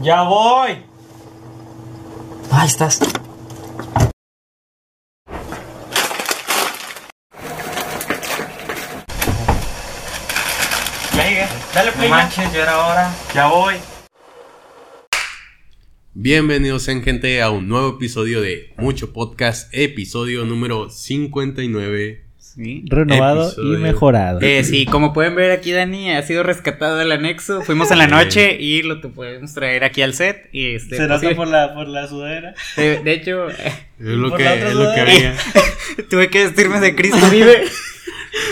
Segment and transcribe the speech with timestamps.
[0.00, 0.78] Ya voy.
[2.52, 3.00] Ahí estás.
[11.16, 11.48] Ya llegué.
[11.74, 12.08] Dale play.
[12.08, 13.14] No manches, ya era hora.
[13.34, 13.74] Ya voy.
[16.14, 22.29] Bienvenidos en gente a un nuevo episodio de Mucho Podcast, episodio número 59.
[22.54, 22.84] Sí.
[22.88, 23.74] renovado Episodio.
[23.74, 24.40] y mejorado.
[24.40, 27.62] Eh, sí, como pueden ver aquí Dani ha sido rescatado del anexo.
[27.62, 30.48] Fuimos en la noche y lo te podemos traer aquí al set.
[30.52, 31.34] Y este, Se pues, nota sí.
[31.34, 32.54] por la, por la sudadera.
[32.76, 33.56] de, de hecho, Es
[33.98, 35.34] lo que, es lo que había.
[36.10, 37.64] tuve que vestirme de Cristo vive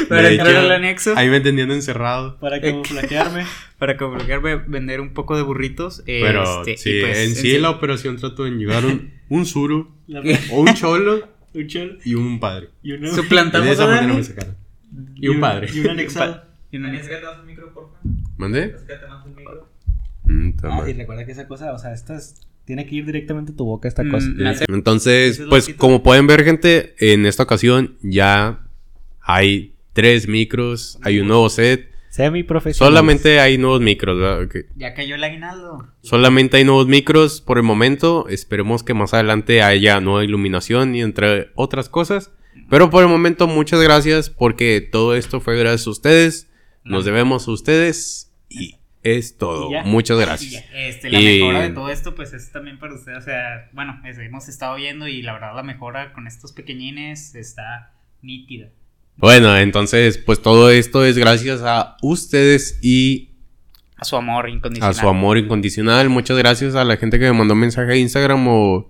[0.09, 1.15] para entrar al anexo.
[1.17, 2.39] Ahí me tenían encerrado.
[2.39, 3.45] Para camuflajearme.
[3.79, 6.01] Para comunicarme, vender un poco de burritos.
[6.09, 9.93] eh, Pero este, sí, pues, en sí la operación trató de llevar un, un suru,
[10.51, 12.69] o un cholo un cholo y un padre.
[12.83, 14.17] y un, Y Suplantamos de esa a manera Dani.
[14.19, 14.57] me sacaron.
[15.17, 15.69] Y un padre.
[15.75, 16.43] Y un anexado.
[16.71, 16.89] Y una-
[18.37, 18.75] ¿Mandé?
[19.09, 19.65] Ah,
[20.25, 22.35] Mm, está y recuerda que esa cosa, o sea, esta es-
[22.67, 24.29] tiene que ir directamente a tu boca esta Mm, cosa.
[24.69, 28.67] Entonces, es pues como pueden ver gente, en esta ocasión ya
[29.23, 31.91] hay tres micros, hay un nuevo set.
[32.19, 32.93] Semi profesional.
[32.93, 34.49] Solamente hay nuevos micros, ¿verdad?
[34.51, 35.87] Que- Ya cayó el aguinaldo.
[36.03, 38.29] Solamente hay nuevos micros por el momento.
[38.29, 42.33] Esperemos que más adelante haya nueva iluminación y entre otras cosas.
[42.69, 46.51] Pero por el momento, muchas gracias porque todo esto fue gracias a ustedes.
[46.85, 48.75] Nos debemos a ustedes y
[49.05, 49.71] es todo.
[49.71, 49.85] Ya.
[49.85, 50.65] Muchas Y gracias.
[50.75, 53.19] este, la Y- mejora de todo esto, pues es también para ustedes.
[53.19, 57.35] O sea, bueno, es- hemos estado viendo y la verdad la mejora con estos pequeñines
[57.37, 58.71] está nítida.
[59.19, 63.31] Bueno, entonces, pues todo esto es gracias a ustedes y
[63.97, 64.91] A su amor incondicional.
[64.91, 66.09] a su amor incondicional.
[66.09, 68.89] Muchas gracias a la gente que me mandó mensaje a Instagram o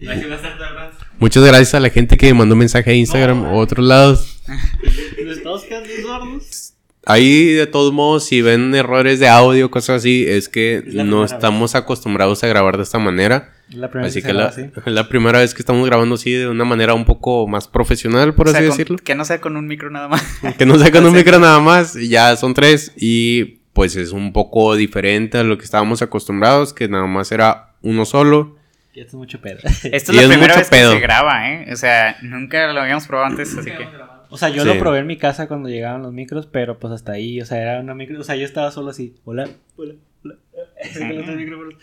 [1.18, 4.42] muchas gracias a la gente que me mandó mensaje a Instagram o otros lados.
[5.24, 6.74] Nos estamos quedando sordos.
[7.12, 11.24] Ahí, de todos modos, si ven errores de audio, cosas así, es que Es no
[11.24, 13.52] estamos acostumbrados a grabar de esta manera.
[13.68, 14.70] Es La primera Así vez que se la, así.
[14.90, 18.48] la primera vez que estamos grabando así de una manera un poco más profesional, por
[18.48, 18.98] O sea, así con- decirlo.
[18.98, 20.22] Que no sea con un micro nada más.
[20.58, 22.92] Que no sacan un micro nada más, y ya son tres.
[22.96, 27.74] Y pues es un poco diferente a lo que estábamos acostumbrados, que nada más era
[27.82, 28.56] uno solo.
[28.94, 29.58] Ya es mucho pedo.
[29.84, 30.90] Esta Y es la es primera mucho vez pedo.
[30.92, 31.72] que se graba, ¿eh?
[31.72, 33.86] O sea, nunca lo habíamos probado antes, así que.
[34.30, 34.68] O sea, yo Sí.
[34.68, 37.60] lo probé en mi casa cuando llegaban los micros, pero pues hasta ahí, o sea,
[37.60, 40.36] era una micro, o sea, yo estaba solo así, hola, hola, hola.
[41.36, 41.74] Micrófonos.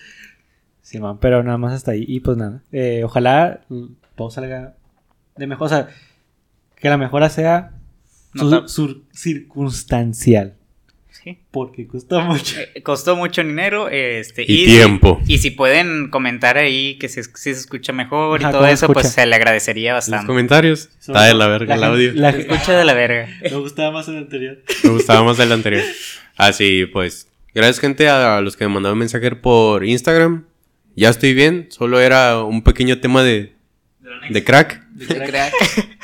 [0.81, 2.05] Sí, pero nada más hasta ahí.
[2.07, 3.61] Y pues nada, eh, ojalá
[4.15, 4.75] todo salga
[5.35, 5.87] de mejor, o sea,
[6.75, 7.73] que la mejora sea
[8.33, 10.55] No su- circunstancial,
[11.23, 11.37] Sí.
[11.51, 12.59] porque costó mucho.
[12.59, 15.21] Eh, costó mucho dinero, este, Y si- tiempo.
[15.27, 18.85] y si pueden comentar ahí que si, si se escucha mejor Ajá, y todo eso,
[18.85, 18.93] escucha.
[19.01, 20.27] pues se le agradecería En los bastante.
[20.27, 20.89] comentarios.
[20.99, 22.11] Está de la verga el La audio.
[22.13, 23.27] la escucha de la verga.
[23.41, 24.59] Me gustaba más el anterior.
[24.83, 25.83] Me gustaba más el anterior.
[26.35, 27.27] Así pues.
[27.53, 30.45] Gracias, gente, a los que me mandaron mensaje por Instagram.
[30.95, 31.67] Ya estoy bien.
[31.71, 33.53] Solo era un pequeño tema de,
[34.29, 34.83] de crack.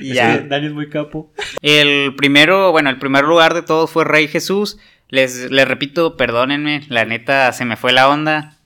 [0.00, 0.38] Y ya.
[0.38, 1.32] Dani es muy capo.
[1.60, 4.78] El primero, bueno, el primer lugar de todos fue Rey Jesús.
[5.08, 8.56] Les, les repito, perdónenme, la neta se me fue la onda.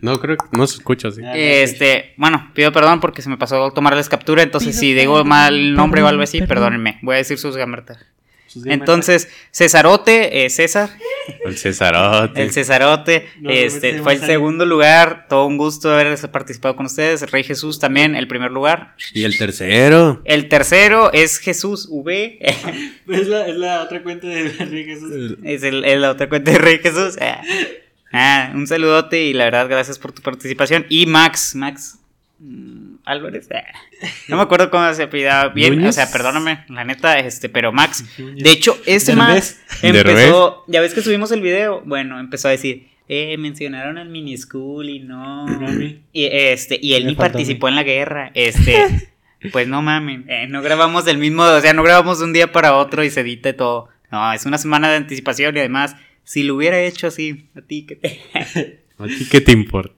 [0.00, 1.22] No, creo que no se escucha así.
[1.24, 5.54] Ah, Este, bueno, pido perdón porque se me pasó tomarles captura, entonces si digo mal
[5.54, 6.98] el nombre o algo así, perdónenme.
[7.02, 7.98] Voy a decir sus gamertas.
[8.54, 10.90] Gamers- Entonces, Cesarote, eh, César,
[11.44, 12.42] El Cesarote.
[12.42, 15.26] el Cesarote, No, este, fue el segundo lugar.
[15.28, 17.30] Todo un gusto haber participado con ustedes.
[17.30, 18.94] Rey Jesús también, el primer lugar.
[19.14, 20.20] Y el tercero.
[20.24, 22.38] El tercero es Jesús V.
[23.08, 25.36] Es la, es la otra cuenta de Enrique Jesús.
[25.44, 27.16] Es el, el la otra cuenta de Rey Jesús.
[27.20, 27.42] Ah.
[28.12, 30.84] Ah, un saludote y la verdad, gracias por tu participación.
[30.88, 31.98] Y Max, Max
[33.10, 33.48] Álvarez.
[33.54, 33.62] ah.
[34.28, 35.74] No me acuerdo cómo se apellidaba bien.
[35.76, 35.90] ¿Núñez?
[35.90, 38.04] O sea, perdóname, la neta, este, pero Max.
[38.18, 39.26] De hecho, ese Derbez.
[39.28, 40.64] Max empezó.
[40.68, 41.82] Ya ves que subimos el video.
[41.84, 42.88] Bueno, empezó a decir.
[43.12, 45.44] Eh, mencionaron al mini school y no.
[46.12, 48.30] Y este, y él Me ni participó en la guerra.
[48.34, 49.10] Este,
[49.52, 50.26] pues no mamen.
[50.28, 53.10] eh, no grabamos del mismo, o sea, no grabamos de un día para otro y
[53.10, 53.88] se edita y todo.
[54.12, 57.84] No, es una semana de anticipación y además, si lo hubiera hecho así, a ti
[57.84, 58.20] que te.
[58.98, 59.94] ¿A ti qué te importa?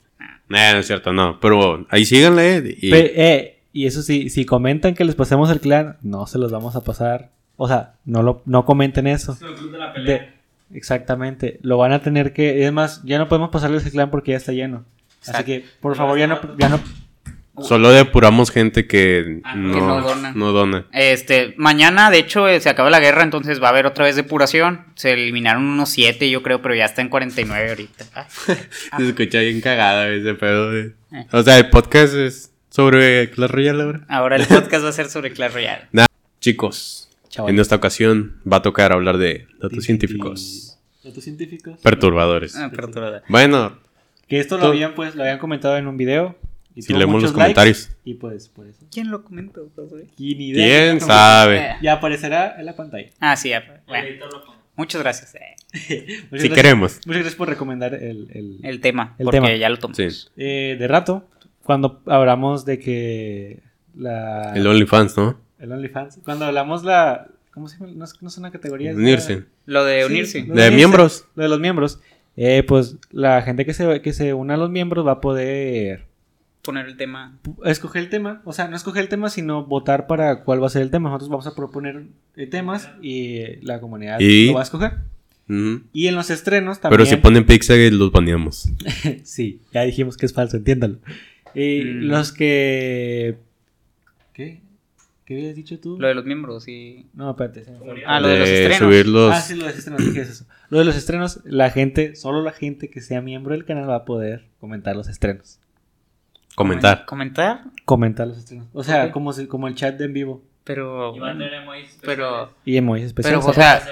[0.53, 1.41] Nah, no es cierto, no.
[1.41, 2.77] Pero ahí síganle.
[2.81, 2.91] Y...
[2.91, 6.53] Pe- eh, y eso sí, si comentan que les pasemos el clan, no se los
[6.53, 7.31] vamos a pasar.
[7.57, 9.37] O sea, no lo, no comenten eso.
[10.05, 10.29] De-
[10.75, 11.59] exactamente.
[11.63, 12.65] Lo van a tener que.
[12.67, 14.85] Es más, ya no podemos pasarles el clan porque ya está lleno.
[15.27, 16.81] Así que, por favor, ya no, ya no.
[17.61, 20.33] Solo depuramos gente que Ah, que no, dona.
[20.35, 20.87] no dona.
[20.93, 24.17] Este, mañana, de hecho, eh, se acaba la guerra, entonces va a haber otra vez
[24.17, 24.87] depuración.
[24.95, 28.05] Se eliminaron unos 7, yo creo, pero ya está en 49 ahorita.
[28.91, 30.71] Ah, Se escucha bien cagada ese pedo.
[30.73, 31.27] de- Eh.
[31.33, 34.01] O sea, el podcast es sobre Clash Royale ahora.
[34.09, 35.89] Ahora el podcast va a ser sobre Clash Royale.
[36.41, 37.53] Chicos, chaval.
[37.53, 40.79] En esta ocasión va a tocar hablar de datos científicos.
[41.05, 41.79] Datos científicos.
[41.83, 42.57] Perturbadores.
[42.57, 43.23] Ah, da.
[43.29, 43.79] Bueno,
[44.27, 46.35] Que esto lo habían, pues, lo habían comentado en un video.
[46.75, 47.91] Y si tuvo leemos los likes, comentarios.
[48.05, 48.87] Y pues, por eso.
[48.91, 49.71] ¿Quién lo comentó?
[50.17, 51.57] Y idea ¿Quién sabe?
[51.57, 51.79] comentó.
[51.83, 53.11] Ya aparecerá en la pantalla.
[53.21, 53.59] Ah, sí, ya.
[53.59, 54.07] El Bueno,
[54.77, 55.35] muchas gracias.
[55.35, 56.95] eh, Muchas Si gracias- queremos.
[57.07, 59.55] Muchas gracias por recomendar el, el- El tema, El porque tema.
[59.57, 59.97] ya lo tomamos.
[59.97, 60.29] Sí.
[60.37, 61.29] eh, de rato.
[61.63, 63.61] Cuando hablamos de que
[63.95, 64.53] la...
[64.55, 65.39] El OnlyFans, ¿no?
[65.59, 66.19] el OnlyFans.
[66.25, 67.29] Cuando hablamos la...
[67.53, 67.93] ¿Cómo se llama?
[67.95, 68.93] No es, no es una categoría.
[68.93, 69.45] la- Unirse.
[69.67, 70.39] Lo de Sí, unirse.
[70.43, 71.25] De unirse, miembros.
[71.37, 72.01] Lo de los miembros.
[72.37, 76.07] Eh, pues la gente que se, que se una a los miembros va a poder
[76.63, 77.39] Poner el tema.
[77.65, 78.41] escoger el tema.
[78.45, 81.09] O sea, no escoger el tema, sino votar para cuál va a ser el tema.
[81.09, 82.05] Nosotros vamos a proponer
[82.37, 84.93] eh, temas y eh, la comunidad Y- lo va a escoger.
[85.93, 86.97] Y en los estrenos también.
[86.99, 88.71] Pero si ponen Pixel, los baneamos.
[89.25, 90.97] Sí, ya dijimos que es falso, entiéndalo.
[91.55, 91.99] Y Mm.
[92.09, 93.37] los que.
[94.33, 94.61] ¿Qué?
[95.27, 95.99] ¿Qué habías dicho tú?
[96.01, 97.07] Lo de los miembros, sí.
[97.13, 97.65] No, espérate.
[97.65, 98.03] se me fue.
[98.07, 98.79] Ah, lo de los estrenos.
[98.79, 99.35] subir los...
[99.35, 100.47] Ah, sí, lo de los estrenos, dije eso.
[100.71, 103.97] Lo de los estrenos, la gente, solo la gente que sea miembro del canal va
[103.97, 105.59] a poder comentar los estrenos.
[106.55, 107.05] Comentar.
[107.07, 108.69] Comentar, Comentar los estrenos.
[108.73, 110.43] O sea, como, si- como el chat de en vivo.
[110.65, 111.15] pero.
[111.17, 112.53] Y va a tener emojis Pero.
[112.65, 113.41] Y emojis especiales.
[113.41, 113.83] Pero, o sea,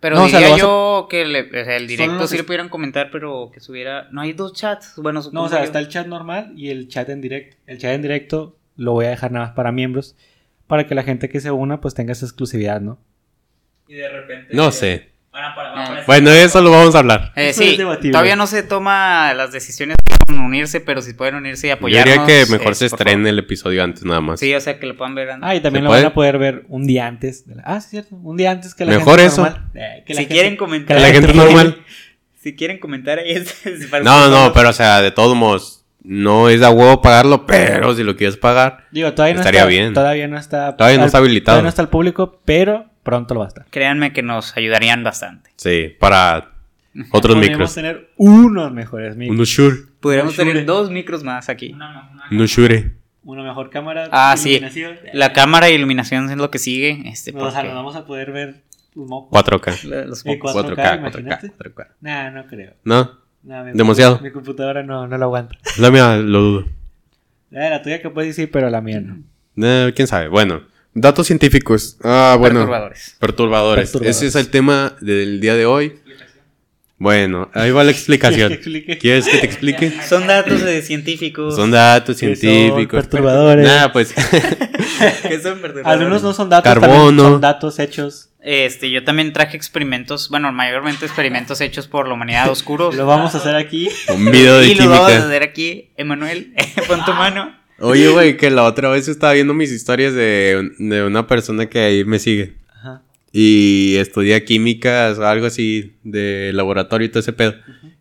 [0.00, 2.34] pero No, o sea, diría lo a- yo que le- o sea, el directo sí
[2.34, 4.08] le es- pudieran comentar, pero que subiera.
[4.10, 4.94] No hay dos chats.
[4.96, 5.64] Bueno, no, supongo o sea, yo.
[5.64, 7.56] está el chat normal y el chat en directo.
[7.66, 10.16] El chat en directo lo voy a dejar nada más para miembros.
[10.66, 12.98] Para que la gente que se una, pues tenga esa exclusividad, ¿no?
[13.86, 14.54] Y de repente.
[14.56, 15.11] No sé.
[15.32, 16.02] Para- a Ah.
[16.06, 17.32] Bueno, eso lo vamos a hablar.
[17.36, 17.78] Eh, sí,
[18.10, 19.96] todavía no se toma las decisiones
[20.28, 22.26] de unirse, pero si pueden unirse y Yo apoyarnos.
[22.26, 24.40] diría que mejor eh, se estrene el episodio antes nada más.
[24.40, 25.48] Sí, o sea, que lo puedan ver antes.
[25.48, 26.02] Ah, y también ¿Se lo puede?
[26.02, 27.46] van a poder ver un día antes.
[27.46, 28.14] de la- Ah, sí, cierto.
[28.16, 29.42] Un día antes que la Mejor gente eso.
[29.42, 29.70] normal.
[29.74, 31.00] Eh, que la si gente- quieren Que comentar.
[31.00, 31.78] la gente normal.
[32.42, 35.81] Si quieren comentar ahí es, es para No, no, pero o sea, de todos modos,
[36.04, 39.68] no es a huevo pagarlo, pero si lo quieres pagar, Digo, todavía no Estaría está.
[39.70, 39.94] bien.
[39.94, 40.76] Todavía no está.
[40.76, 41.54] Todavía no está habilitado.
[41.56, 43.66] Todavía no está al público, pero pronto lo va a estar.
[43.70, 45.50] Créanme que nos ayudarían bastante.
[45.56, 46.48] sí, para
[47.10, 47.74] otros Podríamos micros.
[47.74, 49.34] tener unos mejores micros.
[49.36, 51.72] Uno shure, Podríamos tener dos micros más aquí.
[51.72, 52.92] Una, una, uno shure.
[53.24, 54.08] Una mejor cámara.
[54.10, 54.50] Ah, sí.
[54.56, 54.96] iluminación.
[55.12, 57.02] La cámara y iluminación es lo que sigue.
[57.06, 58.56] Este, O sea, porque nos vamos a poder ver
[58.96, 59.30] un moco.
[59.30, 59.84] 4K.
[59.84, 60.52] la- los focos.
[60.54, 61.46] 4K, 4K, imagínate.
[61.52, 61.86] 4K, 4K.
[62.00, 62.72] Nah, no creo.
[62.84, 63.10] No,
[63.42, 64.20] Nah, mi- Demasiado.
[64.20, 65.56] Mi computadora no, no lo aguanta.
[65.78, 66.60] la mía lo dudo.
[67.50, 69.18] Eh, la tuya capaz sí, pero la mía no.
[69.56, 70.28] Eh, ¿Quién sabe?
[70.28, 70.62] Bueno,
[70.94, 71.98] datos científicos.
[72.02, 72.60] Ah, bueno.
[72.60, 73.16] Perturbadores.
[73.18, 73.90] Perturbadores.
[73.90, 74.16] Perturbadores.
[74.16, 75.98] Ese es el tema del día de hoy.
[77.02, 78.60] Bueno, ahí va la explicación.
[79.00, 79.92] ¿Quieres que te explique?
[80.08, 81.56] Son datos de científicos.
[81.56, 83.00] Son datos Que son científicos.
[83.00, 83.66] perturbadores.
[83.66, 84.12] Nada, pues.
[85.22, 85.84] que son perturbadores.
[85.84, 87.22] Algunos no son datos, Carbono.
[87.24, 88.28] son datos hechos.
[88.40, 92.94] Este, yo también traje experimentos, bueno, mayormente experimentos hechos por la humanidad oscuros.
[92.94, 93.88] Lo vamos a hacer aquí.
[94.14, 96.54] un video de y lo vamos a hacer aquí, Emanuel,
[96.86, 97.52] pon tu mano.
[97.80, 101.80] Oye, güey, que la otra vez estaba viendo mis historias de, de una persona que
[101.80, 102.61] ahí me sigue.
[103.32, 107.54] Y estudia químicas o algo así de laboratorio y todo ese pedo.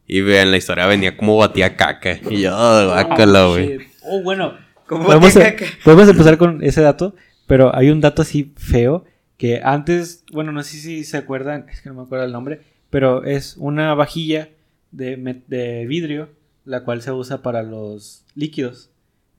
[0.06, 2.20] Y vean, la historia venía como batía caca.
[2.30, 3.78] Y yo, oh, guácala, güey.
[3.78, 3.82] Shit.
[4.04, 4.58] Oh, bueno.
[4.86, 5.72] Como Podemos, botica caca.
[5.86, 7.16] podemos empezar con ese dato,
[7.48, 9.06] pero hay un dato así feo
[9.38, 12.62] que antes, bueno, no sé si se acuerdan, es que no me acuerdo el nombre,
[12.90, 14.50] pero es una vajilla
[14.92, 16.30] de, de vidrio,
[16.66, 18.90] la cual se usa para los líquidos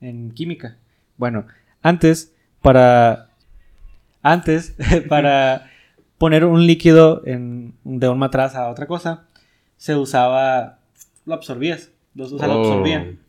[0.01, 0.77] en química.
[1.17, 1.45] Bueno,
[1.83, 3.29] antes, para...
[4.23, 4.73] Antes,
[5.07, 5.69] para
[6.23, 9.27] poner un líquido en, de un matraz a otra cosa,
[9.75, 10.79] se usaba...
[11.25, 11.91] Lo absorbías.
[12.15, 12.63] Los, o sea, lo Oh.
[12.63, 13.19] absorbían.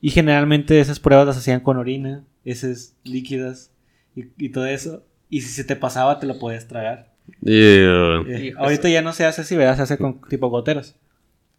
[0.00, 3.70] Y generalmente esas pruebas las hacían con orina, heces líquidas
[4.16, 5.04] y, y todo eso.
[5.28, 7.12] Y si se te pasaba, te lo podías tragar.
[7.44, 9.76] Eh, Hijo ahorita ya no se hace así, ¿verdad?
[9.76, 10.96] Se hace con tipo goteros.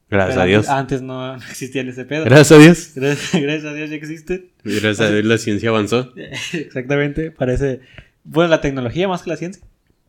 [0.09, 0.69] gracias Pero a Dios.
[0.69, 2.25] Antes, antes no, existían ese pedo.
[2.25, 2.91] Gracias a Dios.
[2.95, 4.49] Gracias, gracias a Dios ya existe.
[4.63, 6.11] Gracias a Dios la ciencia avanzó.
[6.53, 7.81] Exactamente, parece.
[8.23, 9.63] Bueno, la tecnología más que la ciencia.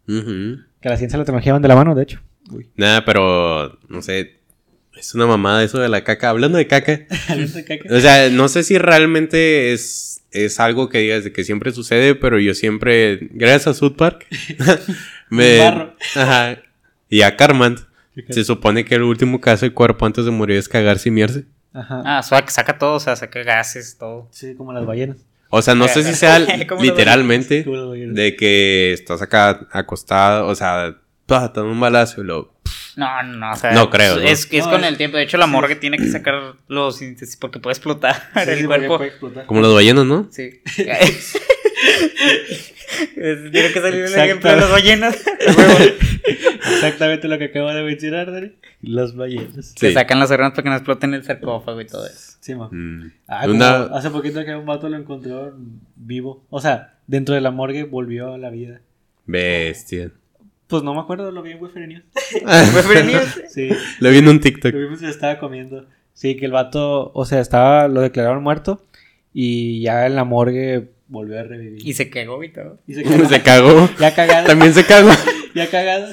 [0.07, 2.21] Que la ciencia y la tecnología van de la mano, de hecho.
[2.51, 2.69] Uy.
[2.77, 4.41] Nada, pero no sé.
[4.95, 6.31] Es una mamada eso de la caca.
[6.31, 7.01] Hablando de caca.
[7.29, 7.95] Aliento de caca.
[7.95, 12.15] O sea, no sé si realmente es, es algo que digas de que siempre sucede,
[12.15, 14.27] pero yo siempre, gracias a South Park,
[15.31, 15.59] me...
[15.59, 15.95] barro.
[16.15, 16.59] Ajá.
[17.09, 17.77] Y a Carman,
[18.31, 21.45] se supone que el último caso del cuerpo antes de morir es cagarse y miarse.
[21.73, 22.03] Ajá.
[22.05, 24.29] Ah, saca todo, o sea, saca gases, todo.
[24.31, 25.19] Sí, como las ballenas.
[25.57, 30.55] O sea, no sé si sea ¿Cómo lo literalmente de que estás acá acostado, o
[30.55, 30.97] sea,
[31.27, 32.53] te un balazo y lo...
[32.97, 33.73] No, no, o sea.
[33.73, 34.23] No creo, ¿no?
[34.23, 35.17] Es que es No, con es- el tiempo.
[35.17, 39.03] De hecho, la morgue tiene que sacar los índices porque puede explotar Sí, el cuerpo.
[39.03, 39.47] explotar.
[39.47, 40.29] Como las ballenas, ¿no?
[40.31, 40.61] Sí.
[43.17, 45.17] Tiene que salir el ejemplo de las ballenas.
[46.75, 48.53] Exactamente lo que acabo de mencionar, Dani.
[48.87, 49.73] Las ballenas.
[49.77, 49.93] Se Sí.
[49.95, 52.37] sacan las órganos para que no exploten el sarcófago y todo eso.
[52.41, 52.69] Sí, ma.
[52.71, 53.13] Mm.
[53.27, 55.55] Ah, Una- como hace poquito que un vato lo encontró
[55.97, 56.45] vivo.
[56.51, 58.81] O sea, dentro de la morgue volvió a la vida.
[59.27, 60.11] Bestia.
[60.67, 62.03] Pues no me acuerdo, lo vi en Wefer News.
[63.05, 63.43] News.
[63.49, 63.69] Sí,
[64.01, 64.73] Lo vi en un TikTok.
[64.73, 65.87] lo vimos y estaba comiendo.
[66.15, 68.83] Sí, que el vato, o sea, estaba, lo declararon muerto
[69.33, 71.81] y ya en la morgue volvió a revivir.
[71.87, 72.79] Y se cagó y todo.
[72.87, 73.29] Y se cagó.
[73.29, 73.91] Se cagó.
[73.99, 74.47] Ya cagado.
[74.47, 75.11] También se cagó.
[75.55, 76.09] Ya cagado.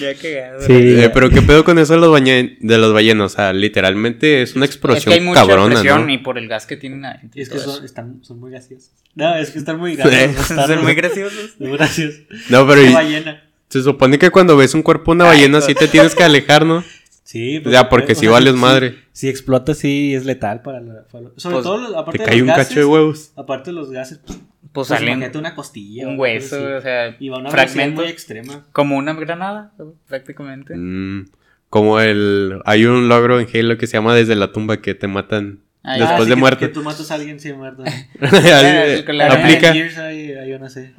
[0.00, 0.62] Ya cagado.
[0.66, 0.72] Sí.
[0.74, 3.32] Eh, pero qué pedo con eso de los, bañe- de los ballenas.
[3.32, 6.12] O sea, literalmente es una Es que explosión hay mucha cabrona, presión ¿no?
[6.12, 7.30] y por el gas que tienen adentro.
[7.38, 8.90] Y es que son, están, son muy graciosos.
[9.14, 10.44] No, es que están muy graciosos.
[10.66, 10.74] Sí.
[10.82, 11.50] muy graciosos.
[11.60, 12.20] Muy graciosos.
[12.48, 13.44] No, pero Una y- ballena.
[13.68, 15.66] se supone que cuando ves un cuerpo de una Ay, ballena pues.
[15.66, 16.82] sí te tienes que alejar, ¿no?
[17.30, 18.96] Sí, Ya, porque si vales madre.
[19.12, 21.04] Si explota, sí es letal para la.
[21.04, 23.32] para sobre Pues, todo, los- aparte Te de cae los un gases, cacho de huevos.
[23.36, 26.08] Aparte de los gases, pues, Pues pues salen imagínate una costilla.
[26.08, 28.02] un hueso, o sea, Y va una fragmentos.
[28.02, 28.66] muy extrema.
[28.72, 29.72] Como una granada,
[30.08, 30.74] prácticamente.
[30.76, 31.26] Mm,
[31.68, 32.60] como el...
[32.64, 35.92] Hay un logro en Halo que se llama Desde la tumba que te matan Ah,
[35.98, 36.58] después Ah, sí, de que- muerto.
[36.58, 37.84] Que tú matas a alguien sin muerto.
[38.20, 39.70] Aplica.
[39.72, 40.92] Hay, hay una así.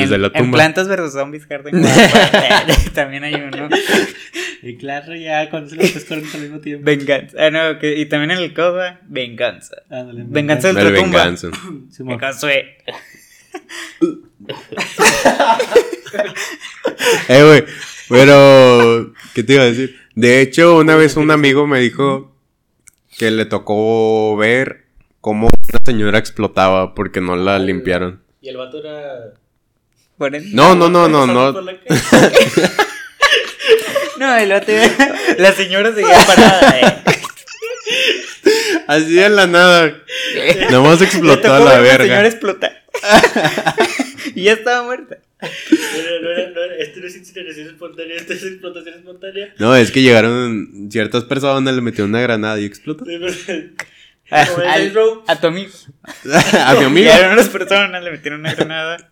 [0.00, 0.56] Desde en, la en tumba.
[0.58, 3.68] Plantas vs Zombies Garden Warfare, también hay uno.
[4.62, 6.84] Y claro, ya cuando se los tres corren al mismo tiempo.
[6.84, 7.36] Venganza.
[7.38, 9.76] Ah, no, que- y también en el CODA, Venganza.
[9.90, 11.18] Ándale, Venganza El del Ultratumba.
[11.18, 11.48] venganza.
[12.04, 12.52] Venganza.
[12.52, 12.76] eh.
[17.28, 17.64] Eh, güey.
[18.08, 19.96] Pero, ¿qué te iba a decir?
[20.14, 22.34] De hecho, una vez un amigo me dijo
[23.18, 24.84] que le tocó ver
[25.20, 28.22] cómo una señora explotaba porque no la limpiaron.
[28.40, 29.32] Y el vato era.
[30.52, 31.60] No, no, no, no, no.
[31.60, 31.76] la.
[34.18, 34.72] No, el otro
[35.38, 37.02] La señora seguía parada, eh.
[38.86, 40.02] Así de la nada.
[40.70, 42.26] Nada más Le explotó a la ver a una señora verga.
[42.28, 42.84] explotar.
[44.36, 45.18] y ya estaba muerta.
[45.42, 46.30] No no no
[46.62, 49.52] era- Esto no es incineración espontánea, esto es explotación espontánea.
[49.58, 53.04] No, es que llegaron ciertas personas, le metieron una granada y explotó.
[54.30, 54.42] A,
[54.74, 55.22] al- Row.
[55.26, 55.70] a tu amigo.
[56.64, 57.10] A mi amigo.
[57.10, 59.10] Llegaron unas personas, le metieron una granada.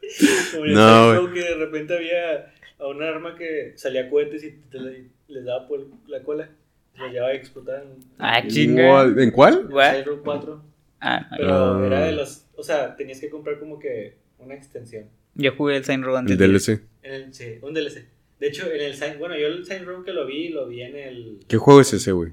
[0.52, 1.14] Como en el No.
[1.14, 5.44] Row que de repente había a un arma que salía cohetes y te le- les
[5.44, 6.48] daba por la cola.
[6.96, 7.84] Lo llevaba y explotaban.
[8.18, 9.04] Ah, chinga.
[9.04, 9.68] ¿En cuál?
[9.72, 10.62] Saints Row 4.
[11.00, 11.86] Ah, no, Pero Ah.
[11.86, 12.46] era de los.
[12.56, 15.04] O sea, tenías que comprar como que una extensión.
[15.34, 16.32] yo jugué el Saint Row antes.
[16.32, 16.80] El DLC.
[17.02, 18.06] En el, sí, un DLC.
[18.38, 19.18] De hecho, en el Saints.
[19.18, 21.40] Bueno, yo el Saints Row que lo vi, lo vi en el.
[21.48, 22.32] ¿Qué juego es ese, güey?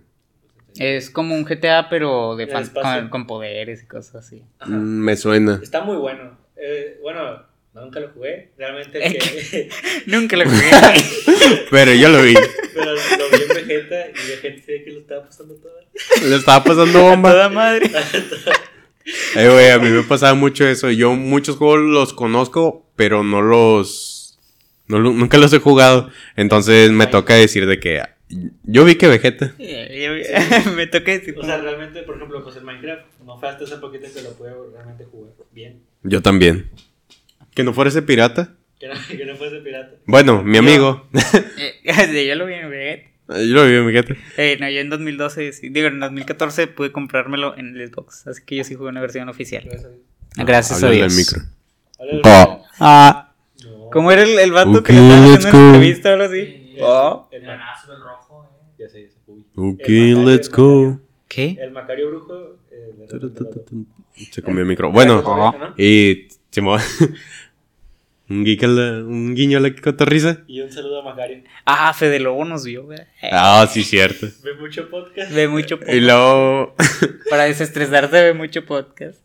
[0.77, 4.43] Es como un GTA, pero de fan- con, con poderes y cosas así.
[4.59, 4.69] Ajá.
[4.71, 5.59] Mm, me suena.
[5.61, 6.38] Está muy bueno.
[6.55, 8.51] Eh, bueno, nunca lo jugué.
[8.57, 9.69] Realmente el que.
[10.05, 10.61] Nunca lo jugué.
[11.71, 12.33] Pero yo lo vi.
[12.73, 15.73] pero lo vi en Vegeta y Vegeta se ve que lo estaba pasando todo.
[16.27, 17.31] Le estaba pasando bomba.
[17.31, 17.89] toda madre.
[19.35, 20.91] Eh, güey, a mí me pasaba mucho eso.
[20.91, 24.38] Yo muchos juegos los conozco, pero no los...
[24.88, 26.09] no lo- nunca los he jugado.
[26.35, 28.01] Entonces me toca decir de que...
[28.63, 29.53] Yo vi que Vegeta.
[30.75, 31.36] Me toca decir.
[31.38, 34.33] O sea, realmente, por ejemplo, pues el Minecraft, no fue hasta hace poquito que lo
[34.33, 35.81] pude realmente jugar bien.
[36.03, 36.69] Yo también.
[37.55, 38.55] Que no fuera ese pirata.
[38.79, 39.95] Que no, que no fuese pirata.
[40.05, 41.07] Bueno, mi amigo.
[41.57, 43.09] Eh, yo lo vi en Vegeta.
[43.27, 44.15] yo lo vi en Vegeta.
[44.38, 48.27] Eh, no, yo en 2012, sí, digo, en 2014 pude comprármelo en el Xbox.
[48.27, 49.63] Así que yo sí jugué una versión oficial.
[49.65, 50.45] Gracias a Dios.
[50.48, 51.15] Gracias a Dios.
[51.15, 51.41] micro.
[52.24, 52.65] Oh.
[52.79, 53.33] Ah,
[53.65, 53.89] No.
[53.91, 56.45] ¿cómo era el, el vato Ok, que le estaba haciendo una entrevista o algo así?
[56.45, 57.27] Sí, Oh.
[57.31, 58.18] El, El el rojo.
[58.79, 59.17] Ya sé, ya sé.
[59.27, 59.43] Uy.
[59.55, 59.88] Ok,
[60.25, 61.00] let's go.
[61.27, 61.57] ¿Qué?
[61.59, 62.57] El Macario Brujo.
[62.71, 62.91] eh,
[64.31, 64.91] Se comió el micro.
[64.91, 65.74] Bueno, ¿no?
[65.77, 66.27] y...
[66.50, 66.79] Simón.
[68.29, 70.43] un, guiño a la, un guiño a la cotorriza.
[70.48, 71.43] Y un saludo a Macario.
[71.65, 73.07] Ah, Fede Lobo nos vio, ¿verdad?
[73.21, 74.27] Eh, Ah, sí, cierto.
[74.43, 75.31] Ve mucho podcast.
[75.31, 75.98] Ve mucho Y podcast.
[76.00, 76.75] luego...
[77.29, 79.19] Para desestresarse ve mucho podcast.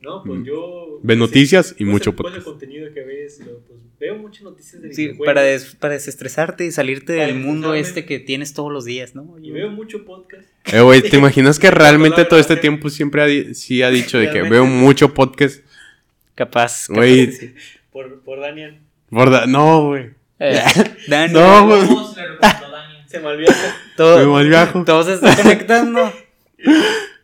[0.00, 1.00] No, pues yo.
[1.02, 2.60] Ve noticias y ¿cuál es mucho el- ¿Cuál es el podcast.
[2.60, 3.40] contenido que ves?
[3.40, 5.26] Lo- Pues veo muchas noticias de Sí, videojuegos.
[5.26, 9.14] para, des- para desestresarte y salirte Para del mundo este que tienes todos los días,
[9.16, 9.36] ¿no?
[9.42, 10.46] Y veo mucho podcast.
[10.72, 14.30] Eh, güey, ¿te imaginas que realmente todo este tiempo siempre ha, sí ha dicho de
[14.30, 15.62] que veo mucho podcast?
[16.36, 16.86] Capaz.
[16.86, 17.26] capaz Güey.
[17.30, 17.54] que sí.
[17.90, 18.78] Por, por Daniel.
[19.10, 20.10] Borda- No, güey.
[20.38, 20.62] Eh,
[21.08, 21.86] Dani, No, güey.
[21.88, 23.24] ¿Cómo se Daniel?
[23.26, 23.52] Olvidó.
[23.96, 24.84] todo, Me mal viajo.
[24.84, 26.12] todo se está conectando.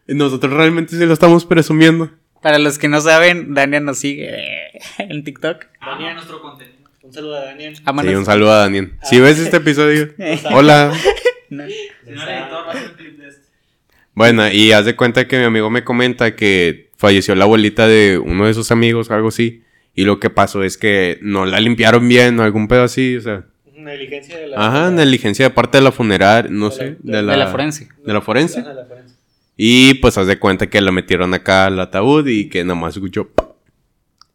[0.09, 2.11] Nosotros realmente sí lo estamos presumiendo.
[2.45, 5.65] Para los que no saben, Daniel nos sigue eh, en TikTok.
[5.81, 6.15] Daniel.
[6.15, 6.77] nuestro contenido.
[7.03, 7.75] Un saludo a Daniel.
[7.87, 8.11] Ámanos.
[8.13, 8.93] Sí, un saludo a Daniel.
[9.03, 10.93] Si ves este episodio, Eh, hola.
[11.49, 11.65] no.
[11.65, 11.85] Este.
[14.15, 18.19] Bueno, y haz de cuenta que mi amigo me comenta que falleció la abuelita de
[18.19, 19.63] uno de sus amigos, algo así.
[19.95, 23.21] Y lo que pasó es que no la limpiaron bien o algún pedo así, o
[23.23, 23.45] sea.
[23.75, 24.67] Negligencia de la.
[24.67, 27.39] Ajá, negligencia de parte de la funeraria, no De la- sé, de de la, De
[27.39, 27.89] la forense.
[28.05, 28.61] de la forense.
[28.61, 29.14] Ajá, la forense.
[29.57, 33.31] Y pues haz de cuenta que la metieron acá al ataúd y que nomás escuchó.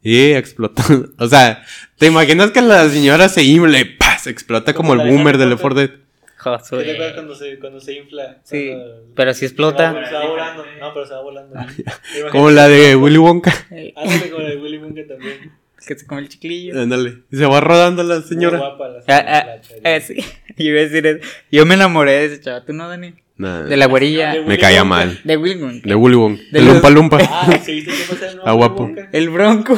[0.02, 0.82] Y explotó.
[1.18, 1.64] O sea,
[1.98, 4.18] ¿te imaginas que la señora se infla y ¡pa!
[4.18, 5.90] se explota como Como el boomer Harry de Left 4 Potter.
[5.90, 6.00] Dead?
[6.00, 7.14] ¿Qué te acuerdas Joder.
[7.16, 8.38] cuando se, cuando se infla?
[8.44, 9.92] Sí, Cuando- pero si Se explota.
[9.92, 10.66] va, se va volando.
[10.80, 11.54] No, pero se va volando.
[11.54, 12.32] ¿Te imaginas?
[12.32, 13.54] Como la de Willy Wonka.
[13.72, 15.52] eh, Ándale como la de Willy Wonka también.
[15.86, 16.80] Que se come el chiclillo.
[16.82, 17.24] Ándale.
[17.32, 18.58] Y se va rodando la señora.
[18.58, 19.46] Muy guapa la Ah, ah,
[19.84, 20.16] la ah, sí.
[20.58, 21.20] Yo iba a decir eso.
[21.52, 22.64] Yo me enamoré de ese chaval.
[22.66, 23.14] ¿Tú no, Dani?
[23.40, 24.34] Nah, De la güerilla.
[24.34, 24.96] De me caía Wonka.
[24.96, 25.22] mal.
[25.24, 25.82] De Wilgon.
[25.82, 26.44] De Willy Wonka.
[26.52, 27.18] De De los- Lumpa Lumpa.
[27.22, 28.84] Ah, ¿sí viste qué pasa Ah, guapo.
[28.84, 29.10] Wonka?
[29.14, 29.78] El bronco.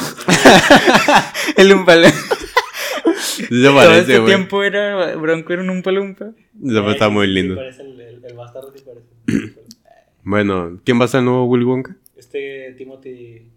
[1.58, 2.18] el umpalumpa.
[3.20, 4.25] Sí se Todo parece, este güey.
[4.34, 6.32] tiempo era bronco, era un umpalumpa.
[6.65, 7.56] Se está muy Sí, lindo.
[7.56, 9.53] parece el, el, el bastardo sí parece.
[10.24, 11.96] Bueno, ¿quién va a ser el nuevo Willy Wonka?
[12.15, 13.48] Este Timothy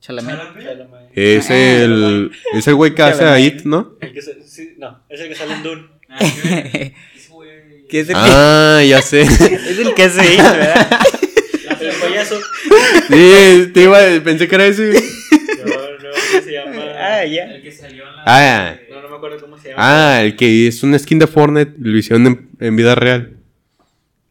[0.00, 0.36] Chalamet.
[0.62, 1.10] Chalamet.
[1.14, 2.30] Es el.
[2.54, 3.96] Es el güey que hace a It, ¿no?
[4.00, 5.82] El que se- sí, no, es el que sale en Dune.
[8.00, 8.00] Ah, qué güey.
[8.00, 9.20] ¿Qué es el, Ah, ya sé.
[9.70, 11.00] es el que hace ir, ¿verdad?
[11.80, 12.36] El payaso.
[13.08, 14.92] Sí, te iba, pensé que era ese.
[14.92, 15.72] No, no,
[16.32, 16.82] ¿cómo se llama?
[16.98, 17.44] Ah, ya.
[17.44, 18.22] El que salió en la.
[18.26, 18.76] Ah.
[18.90, 19.82] No, no me acuerdo cómo se llama.
[20.16, 23.36] Ah, el que es un skin de Fortnite, lo hicieron en, en vida real.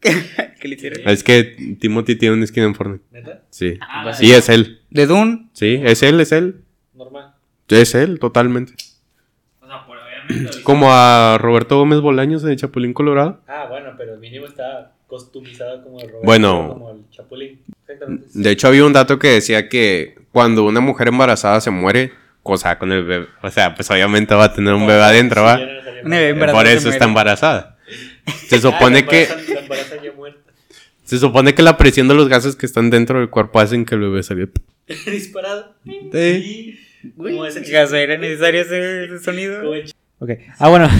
[0.00, 1.08] ¿Qué le hicieron?
[1.08, 3.04] Es que Timothy tiene un skin en Fortnite.
[3.12, 3.42] ¿Neta?
[3.50, 3.78] Sí.
[3.80, 4.80] Ah, Sí, es él.
[4.90, 5.46] ¿De Dune?
[5.52, 6.56] Sí, es él, es él.
[6.94, 7.34] Normal.
[7.68, 8.74] Es él, totalmente.
[9.60, 10.02] O sea, por obviamente.
[10.02, 10.13] lo hizo-
[10.62, 13.40] Como a Roberto Gómez Bolaños de Chapulín Colorado.
[13.46, 16.68] Ah, bueno, pero mínimo está costumizado como el Roberto, Bueno.
[16.72, 17.60] como el Chapulín.
[17.82, 18.26] Exactamente.
[18.32, 22.12] De hecho, había un dato que decía que cuando una mujer embarazada se muere,
[22.42, 25.58] cosa con el bebé, o sea, pues obviamente va a tener un bebé adentro, ¿va?
[26.04, 26.52] no.
[26.52, 27.78] Por eso está embarazada.
[28.48, 29.28] Se Ah, supone la que
[31.04, 33.94] se supone que la presión de los gases que están dentro del cuerpo hacen que
[33.94, 34.48] el bebé salga.
[35.06, 35.74] Disparado.
[35.84, 36.78] Sí.
[37.02, 37.10] Y...
[37.18, 39.60] ¿Cómo es el ¿Acaso era necesario ese, ese sonido?
[40.24, 40.30] Ok.
[40.58, 40.88] Ah, bueno.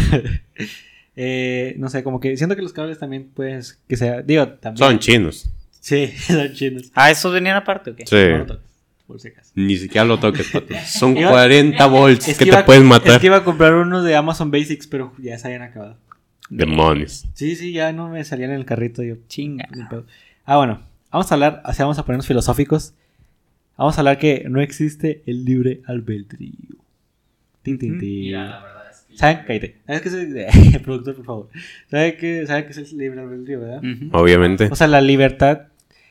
[1.16, 4.20] Eh, no sé, como que siento que los cables también, pues, que sea.
[4.22, 4.78] Digo, también.
[4.88, 5.48] Son chinos.
[5.78, 6.90] Sí, son chinos.
[6.92, 8.04] Ah, ¿esos venían aparte o qué?
[8.04, 8.16] Sí.
[8.16, 8.64] No lo toques,
[9.06, 9.52] por si acaso.
[9.54, 10.74] Ni siquiera lo toques, pato.
[10.86, 13.20] Son Iba- 40 volts Es que te iba- pueden Es matar.
[13.20, 15.96] que iba a comprar unos de Amazon Basics, pero ya se habían acabado.
[16.50, 17.26] Demonios.
[17.34, 19.04] Sí, sí, ya no me salían en el carrito.
[19.04, 19.68] Yo, Chinga.
[20.44, 20.80] Ah, bueno.
[21.12, 22.92] Vamos a hablar, así vamos a ponernos filosóficos.
[23.76, 26.74] Vamos a hablar que no existe el libre albedrío.
[27.62, 28.34] Tin, tin, tin.
[29.16, 29.40] ¿Saben?
[29.46, 29.76] Cállate.
[29.86, 30.80] ¿Sabes qué es el...
[30.82, 31.48] Productor, por favor.
[31.90, 33.82] ¿Saben qué, ¿Saben qué es el libre albedrío, verdad?
[34.12, 34.68] Obviamente.
[34.70, 35.68] O sea, la libertad.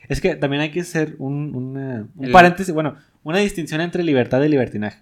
[0.08, 4.02] Es que también hay que hacer un, una- un El- paréntesis, bueno, una distinción entre
[4.04, 4.98] libertad y libertinaje.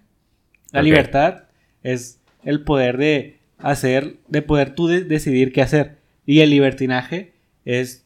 [0.71, 1.43] La libertad
[1.83, 5.97] es el poder de hacer, de poder tú de- decidir qué hacer.
[6.25, 7.33] Y el libertinaje
[7.65, 8.05] es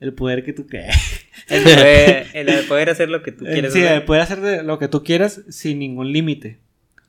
[0.00, 0.96] el poder que tú quieras.
[1.48, 4.04] El poder, el de poder hacer lo que tú quieres Sí, el hacer.
[4.04, 6.58] poder hacer lo que tú quieras sin ningún límite.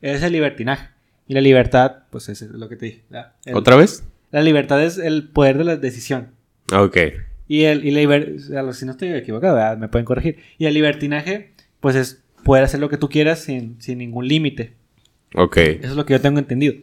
[0.02, 0.88] Es el libertinaje.
[1.30, 3.04] Y la libertad, pues es lo que te dije.
[3.54, 4.04] ¿Otra vez?
[4.32, 6.32] La libertad es el poder de la decisión.
[6.74, 6.98] Ok.
[7.48, 9.78] Y el y la liber- o sea, si no estoy equivocado, ¿verdad?
[9.78, 10.38] me pueden corregir.
[10.58, 14.74] Y el libertinaje, pues es poder hacer lo que tú quieras sin, sin ningún límite.
[15.36, 15.58] Ok.
[15.58, 16.74] Eso es lo que yo tengo entendido.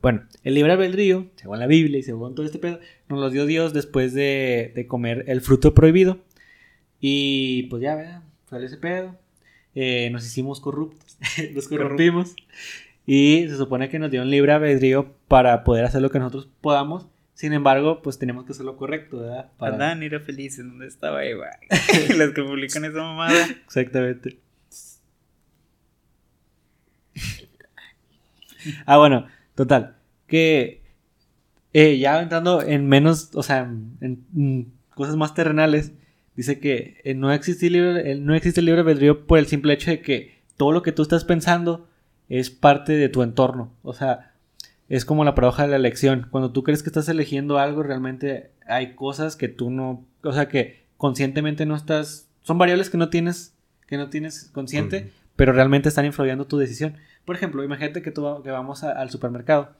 [0.00, 3.46] Bueno, el libre albedrío, según la Biblia y según todo este pedo, nos lo dio
[3.46, 6.18] Dios después de, de comer el fruto prohibido.
[7.00, 8.22] Y pues ya, ¿verdad?
[8.50, 9.16] Sale ese pedo.
[9.74, 11.16] Eh, nos hicimos corruptos,
[11.54, 12.34] nos corrompimos.
[13.06, 16.48] Y se supone que nos dio un libre albedrío para poder hacer lo que nosotros
[16.60, 17.08] podamos.
[17.34, 19.50] Sin embargo, pues tenemos que hacer lo correcto, ¿verdad?
[19.58, 19.74] Para...
[19.76, 21.48] Adán era feliz en donde estaba Eva.
[22.16, 23.46] Los que publican esa mamada.
[23.64, 24.38] Exactamente.
[28.86, 29.96] ah, bueno, total.
[30.26, 30.82] Que
[31.72, 35.92] eh, ya entrando en menos, o sea, en, en, cosas más terrenales,
[36.36, 39.90] dice que eh, no, existe libre, eh, no existe libre albedrío por el simple hecho
[39.90, 41.88] de que todo lo que tú estás pensando
[42.40, 43.72] es parte de tu entorno.
[43.82, 44.32] O sea,
[44.88, 46.26] es como la paradoja de la elección.
[46.30, 50.48] Cuando tú crees que estás eligiendo algo, realmente hay cosas que tú no, o sea,
[50.48, 53.54] que conscientemente no estás, son variables que no tienes,
[53.86, 56.96] que no tienes consciente, pero realmente están influyendo tu decisión.
[57.24, 59.70] Por ejemplo, imagínate que tú que vamos a- al supermercado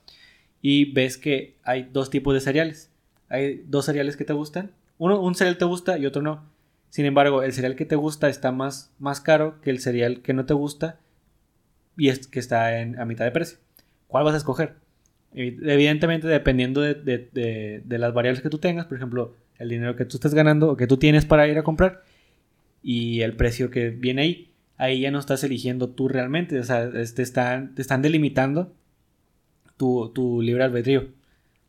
[0.61, 2.91] y ves que hay dos tipos de cereales.
[3.29, 4.73] Hay dos cereales que te gustan.
[4.99, 6.43] Uno, un cereal te gusta y otro no.
[6.91, 10.35] Sin embargo, el cereal que te gusta está más, más caro que el cereal que
[10.35, 10.99] no te gusta
[11.97, 13.59] y es que está en, a mitad de precio.
[14.09, 14.75] ¿Cuál vas a escoger?
[15.35, 19.97] Evi- Evidentemente, dependiendo de, de- de- las variables que tú tengas, por ejemplo, el dinero
[19.97, 22.03] que tú estás ganando o que tú tienes para ir a comprar
[22.83, 26.91] y el precio que viene ahí, ahí ya no estás eligiendo tú realmente, o sea,
[26.91, 28.73] te están, te están delimitando
[29.77, 31.09] tu, tu libre albedrío.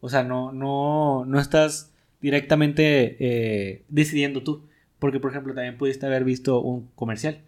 [0.02, 4.64] O sea, no, no, no estás directamente eh, decidiendo tú.
[5.00, 7.40] Porque, por ejemplo, también pudiste haber visto un comercial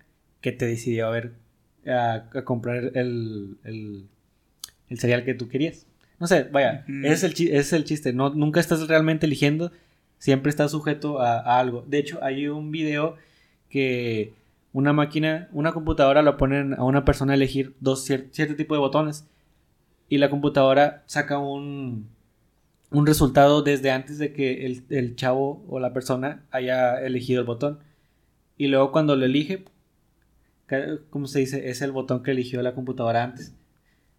[0.41, 1.33] que te decidió a ver
[1.87, 4.05] a, a comprar el, el,
[4.89, 5.85] el cereal que tú querías.
[6.19, 8.13] No sé, vaya, ese, es el, ese es el chiste.
[8.13, 9.71] No, nunca estás realmente eligiendo,
[10.17, 11.83] siempre estás sujeto a, a algo.
[11.87, 13.17] De hecho, hay un video
[13.69, 14.33] que
[14.71, 18.73] una máquina, una computadora lo ponen a una persona a elegir dos cier- cierto tipo
[18.73, 19.25] de botones
[20.07, 22.07] y la computadora saca un,
[22.91, 27.47] un resultado desde antes de que el, el chavo o la persona haya elegido el
[27.47, 27.79] botón.
[28.57, 29.65] Y luego cuando lo elige,
[31.09, 31.69] ¿cómo se dice?
[31.69, 33.53] Es el botón que eligió la computadora antes.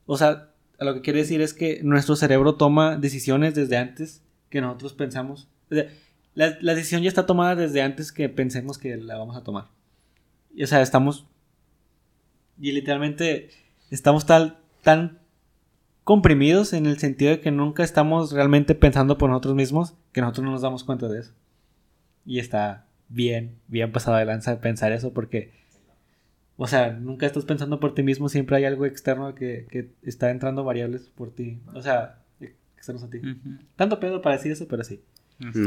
[0.07, 4.61] O sea, lo que quiere decir es que nuestro cerebro toma decisiones desde antes que
[4.61, 5.49] nosotros pensamos.
[6.35, 9.69] La, decisión ya está tomada desde antes que pensemos que la vamos a tomar.
[10.55, 11.27] Y, o sea, estamos...
[12.59, 13.51] Y literalmente
[13.91, 15.19] estamos tal, tan
[16.05, 20.45] comprimidos en el sentido de que nunca estamos realmente pensando por nosotros mismos que nosotros
[20.45, 21.33] no nos damos cuenta de eso.
[22.25, 25.53] Y está bien, bien pasado de lanza pensar eso porque,
[26.57, 30.31] o sea, nunca estás pensando por ti mismo, siempre hay algo externo que, que está
[30.31, 31.59] entrando variables por ti.
[31.75, 32.19] O sea,
[32.77, 33.21] externos a ti.
[33.77, 35.01] Tanto pedo para decir eso, pero sí.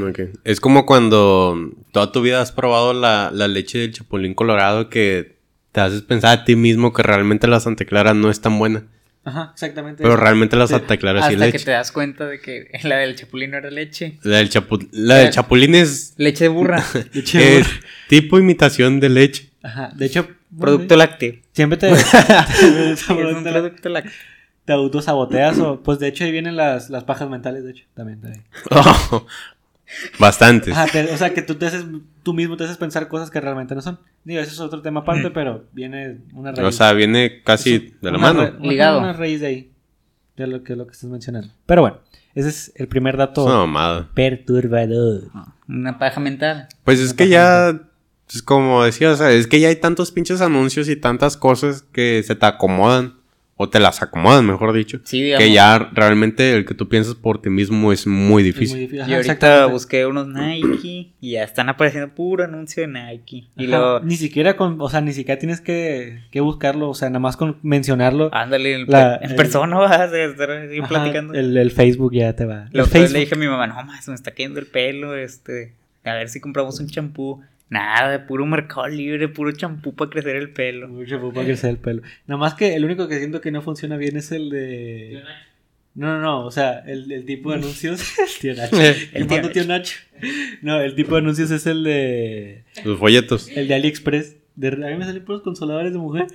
[0.01, 0.19] Ok.
[0.45, 5.37] Es como cuando toda tu vida has probado la, la leche del chapulín colorado que
[5.71, 8.87] te haces pensar a ti mismo que realmente la Santa Clara no es tan buena.
[9.25, 10.01] Ajá, exactamente.
[10.01, 10.23] Pero eso.
[10.23, 10.73] realmente la Sí.
[10.73, 11.65] Santa Clara sí es Hasta que leche.
[11.65, 14.17] te das cuenta de que la del chapulín no era leche.
[14.23, 16.83] La del, chapu- la del chapulín es, Leche de burra.
[16.93, 17.67] De hecho, es
[18.07, 19.49] tipo imitación de leche.
[19.61, 21.33] Ajá, de hecho, Producto lácteo.
[21.51, 21.91] siempre te,
[22.91, 24.11] Es un producto lácteo.
[24.65, 28.21] te autosaboteas o pues de hecho ahí vienen las, las pajas mentales, de hecho, también.
[28.21, 28.43] también.
[30.19, 30.75] Bastantes.
[30.77, 31.83] Ajá, te- o sea, que tú te haces,
[32.21, 33.99] tú mismo te haces pensar cosas que realmente no son.
[34.23, 36.67] Digo, ese es otro tema aparte, pero viene una raíz.
[36.67, 38.41] O sea, viene casi de la una mano.
[38.43, 38.99] ra- una- Ligado.
[38.99, 39.71] Una raíz de ahí,
[40.37, 41.49] de lo que, lo que estás mencionando.
[41.65, 41.97] Pero bueno,
[42.35, 44.09] ese es el primer Es dato una mamada.
[44.13, 45.23] perturbador.
[45.67, 46.67] Una paja mental.
[46.83, 47.79] Pues es que ya,
[48.33, 51.83] es como decía, o sea, es que ya hay tantos pinches anuncios y tantas cosas
[51.91, 53.15] que se te acomodan,
[53.61, 55.43] o te las acomodan, mejor dicho, Sí, digamos.
[55.45, 58.75] que ya realmente el que tú piensas por ti mismo es muy Es difícil.
[58.77, 58.99] muy difícil.
[58.99, 59.73] Y Ajá, ahorita exactamente.
[59.73, 63.49] busqué unos Nike y ya están apareciendo puro anuncio de Nike.
[63.57, 67.09] Y luego, Ni siquiera con, o sea, ni siquiera tienes que, que buscarlo, o sea,
[67.09, 68.29] nada más con mencionarlo.
[68.33, 71.33] ándale, en, La- en el- persona vas a estar así Ajá, platicando.
[71.33, 72.69] El, el Facebook ya te va.
[72.71, 73.11] Facebook.
[73.11, 75.73] le dije a mi mamá, no más, me está cayendo el pelo, este,
[76.05, 77.41] a ver si compramos un champú.
[77.69, 80.87] Nada, de puro mercado libre, puro champú para crecer el pelo.
[80.87, 82.01] Mucho para crecer el pelo.
[82.25, 85.21] Nada más que el único que siento que no funciona bien es el de.
[85.93, 86.45] No, no, no.
[86.45, 88.01] O sea, el, el tipo de anuncios.
[88.19, 88.75] el tío Nacho.
[89.13, 89.97] El tío mando tío Nacho.
[90.61, 92.63] No, el tipo de anuncios es el de.
[92.83, 93.49] Los folletos.
[93.55, 94.35] El de AliExpress.
[94.55, 96.25] De, a mí me salen puros consoladores de mujer.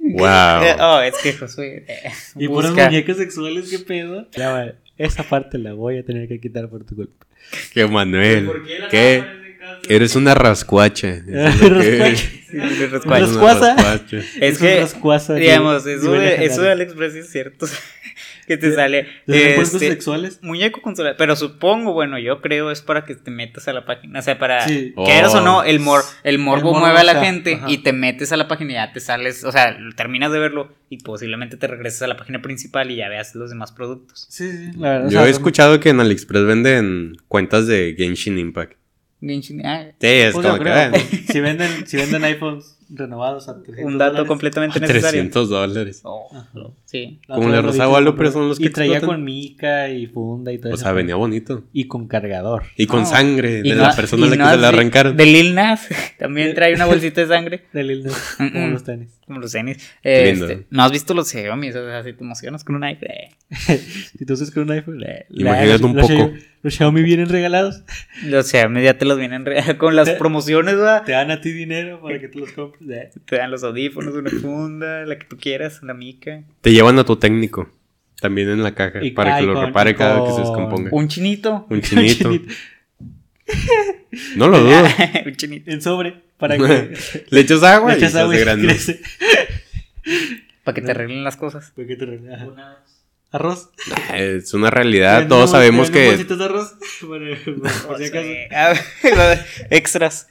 [0.00, 0.20] Wow.
[0.80, 1.84] oh, es que Josué.
[1.86, 4.28] eh, Y puras muñecas sexuales, qué pedo.
[4.32, 7.26] Ya, Esa parte la voy a tener que quitar por tu culpa.
[7.72, 8.46] Que Manuel.
[8.46, 9.39] ¿Por qué la ¿Qué?
[9.88, 11.08] Eres una rascuacha.
[11.08, 12.30] Eso es.
[14.40, 14.66] Es un que,
[15.34, 17.66] de- digamos, de eso de, eso de AliExpress sí es cierto.
[18.46, 19.06] que te sale.
[19.26, 20.40] ¿Te salen puros este, sexuales?
[20.42, 21.14] Muñeco consola.
[21.16, 24.18] Pero supongo, bueno, yo creo es para que te metas a la página.
[24.18, 24.66] O sea, para.
[24.66, 24.92] Sí.
[24.96, 25.42] Quieras o Oh.
[25.42, 27.70] no, el, mor, el morbo morbo mueve a la gente ajá.
[27.70, 29.44] y te metes a la página y ya te sales.
[29.44, 33.08] O sea, terminas de verlo y posiblemente te regreses a la página principal y ya
[33.08, 34.26] veas los demás productos.
[34.28, 35.06] Sí, sí, la verdad.
[35.06, 38.79] o Yo sea, he escuchado que en AliExpress venden cuentas de Genshin Impact.
[39.20, 40.74] Genshin- ah, Sí, es Pues como que creo.
[40.74, 40.92] ah,
[41.32, 44.28] si, venden, si venden iPhones renovados a 300 un dato dólares.
[44.28, 45.10] completamente necesario.
[45.10, 46.00] 300 dólares.
[46.04, 46.28] Oh,
[46.90, 47.20] sí.
[47.26, 48.32] Como vi que Guadalupe compró.
[48.32, 49.16] son los que Y traía explotan.
[49.18, 50.82] con mica y funda y todo O eso.
[50.84, 51.64] sea, venía bonito.
[51.72, 52.64] Y con cargador.
[52.76, 55.16] Y con sangre de Y la no- persona a la que no se la arrancaron.
[55.16, 55.86] De Lil Nas
[56.18, 57.62] también trae una bolsita de sangre.
[57.72, 58.70] De Lil Nas, Mm, como mm.
[58.72, 59.20] los tenis.
[59.26, 59.76] Como los tenis.
[60.02, 61.68] Eh, este, ¿No has visto los Xiaomi?
[61.68, 63.08] O sea, si te emocionas con un iPhone.
[64.18, 66.14] Si tú usas con un iPhone, Imagínate un los poco.
[66.30, 67.82] Xiaomi- Los Xiaomi vienen regalados.
[68.24, 69.44] Los Xiaomi ya te los vienen
[69.78, 71.04] con las Te- promociones, ¿va?
[71.04, 73.14] Te dan a ti dinero para que tú los compres.
[73.24, 76.42] Te dan los audífonos, una funda, la que tú quieras, la mica.
[76.60, 77.68] Te llevan a tu técnico.
[78.20, 79.02] También en la caja.
[79.02, 80.90] Y- para que lo con- repare cada vez que se descomponga.
[80.92, 81.66] Un chinito.
[81.70, 82.30] Un chinito.
[84.36, 84.82] No lo dudo.
[85.26, 85.70] un chinito.
[85.70, 86.20] En sobre.
[86.38, 86.94] Para que
[87.30, 88.66] Le echas agua le y echas se agua hace y grande.
[88.68, 89.00] crece.
[90.64, 91.72] Para que te arreglen las cosas.
[91.74, 92.34] ¿Por qué te regala?
[92.52, 92.84] Ajá.
[93.32, 93.70] Arroz.
[94.14, 95.28] Es una realidad.
[95.28, 96.74] Todos sabemos que bolsitas de arroz.
[97.00, 97.20] Por,
[97.86, 98.28] por si acaso.
[98.50, 98.74] Ah,
[99.70, 100.28] Extras.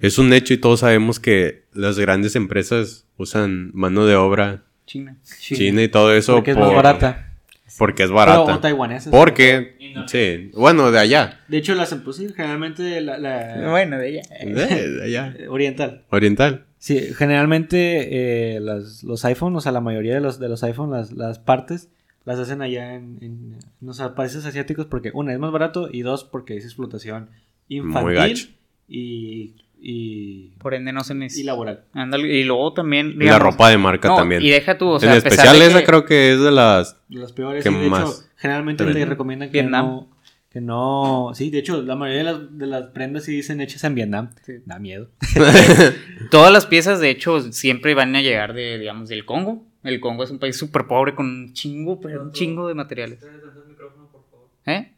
[0.00, 5.16] es un hecho y todos sabemos que las grandes empresas usan mano de obra China.
[5.38, 7.30] china y todo eso Porque es más barata.
[7.78, 8.60] Porque es Pero, o barata.
[8.60, 9.10] taiwanesas.
[9.10, 11.40] Porque, sí, bueno, de allá.
[11.48, 14.22] De hecho, las pues sí, generalmente la, la- Bueno, de ella.
[14.44, 15.34] De, de allá.
[15.48, 16.04] oriental.
[16.10, 16.66] Oriental.
[16.78, 20.92] Sí, generalmente eh, las- los iPhones, o sea, la mayoría de los, de los iPhones,
[20.92, 21.88] las, las partes,
[22.24, 26.02] las hacen allá en, en, en los países asiáticos porque, una, es más barato y
[26.02, 27.30] dos, porque es explotación
[27.68, 28.46] Muy infantil gacho.
[28.88, 29.54] y,
[29.86, 31.52] y, Por ende no se y necesita.
[31.52, 31.84] laboral.
[31.92, 33.08] Ándale, y luego también.
[33.08, 34.40] Y la digamos, ropa de marca no, también.
[34.42, 36.96] Y deja tú, o sea, en especial de esa que- creo que es de las...
[37.10, 38.00] Las peores, ¿Qué y de más?
[38.02, 39.84] hecho, generalmente te recomiendan que Vietnam.
[39.86, 40.08] no,
[40.50, 43.84] que no, sí, de hecho, la mayoría de las, de las prendas sí dicen hechas
[43.84, 44.30] en Vietnam.
[44.46, 44.54] Sí.
[44.64, 45.10] Da miedo.
[46.30, 49.64] Todas las piezas, de hecho, siempre van a llegar de, digamos, del Congo.
[49.82, 53.18] El Congo es un país súper pobre con un chingo, pero un chingo de materiales.
[53.18, 54.48] Acércate tanto el micrófono, por favor.
[54.64, 54.92] ¿Eh?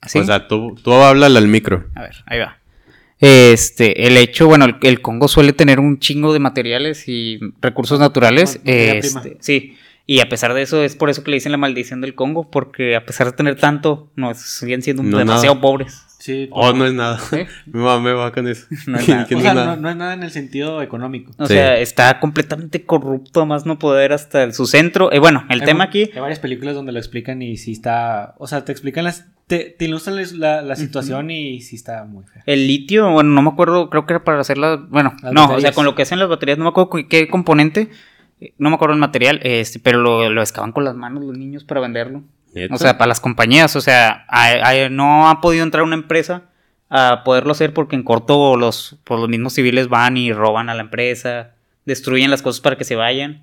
[0.00, 0.18] ¿Así?
[0.18, 1.84] O sea, tú, tú háblale al micro.
[1.94, 2.58] A ver, ahí va.
[3.24, 7.98] Este, el hecho, bueno, el, el Congo suele tener un chingo de materiales y recursos
[7.98, 8.60] naturales.
[8.64, 9.36] Este, prima.
[9.40, 9.76] sí.
[10.06, 12.50] Y a pesar de eso, es por eso que le dicen la maldición del Congo,
[12.50, 16.02] porque a pesar de tener tanto, no, siguen siendo No, demasiado pobres.
[16.18, 16.48] Sí.
[16.52, 17.18] Oh, no es nada.
[17.66, 18.66] Me va, me va con eso.
[18.86, 19.26] No es nada.
[19.34, 21.32] o sea, no, es nada en el sentido económico.
[21.38, 21.54] O Sí.
[21.54, 25.10] sea, está completamente corrupto a más no poder hasta el- su centro.
[25.10, 26.10] Eh, bueno, el Hay tema aquí.
[26.14, 28.34] Hay varias películas donde lo explican y sí está.
[28.38, 29.26] O sea, te explican las.
[29.46, 32.42] Te, te ilustran la, la situación y sí está muy fea.
[32.46, 34.88] El litio, bueno, no me acuerdo, creo que era para hacer las.
[34.88, 37.06] Bueno, Las no, o sea, con lo que hacen las baterías, no me acuerdo cu-
[37.08, 37.90] qué componente,
[38.40, 41.36] eh, no me acuerdo el material, este, pero lo, lo excavan con las manos los
[41.36, 42.22] niños para venderlo.
[42.54, 42.74] ¿Neta?
[42.74, 44.24] O sea, para las compañías, o sea,
[44.90, 46.44] no ha podido entrar una empresa
[46.88, 50.74] a poderlo hacer porque en corto los, pues, los mismos civiles van y roban a
[50.74, 51.50] la empresa,
[51.84, 53.42] destruyen las cosas para que se vayan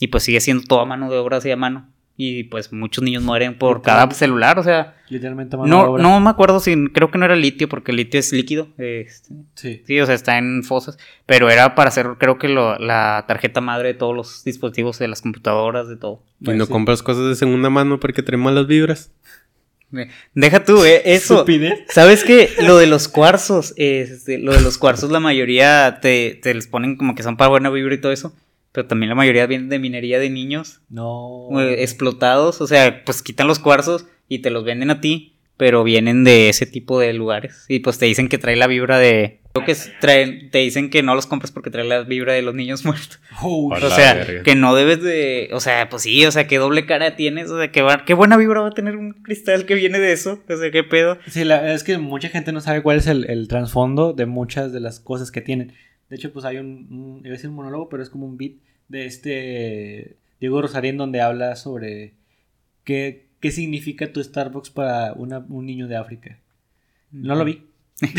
[0.00, 1.86] y pues sigue siendo toda mano de obra así a mano.
[2.22, 6.02] Y pues muchos niños mueren por cada celular, o sea, Literalmente mano de no, obra.
[6.02, 8.68] no me acuerdo si, creo que no era litio, porque el litio es líquido.
[8.76, 9.82] este, Sí.
[9.86, 10.98] sí, o sea, está en fosas.
[11.24, 15.08] Pero era para hacer, creo que lo- la tarjeta madre de todos los dispositivos, de
[15.08, 16.22] las computadoras, de todo.
[16.42, 16.72] Y no sí.
[16.72, 19.10] compras cosas de segunda mano porque traen malas vibras.
[20.34, 21.34] Deja tú, eh, eso.
[21.36, 21.80] Estupidez.
[21.88, 22.50] ¿Sabes qué?
[22.62, 26.96] Lo de los cuarzos, este, lo de los cuarzos, la mayoría te, te les ponen
[26.96, 28.32] como que son para buena vibra y todo eso.
[28.72, 31.48] Pero también la mayoría vienen de minería de niños No.
[31.60, 32.60] explotados.
[32.60, 35.36] O sea, pues quitan los cuarzos y te los venden a ti.
[35.56, 37.66] Pero vienen de ese tipo de lugares.
[37.68, 39.40] Y pues te dicen que trae la vibra de.
[39.52, 42.54] Creo que traen, te dicen que no los compras porque trae la vibra de los
[42.54, 43.20] niños muertos.
[43.42, 44.42] Oh, O sea, verga.
[44.42, 45.50] que no debes de.
[45.52, 47.50] O sea, pues sí, o sea, qué doble cara tienes.
[47.50, 50.12] O sea, qué, va- qué buena vibra va a tener un cristal que viene de
[50.12, 50.42] eso.
[50.48, 51.18] O sea, qué pedo.
[51.28, 54.72] Sí, la, es que mucha gente no sabe cuál es el, el trasfondo de muchas
[54.72, 55.74] de las cosas que tienen.
[56.10, 58.36] De hecho, pues hay un, un, iba a decir un monólogo, pero es como un
[58.36, 58.52] beat
[58.88, 62.12] de este Diego Rosarín donde habla sobre
[62.84, 66.38] qué, qué significa tu Starbucks para una- un niño de África.
[67.12, 67.62] No lo vi.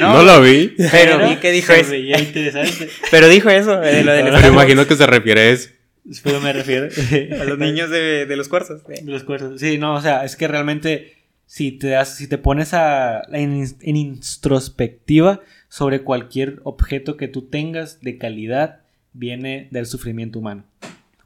[0.00, 0.74] No, lo vi.
[0.90, 1.90] Pero vi que dijo se eso.
[1.90, 2.88] veía interesante.
[3.10, 5.70] Pero dijo eso, eh, de lo del Pero imagino que se refiere a eso.
[6.24, 6.88] Pero me refiero
[7.40, 8.82] A los niños de, de los cuarzos.
[8.90, 9.00] eh.
[9.02, 9.60] De los cuartos.
[9.60, 11.14] Sí, no, o sea, es que realmente
[11.54, 17.42] si te das, si te pones a en, en introspectiva sobre cualquier objeto que tú
[17.42, 18.80] tengas de calidad,
[19.12, 20.64] viene del sufrimiento humano.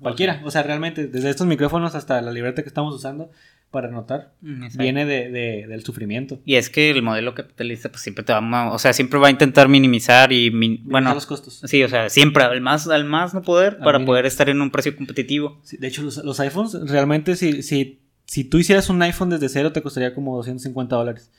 [0.00, 3.30] Cualquiera, o sea, realmente, desde estos micrófonos hasta la libreta que estamos usando
[3.70, 4.78] para anotar, Exacto.
[4.82, 6.40] viene de, de- del sufrimiento.
[6.44, 9.28] Y es que el modelo capitalista, pues siempre te va a, o sea, siempre va
[9.28, 11.60] a intentar minimizar y, min- Bueno, los costos.
[11.64, 14.12] sí, o sea, siempre al más, al más no poder para mínimo.
[14.12, 15.60] poder estar en un precio competitivo.
[15.62, 19.48] Sí, de hecho, los, los iPhones, realmente, si, si, si tú hicieras un iPhone desde
[19.48, 21.30] cero, te costaría como 250 dólares.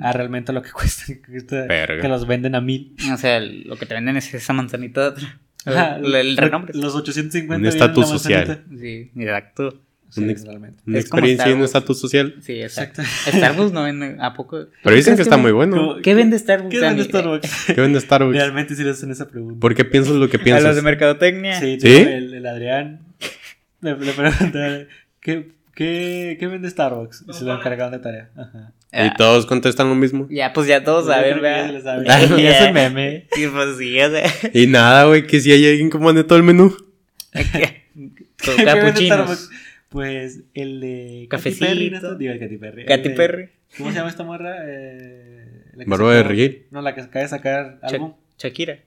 [0.00, 2.02] Ah, realmente lo que cuesta, que, cuesta- Verga.
[2.02, 2.94] que los venden a mil.
[3.12, 5.30] O sea, lo que te venden es esa manzanita de atrás.
[5.64, 6.72] Ajá, el, el renombre.
[6.74, 8.64] Los 850 Un estatus social.
[8.78, 9.80] Sí, exacto.
[10.08, 10.80] Sí, Un ex- realmente.
[10.86, 11.74] Una Es como experiencia y un Starbucks.
[11.74, 12.34] estatus social.
[12.40, 13.02] Sí, exacto.
[13.02, 13.38] Exacto.
[13.38, 14.66] Starbucks no vende a poco.
[14.84, 15.76] Pero dicen que está muy bueno.
[15.76, 16.70] ¿Cómo- ¿Qué vende Starbucks?
[16.72, 17.04] ¿Qué vende?
[17.04, 17.64] Starbucks?
[17.74, 18.36] ¿Qué vende Starbucks?
[18.36, 19.58] Realmente sí le hacen esa pregunta.
[19.58, 20.76] ¿Por qué piensas lo que A los piensas?
[20.76, 21.58] de mercadotecnia.
[21.58, 23.00] Sí, El, el Adrián
[23.80, 24.84] le, le pregunta,
[25.20, 27.24] ¿qué, qué, ¿qué vende Starbucks?
[27.28, 28.30] Y se lo encargaron de tarea.
[28.36, 28.72] Ajá.
[28.92, 30.26] Y todos contestan lo mismo.
[30.30, 32.02] Ya, pues ya todos saben, ¿verdad?
[32.04, 32.36] Ya.
[32.40, 33.26] Y es el meme.
[33.32, 34.24] Sí, pues sí, o sea.
[34.52, 36.70] Y nada, güey, que si hay alguien que mande todo el menú.
[36.72, 39.16] Con ¿Qué vende capuchinos.
[39.18, 39.50] Starbucks?
[39.90, 41.66] Pues el de Katy Cafecito.
[41.66, 42.14] Perry, ¿no?
[42.16, 42.86] Digo, el Katy Perry.
[42.86, 43.48] Katy de- Perry.
[43.78, 44.56] ¿Cómo se llama esta morra?
[44.66, 46.66] Eh, la que de Reggae.
[46.70, 48.14] No, la que acaba de sacar álbum.
[48.38, 48.78] Shakira.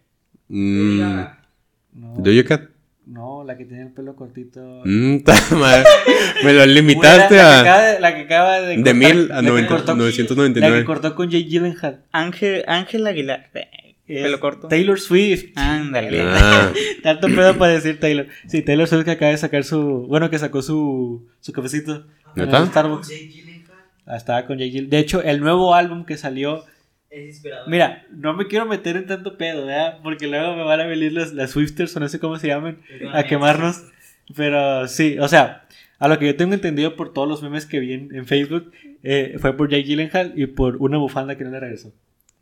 [0.48, 1.00] Mm,
[1.94, 2.70] No, Doja Cat.
[3.10, 4.82] No, la que tiene el pelo cortito.
[4.86, 5.18] Mm.
[6.44, 7.60] Me lo limitaste la, la que a.
[7.62, 8.78] acaba de, la que acaba de.
[8.78, 10.78] De mil la a que 90 cortó- La 999.
[10.80, 12.04] que cortó con Jay Gyllenhaal.
[12.12, 13.50] Ángel, Ángel Aguilar.
[13.54, 13.68] Eh,
[14.08, 14.68] Es Pelo corto.
[14.68, 15.52] Taylor Swift.
[15.56, 16.22] Ándale.
[16.24, 16.72] Ah,
[17.04, 18.28] Tanto pedo para decir Taylor.
[18.48, 20.06] Sí, Taylor Swift que acaba de sacar su.
[20.08, 22.06] Bueno, que sacó su, su cafecito.
[22.36, 22.58] en ¿Neta?
[22.60, 23.12] el Starbucks.
[24.06, 24.90] Ah, Estaba con Jay Gyllenhaal.
[24.90, 26.64] De hecho, el nuevo álbum que salió.
[27.10, 27.68] Es inspirador.
[27.70, 30.00] Mira, no me quiero meter en tanto pedo, ¿verdad?
[30.04, 32.80] Porque luego me van a venir las, las Swifters o no sé cómo se llaman.
[33.14, 33.84] a quemarnos.
[34.36, 35.66] Pero sí, o sea,
[35.98, 38.72] a lo que yo tengo entendido por todos los memes que vi en, en Facebook,
[39.02, 41.92] eh, fue por Jay Gyllenhaal y por una bufanda que no le regresó.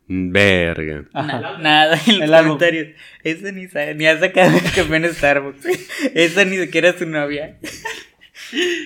[0.09, 1.05] verga.
[1.13, 1.39] Ajá.
[1.39, 2.87] Na- Nada en los comentarios.
[3.23, 5.65] Esa ni sabe, ni ha sacado el campeón Starbucks.
[6.13, 7.57] Esa ni siquiera es su novia.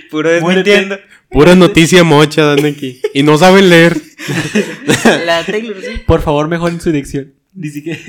[0.10, 1.00] Puro desmintiendo.
[1.32, 3.02] Pura noticia mocha dan aquí.
[3.13, 3.96] Y no saben leer.
[5.26, 6.02] La Taylor sí.
[6.06, 7.34] Por favor, mejoren su dicción.
[7.54, 8.00] Ni siquiera.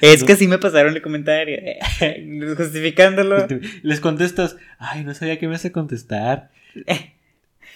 [0.00, 1.58] Es que sí me pasaron el comentario.
[2.56, 3.46] Justificándolo.
[3.82, 6.50] Les contestas, ay, no sabía que me hace contestar.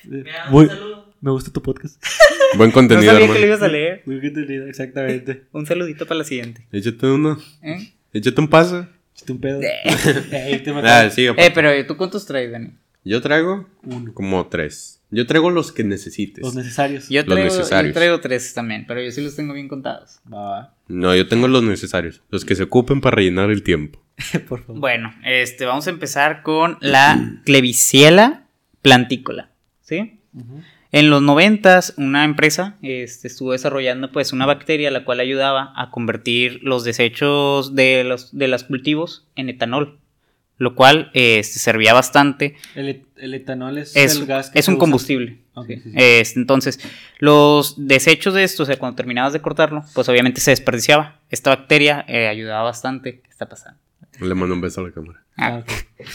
[0.04, 1.14] Eh, Mira, muy- un saludo.
[1.20, 2.02] me gusta tu podcast.
[2.56, 3.46] Buen No contenido, sabía que lo hermano.
[3.54, 4.02] ibas a leer.
[4.04, 5.44] Muy bien entendido, exactamente.
[5.52, 6.66] Un saludito para la siguiente.
[6.72, 7.38] Échate uno.
[7.62, 7.92] ¿Eh?
[8.12, 8.88] Échate un paso.
[9.14, 9.60] Chiste un pedo.
[9.62, 10.60] Eh.
[10.64, 12.70] Te Ah, sí, Eh, pero ¿tú cuántos traes, Dani?
[13.04, 14.14] Yo traigo Uno.
[14.14, 15.00] como tres.
[15.10, 16.42] Yo traigo los que necesites.
[16.42, 17.08] Los necesarios.
[17.08, 20.20] Yo Los traigo, yo traigo tres también, pero yo sí los tengo bien contados.
[20.32, 20.74] Va, va.
[20.88, 22.22] No, yo tengo los necesarios.
[22.30, 24.00] Los que se ocupen para rellenar el tiempo.
[24.48, 24.80] Por favor.
[24.80, 28.44] Bueno, este, vamos a empezar con la Klebsiella
[28.80, 29.50] plantícola,
[29.82, 30.20] ¿sí?
[30.92, 35.90] En los noventas, una empresa este, estuvo desarrollando pues una bacteria la cual ayudaba a
[35.90, 39.98] convertir los desechos de los de los cultivos en etanol,
[40.62, 42.56] lo cual este, servía bastante.
[42.74, 44.80] El, et- el etanol es, Es, el gas que es se un usa.
[44.80, 45.38] combustible.
[45.54, 45.74] Ok, sí.
[45.76, 45.92] sí, sí.
[45.96, 46.80] Este, entonces,
[47.18, 51.20] los desechos de esto, o sea, cuando terminabas de cortarlo, pues obviamente se desperdiciaba.
[51.30, 53.20] Esta bacteria eh, ayudaba bastante.
[53.20, 53.78] ¿Qué está pasando?
[54.20, 55.22] Le mando un beso a la cámara.
[55.36, 55.70] Ah, ok.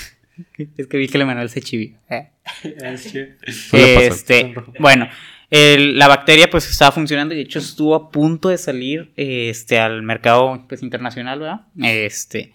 [0.77, 1.97] Es que vi que le Manuel se chivió.
[2.09, 2.29] Eh.
[3.73, 5.07] Este, bueno,
[5.49, 9.79] el- la bacteria pues estaba funcionando y de hecho estuvo a punto de salir este,
[9.79, 11.61] al mercado pues, internacional, ¿verdad?
[11.81, 12.53] Este,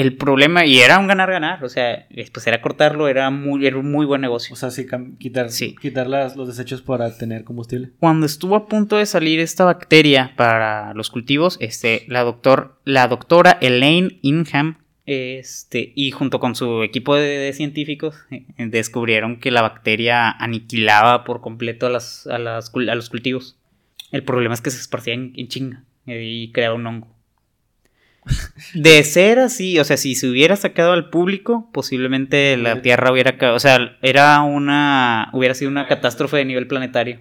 [0.00, 3.90] el problema, y era un ganar-ganar, o sea, pues era cortarlo, era, muy, era un
[3.90, 4.52] muy buen negocio.
[4.54, 4.86] O sea, sí,
[5.18, 5.74] quitar, Sí.
[5.80, 7.90] quitar las- los desechos para tener combustible.
[7.98, 13.08] Cuando estuvo a punto de salir esta bacteria para los cultivos, este, la, doctor, la
[13.08, 19.50] doctora Elaine Ingham este, y junto con su equipo de, de científicos eh, descubrieron que
[19.50, 23.56] la bacteria aniquilaba por completo a, las, a, las a los cultivos.
[24.12, 27.17] El problema es que se esparcía en, en chinga eh, y creaba un hongo.
[28.74, 33.36] De ser así, o sea, si se hubiera sacado al público, posiblemente la Tierra hubiera,
[33.38, 37.20] ca- o sea, era una, hubiera sido una catástrofe de nivel planetario.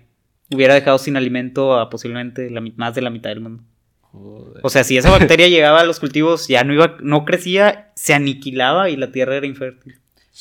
[0.54, 3.64] Hubiera dejado sin alimento a posiblemente la, más de la mitad del mundo.
[4.02, 4.62] Joder.
[4.64, 8.14] O sea, si esa bacteria llegaba a los cultivos, ya no iba, no crecía, se
[8.14, 9.96] aniquilaba y la Tierra era infértil.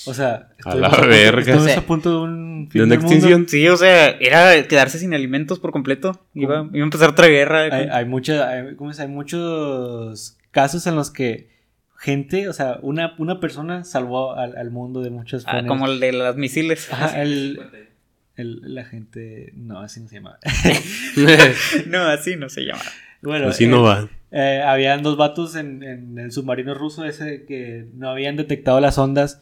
[0.07, 1.41] O sea, A la punto- verga.
[1.41, 3.15] estuvimos O sea, a punto de un De una del mundo.
[3.15, 3.49] extinción.
[3.49, 6.21] Sí, o sea, era quedarse sin alimentos por completo.
[6.35, 7.63] Iba, iba a empezar otra guerra.
[7.73, 11.51] Hay, hay, mucha- hay- ¿cómo se- hay muchos casos en los que
[11.99, 15.69] gente, o sea, una, una persona salvó al, al mundo de muchos Ah, frenes.
[15.69, 16.89] como el de los misiles.
[17.15, 17.61] El,
[18.37, 19.53] el- la gente.
[19.55, 20.39] No, así no se llama.
[21.87, 22.83] no, así no se llama.
[23.23, 24.09] bueno, Así eh, no va.
[24.31, 28.97] eh, habían dos vatos en, en el submarino ruso ese que no habían detectado las
[28.99, 29.41] ondas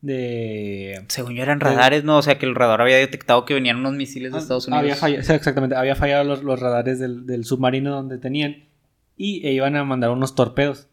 [0.00, 1.04] de.
[1.08, 3.94] Según yo eran radares, no, o sea que el radar había detectado que venían unos
[3.94, 4.78] misiles de Estados Unidos.
[4.78, 8.64] Ah, Había fallado, exactamente, había fallado los, los radares del, del submarino donde tenían
[9.22, 10.88] y e iban a mandar unos torpedos,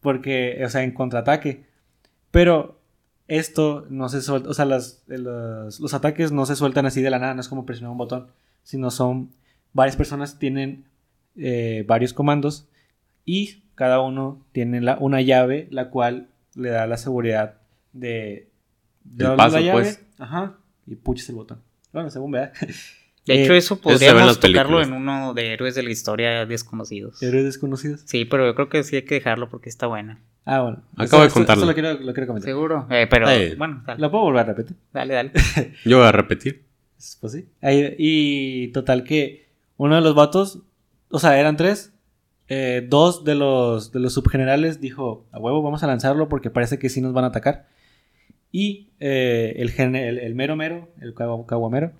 [0.00, 1.64] porque, o sea, en contraataque.
[2.30, 2.78] Pero
[3.26, 7.02] esto no se suelta, o sea, las- eh, los, los ataques no se sueltan así
[7.02, 8.28] de la nada, no es como presionar un botón,
[8.62, 9.30] sino son
[9.72, 10.84] varias personas tienen
[11.36, 12.68] eh, varios comandos
[13.24, 17.56] y cada uno tiene la- una llave la cual le da la seguridad
[17.92, 18.50] de,
[19.02, 20.04] de El paso, la llave, pues.
[20.18, 21.60] ajá, y puches el botón.
[21.92, 22.52] Bueno, según vea.
[23.26, 27.22] De hecho, Eh, eso podríamos tocarlo en uno de héroes de la historia desconocidos.
[27.22, 28.02] Héroes desconocidos.
[28.04, 30.20] Sí, pero yo creo que sí hay que dejarlo porque está buena.
[30.44, 30.82] Ah, bueno.
[30.96, 31.62] Acabo de Esto- esto- contarlo.
[31.62, 32.50] esto lo quiero, lo quiero comentar.
[32.50, 32.86] Seguro.
[32.90, 33.54] Eh, pero Eh.
[33.56, 34.76] bueno, dale, ¿Lo puedo volver a repetir?
[34.92, 35.14] dale.
[35.14, 35.32] dale.
[35.86, 36.64] Yo voy a repetir.
[37.20, 37.46] Pues sí.
[37.62, 39.46] Ahí- y total que
[39.78, 40.60] uno de los vatos,
[41.08, 41.90] o sea, eran tres.
[42.48, 46.78] eh, dos de los, de los subgenerales dijo, a huevo, vamos a lanzarlo porque parece
[46.78, 47.68] que sí nos van a atacar.
[48.52, 51.92] Y eh, el, gen- el, el mero mero, el cagu- caguamero,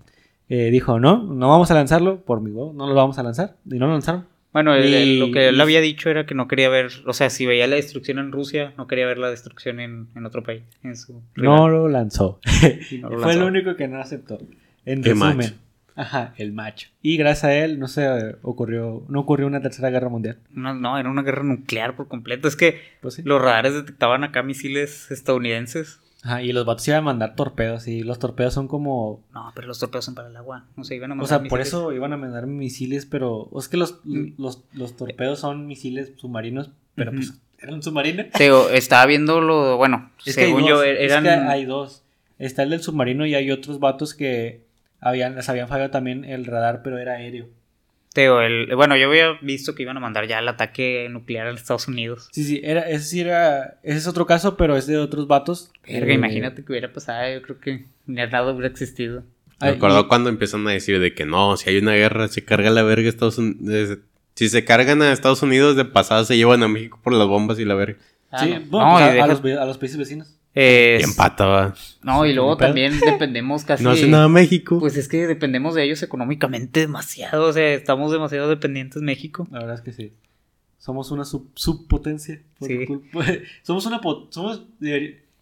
[0.49, 3.55] eh, dijo, no, no vamos a lanzarlo por mi huevo, no lo vamos a lanzar.
[3.65, 4.25] Y no lo lanzaron.
[4.53, 7.29] Bueno, el- el- lo que él había dicho era que no quería ver, o sea,
[7.29, 10.63] si veía la destrucción en Rusia, no quería ver la destrucción en, en otro país.
[10.81, 12.39] En su No lo lanzó.
[12.91, 14.37] Y no lo Fue el único que no aceptó.
[14.85, 15.37] En Qué resumen.
[15.37, 15.53] macho.
[15.97, 16.89] Ajá, el macho.
[17.01, 20.37] Y gracias a él no se ocurrió, no ocurrió una tercera guerra mundial.
[20.51, 22.47] No, no, era una guerra nuclear por completo.
[22.49, 23.21] Es que Pues sí.
[23.23, 25.99] los radares detectaban acá misiles estadounidenses.
[26.25, 29.21] Ajá, y los vatos iban a mandar torpedos y los torpedos son como...
[29.31, 30.65] No, pero los torpedos son para el agua.
[30.75, 31.67] No sé, iban a O mandar sea, por misiles.
[31.67, 33.47] eso iban a mandar misiles, pero...
[33.51, 34.29] O es que los, Mm.
[34.41, 38.25] los, los torpedos son misiles submarinos, pero pues eran submarinos.
[38.73, 39.77] Estaba viendo lo.
[39.77, 41.23] Bueno, Es que, hay según dos, yo, es eran.
[41.23, 42.01] que hay dos.
[42.39, 44.65] Está el del submarino y hay otros vatos que
[44.99, 47.47] habían, les habían fallado también el radar, pero era aéreo.
[48.15, 51.47] Te digo, el, bueno, yo había visto que iban a mandar ya el ataque nuclear
[51.47, 52.29] a Estados Unidos.
[52.31, 53.77] Sí, sí, era, ese sí era...
[53.83, 55.69] Ese es otro caso, pero es de otros vatos.
[55.85, 57.31] Verga, Eh, imagínate que hubiera pasado.
[57.33, 59.23] Yo creo que ni nada hubiera existido.
[59.59, 62.45] Me acuerdo y- cuando empiezan a decir de que no, si hay una guerra, se
[62.45, 63.97] carga la verga Estados Unidos.
[64.33, 67.59] Si se cargan a Estados Unidos, de pasada se llevan a México por las bombas
[67.59, 67.97] y la verga.
[68.31, 68.61] Ah, Sí, no.
[68.69, 70.34] bueno, No, pues a, los, a los países vecinos.
[70.55, 71.73] Es- Y empata.
[72.01, 73.83] No, y luego también dependemos casi.
[73.83, 74.79] No hace nada México.
[74.79, 77.45] Pues es que dependemos de ellos económicamente demasiado.
[77.47, 79.47] O sea, estamos demasiado dependientes México.
[79.51, 80.13] La verdad es que sí.
[80.79, 82.41] Somos una sub- subpotencia.
[82.59, 82.85] por Sí.
[82.85, 83.25] culpa-
[83.63, 83.99] somos una
[84.29, 84.63] somos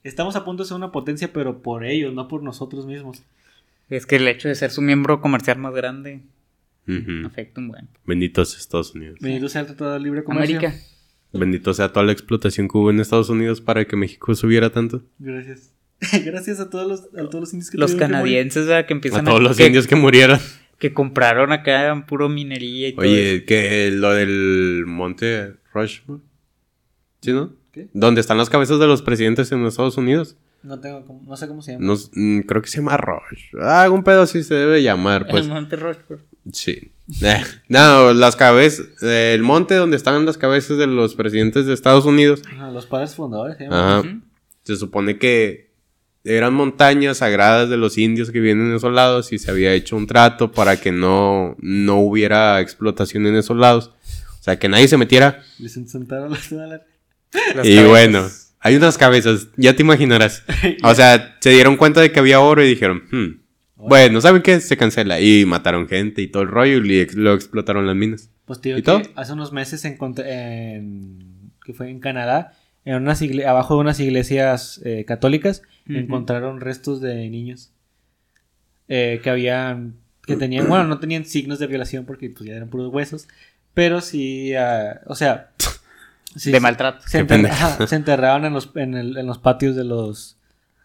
[0.03, 3.21] estamos a punto de ser una potencia, pero por ellos, no por nosotros mismos.
[3.89, 6.21] Es que el hecho de ser su miembro comercial más grande
[6.87, 7.27] Ujú.
[7.27, 7.87] afecta un buen.
[8.05, 9.17] Benditos Estados Unidos.
[9.21, 10.57] Bendito sea el Tratado de Libre Comercio.
[10.59, 10.81] América.
[11.33, 15.03] Bendito sea toda la explotación que hubo en Estados Unidos para que México subiera tanto.
[15.19, 15.73] Gracias.
[16.25, 18.85] Gracias a todos los, a todos los indios que Los que canadienses, ¿verdad?
[18.85, 20.39] Que A empiezan todos los que, indios que murieron.
[20.79, 23.05] que compraron acá puro minería y todo.
[23.05, 23.13] eso.
[23.13, 26.21] Oye, que lo del monte Rushmore.
[27.21, 27.53] ¿Sí, no?
[27.71, 27.87] ¿Qué?
[27.93, 30.37] ¿Dónde están las cabezas de los presidentes en los Estados Unidos?
[30.63, 31.85] No, tengo, cómo- no sé cómo se llama.
[31.85, 33.55] No, mm, creo que se llama Rush.
[33.61, 35.43] Ah, algún pedo así se debe llamar, pues.
[35.45, 36.23] El Monte Rushmore.
[36.51, 36.89] Sí.
[37.21, 38.85] Eh, no, las cabezas.
[39.01, 42.41] el monte donde están las cabezas de los presidentes de Estados Unidos.
[42.49, 43.79] Ajá, los padres fundadores se llaman.
[43.99, 44.19] Ajá.
[44.63, 45.69] Se supone que
[46.23, 49.97] eran montañas sagradas de los indios que vienen en esos lados y se había hecho
[49.97, 53.91] un trato para que no, no hubiera explotación en esos lados.
[54.39, 55.43] O sea, que nadie se metiera.
[55.59, 56.87] Les sentaron las dólares.
[57.55, 57.89] Las y cabezas.
[57.89, 58.29] bueno,
[58.63, 60.43] hay unas cabezas, ya te imaginarás.
[60.83, 63.41] O sea, se dieron cuenta de que había oro y dijeron, hmm,
[63.87, 64.59] bueno, ¿saben qué?
[64.61, 65.19] Se cancela.
[65.21, 68.29] Y mataron gente y todo el rollo y lo explotaron las minas.
[68.45, 69.01] Pues digo ¿Y que todo?
[69.15, 72.53] hace unos meses encontré en que fue en Canadá,
[72.85, 77.71] en unas igle- abajo de unas iglesias eh, católicas, encontraron restos de niños
[78.89, 79.95] eh, que habían,
[80.25, 83.27] que tenían, bueno, no tenían signos de violación porque pues ya eran puros huesos,
[83.73, 85.51] pero sí, ah, o sea,
[86.35, 87.07] sí, de sí, maltrato.
[87.07, 90.37] se, enter- ajá, se enterraban en los, en, el- en los patios de los,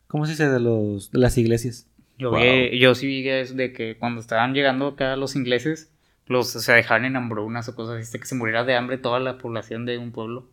[0.07, 0.49] ¿cómo se dice?
[0.49, 1.87] De los, de las iglesias.
[2.19, 2.41] Yo, Wow.
[2.41, 5.91] vi- yo sí vi eso de que cuando estaban llegando acá los ingleses,
[6.27, 9.21] los o sea, dejaban en hambrunas o cosas así, que se muriera de hambre toda
[9.21, 10.49] la población de un pueblo.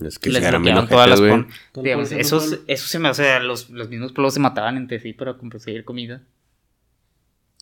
[0.00, 1.58] Es que Les se bloqueaban todas las ojetes, pon- güey.
[1.72, 2.72] Todo el digamos, pueblo eso, siendo pueblo.
[2.74, 5.84] eso se me o sea, los, los mismos pueblos se mataban entre sí para conseguir
[5.84, 6.22] comida.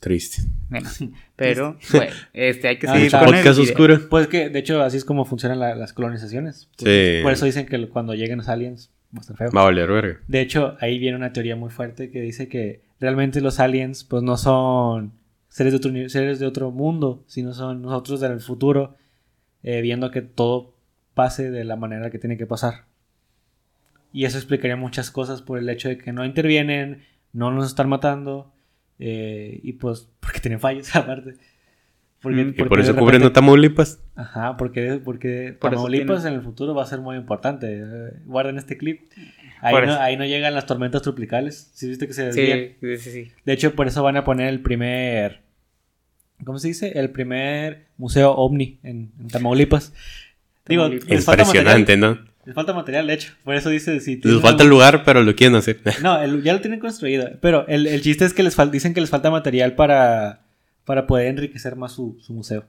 [0.01, 0.42] Triste.
[0.68, 0.88] Bueno,
[1.36, 4.09] pero bueno, este hay que Ah, seguir con Podcast oscuro.
[4.09, 6.68] Pues que, de hecho, así es como funcionan la- las colonizaciones.
[6.78, 7.18] Por, Sí.
[7.22, 9.51] por eso dicen que cuando lleguen los aliens va a estar feo.
[9.51, 10.20] Va a valer verga.
[10.28, 14.22] De hecho, ahí viene una teoría muy fuerte que dice que realmente los aliens, pues
[14.22, 15.12] no son
[15.49, 18.94] seres de otro, seres de otro mundo, sino son nosotros del futuro,
[19.64, 20.74] eh, viendo que todo
[21.14, 22.84] pase de la manera que tiene que pasar.
[24.12, 27.88] Y eso explicaría muchas cosas por el hecho de que no intervienen, no nos están
[27.88, 28.53] matando,
[28.99, 31.34] eh, y pues porque tienen fallos aparte.
[32.20, 34.01] Porque, Mm, Y porque por de eso repente- cubren a Tamaulipas.
[34.16, 37.66] Ajá, porque, porque Por Tamaulipas tiene- en el futuro va a ser muy importante.
[37.80, 39.03] Eh, guarden este clip.
[39.61, 41.70] Ahí Por no, ahí no llegan las tormentas tropicales.
[41.74, 42.74] ¿Sí viste que se desvían?
[42.80, 43.32] Sí, sí, sí.
[43.44, 45.42] De hecho, por eso van a poner el primer...
[46.44, 46.99] ¿Cómo se dice?
[46.99, 49.92] El primer museo ovni en, en Tamaulipas.
[50.66, 51.28] Digo, Tamaulipas.
[51.28, 51.96] Impresionante.
[51.96, 52.18] ¿no?
[52.49, 53.34] Les falta material, de hecho.
[53.44, 54.01] Por eso dice...
[54.01, 55.80] Si Les falta el lugar, pero lo quieren hacer.
[56.03, 57.28] No, el- ya lo tienen construido.
[57.42, 60.40] Pero el, el chiste es que les fal- dicen que les falta material para,
[60.86, 62.64] para poder enriquecer más su, su museo.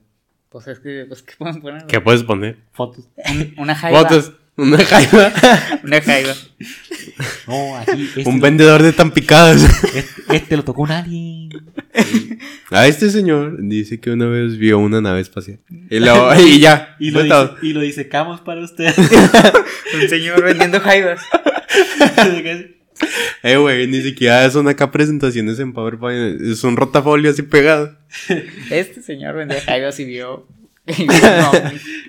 [0.50, 1.86] Pues es que, pues, ¿qué pueden poner?
[1.86, 2.58] ¿Qué puedes poner?
[2.72, 3.08] Fotos.
[3.16, 4.00] Un- una jaiba.
[4.02, 4.32] Fotos.
[4.56, 5.32] Una jaiba.
[5.84, 6.34] Una jaiba.
[7.46, 8.02] No, aquí...
[8.16, 9.62] Este Un lo- vendedor de tan picadas.
[9.94, 10.04] Este,
[10.36, 11.50] este lo tocó un alien.
[12.70, 15.60] A este señor dice que una vez vio una nave espacial.
[15.88, 16.96] Y, lo- y ya.
[16.98, 18.92] Y lo, dice, y lo disecamos para usted.
[19.94, 21.20] Un señor vendiendo jaibas.
[23.42, 26.40] Eh, güey, ni siquiera son acá presentaciones en PowerPoint.
[26.42, 27.96] Es un rotafolio así pegado.
[28.70, 30.46] Este señor vendía jaibas y vio.
[30.86, 31.06] y.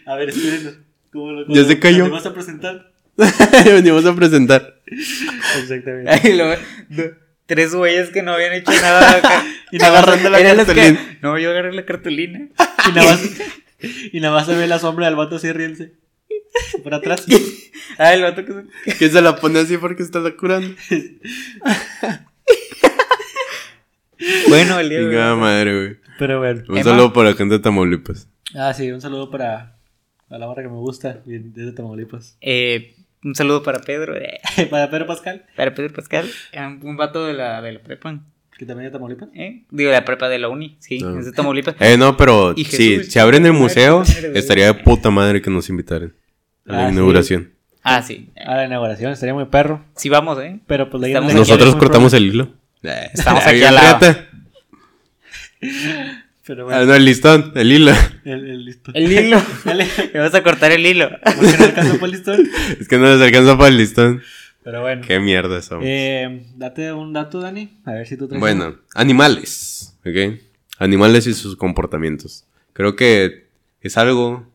[0.05, 0.71] A ver, espérenlo.
[1.11, 2.05] ¿Cómo lo, Ya se cayó.
[2.05, 2.91] ¿Te vas a presentar?
[3.65, 4.81] Venimos a presentar.
[4.87, 6.33] Exactamente.
[6.89, 9.43] Lo- tres güeyes que no habían hecho nada acá.
[9.73, 11.17] Y agarrando la que- cartulina.
[11.21, 12.49] No, yo agarré la cartulina.
[12.89, 13.21] Y nada más,
[14.11, 15.93] y nada más se ve la sombra del vato así riéndose.
[16.83, 17.25] Por atrás.
[17.97, 18.97] Ah, el vato que se...
[18.97, 20.75] Que se la pone así porque está la curando.
[24.49, 25.97] Bueno, el día de Venga, hoy- madre, güey.
[26.19, 26.61] Pero bueno.
[26.67, 26.83] Un Emma.
[26.83, 28.27] saludo para la gente de Tamaulipas.
[28.53, 29.77] Ah, sí, un saludo para,
[30.31, 31.19] para la barra que me gusta.
[31.25, 32.37] Desde Tamaulipas.
[32.41, 34.15] Eh, un saludo para Pedro.
[34.15, 34.39] eh,
[34.71, 36.27] para Pedro Pascal, para Pedro Pascal.
[36.53, 38.17] eh, Un vato de la, de la prepa.
[38.57, 39.29] que también es de Tamaulipas.
[39.35, 39.63] ¿eh?
[39.69, 40.77] Digo, la prepa de la uni.
[40.79, 41.15] Sí, Ah.
[41.19, 41.75] es de Tamaulipas.
[41.79, 44.03] Eh, no, pero Y sí, si abren el museo,
[44.33, 46.13] estaría de puta madre que nos invitaran
[46.65, 46.93] a la Ah, sí.
[46.93, 47.51] inauguración.
[47.83, 48.29] Ah, sí.
[48.45, 49.83] A la inauguración estaría muy perro.
[49.95, 50.59] Sí, vamos, ¿eh?
[50.67, 52.53] Pero pues la la- Nosotros cortamos el hilo.
[53.13, 54.27] Estamos aquí bien al
[56.45, 57.91] Pero Ah, bueno, no, el listón, el hilo.
[58.25, 58.91] el, el listo.
[58.95, 59.41] El hilo.
[59.65, 61.09] Dale, Me vas a cortar el hilo.
[61.23, 62.49] porque no alcanzó por el listón.
[62.79, 64.21] Es que no les alcanza para el listón.
[64.63, 65.01] Pero bueno.
[65.07, 65.85] Qué mierda somos.
[65.87, 67.79] Eh, date un dato, Dani.
[67.85, 68.39] A ver si tú traes.
[68.39, 70.39] Bueno, animales, ¿ok?
[70.77, 72.45] Animales y sus comportamientos.
[72.73, 73.47] Creo que
[73.81, 74.47] es algo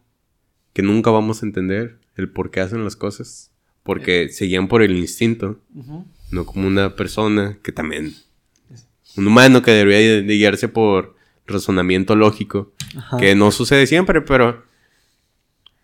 [0.72, 3.51] que nunca vamos a entender el por qué hacen las cosas.
[3.82, 5.61] Porque se guían por el instinto,
[6.32, 8.14] no como una persona que también...
[9.16, 11.15] Un humano que debería de de guiarse por
[11.47, 12.72] razonamiento lógico.
[12.97, 13.16] Ajá.
[13.16, 14.64] Que no sucede siempre, pero...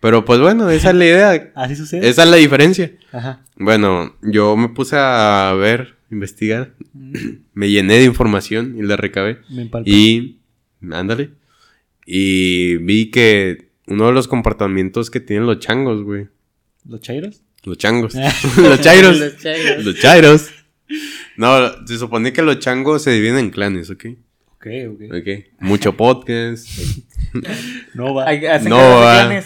[0.00, 1.52] Pero pues bueno, esa es la idea.
[1.54, 2.08] Así sucede.
[2.08, 2.92] Esa es la diferencia.
[3.12, 3.44] Ajá.
[3.56, 6.74] Bueno, yo me puse a ver, investigar.
[7.54, 9.38] me llené de información y la recabé.
[9.48, 9.70] Me.
[9.84, 10.40] Y.
[10.90, 11.30] Ándale.
[12.04, 16.26] Y vi que uno de los comportamientos que tienen los changos, güey.
[16.84, 17.42] ¿Los chairos?
[17.62, 18.14] Los changos.
[18.56, 19.18] los chairos.
[19.20, 19.84] Los chairos.
[19.84, 20.50] los chairos.
[21.36, 24.06] No, se supone que los changos se dividen en clanes, ¿ok?
[24.62, 25.02] Ok, ok.
[25.18, 25.44] Ok.
[25.60, 26.68] Mucho podcast.
[27.94, 28.24] No va.
[28.24, 29.40] Hacen no, va.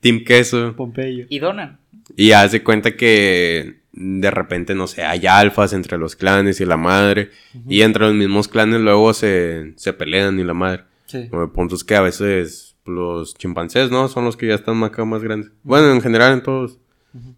[0.00, 0.76] Team Queso.
[0.76, 1.24] Pompeyo.
[1.30, 1.80] y donan.
[2.16, 6.76] Y hace cuenta que de repente, no sé, hay alfas entre los clanes y la
[6.76, 7.30] madre.
[7.66, 10.84] Y entre los mismos clanes luego se, se pelean y la madre.
[11.06, 11.28] Sí.
[11.30, 14.08] Como el punto es que a veces los chimpancés, ¿no?
[14.08, 15.50] Son los que ya están acá más grandes.
[15.62, 16.78] Bueno, en general en todos.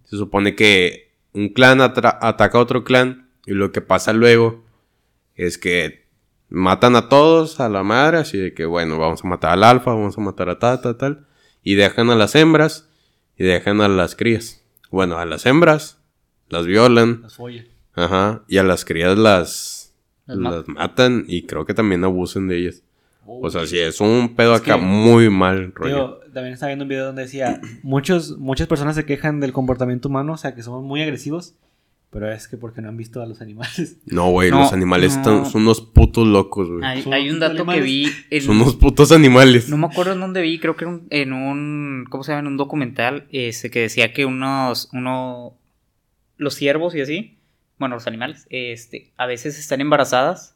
[0.04, 4.64] Se supone que un clan ataca a otro clan y lo que pasa luego
[5.36, 6.09] es que
[6.50, 9.92] matan a todos, a la madre, así de que, bueno, vamos a matar al alfa,
[9.92, 11.26] vamos a matar a tal, tal, tal.
[11.62, 12.88] Y dejan a las hembras
[13.36, 14.62] y dejan a las crías.
[14.90, 15.98] Bueno, a las hembras
[16.48, 17.66] las violan, Las follas.
[17.94, 19.94] ajá, y a las crías las,
[20.26, 20.74] Las las, matan.
[20.74, 22.82] matan y creo que también abusan de ellas.
[23.26, 23.46] Oh.
[23.46, 26.18] O sea, sí, es un pedo Es acá que- muy mal rollo.
[26.32, 30.32] También estaba viendo un video donde decía, muchos, muchas personas se quejan del comportamiento humano,
[30.32, 31.54] o sea, que somos muy agresivos,
[32.10, 33.96] pero es que porque no han visto a los animales.
[34.06, 35.18] No, güey, No, los animales no.
[35.20, 36.84] están, son unos putos locos, güey.
[36.84, 38.08] Hay, hay un dato que vi.
[38.30, 39.68] en- Son unos putos animales.
[39.68, 42.40] No me acuerdo en dónde vi, creo que era un- en un, ¿cómo se llama?
[42.40, 45.54] En un documental, este, que decía que unos, uno,
[46.36, 47.36] los ciervos y así,
[47.78, 50.54] bueno, los animales, este, a veces están embarazadas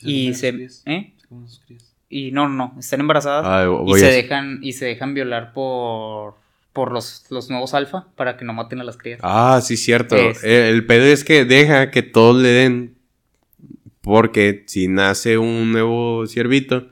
[0.00, 0.82] y comen se, sus crías.
[0.86, 1.12] ¿eh?
[1.20, 1.90] Se comen sus crías.
[2.10, 5.52] Y no, no, no, están embarazadas Ay, y se a- dejan, y se dejan violar
[5.52, 6.34] por,
[6.74, 9.20] por los, los nuevos alfa para que no maten a las crías.
[9.22, 10.16] Ah, sí, cierto.
[10.16, 10.68] Este.
[10.68, 12.94] El, el pedo es que deja que todos le den.
[14.02, 16.88] Porque si nace un nuevo ciervito,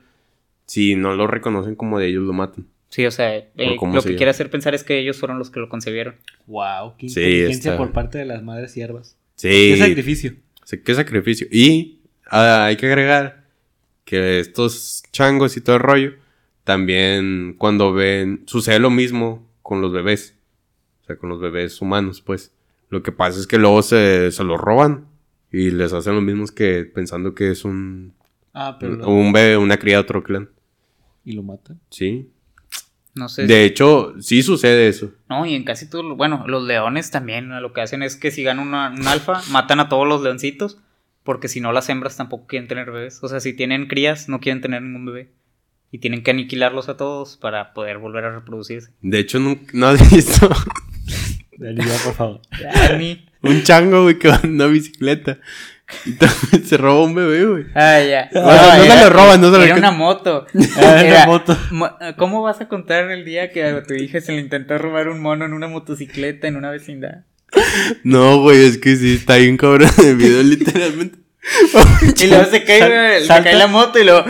[0.65, 2.65] si no lo reconocen como de ellos, lo matan.
[2.89, 5.49] Sí, o sea, eh, lo se que quiere hacer pensar es que ellos fueron los
[5.51, 6.15] que lo concebieron.
[6.47, 9.15] Wow, qué Sí, inteligencia está- por parte de las madres siervas.
[9.35, 9.49] Sí.
[9.49, 10.33] Qué sacrificio.
[10.63, 11.47] Sí, Qué sacrificio.
[11.51, 13.43] Y ah, hay que agregar
[14.05, 16.13] que estos changos y todo el rollo,
[16.63, 20.37] también cuando ven, sucede lo mismo con los bebés.
[21.01, 22.53] O sea, con los bebés humanos, pues.
[22.89, 25.07] Lo que pasa es que luego se, se los roban
[25.51, 28.13] y les hacen lo mismo que pensando que es un,
[28.53, 28.95] Ah, pero...
[28.97, 30.49] lo- un bebé, una cría de otro clan.
[31.25, 31.79] Y lo matan.
[31.89, 32.29] Sí.
[33.15, 33.45] No sé.
[33.47, 35.11] De hecho, sí sucede eso.
[35.29, 37.59] No, y en casi todos, los- bueno, los leones también ¿no?
[37.61, 40.77] lo que hacen es que si ganan una- un alfa, matan a todos los leoncitos,
[41.23, 43.19] porque si no las hembras tampoco quieren tener bebés.
[43.23, 45.31] O sea, si tienen crías, no quieren tener ningún bebé.
[45.93, 48.89] Y tienen que aniquilarlos a todos para poder volver a reproducirse.
[49.01, 50.49] De hecho, nunca, no has visto
[51.59, 52.41] ya, por favor.
[52.89, 53.25] Ani.
[53.43, 55.37] un chango, güey, que va en una bicicleta.
[56.05, 57.65] Y también se roba un bebé, güey.
[57.75, 58.27] Ah, ya.
[58.33, 60.47] No, no se lo roban, no se lo Era una moto.
[60.77, 61.57] Era- una moto.
[61.69, 65.09] mo- ¿Cómo vas a contar el día que a tu hija se le intentó robar
[65.09, 67.25] un mono en una motocicleta en una vecindad?
[68.03, 71.19] No, güey, es que sí, está bien cabrón el video, literalmente.
[72.19, 74.25] Y luego se cae, se cae la moto y luego,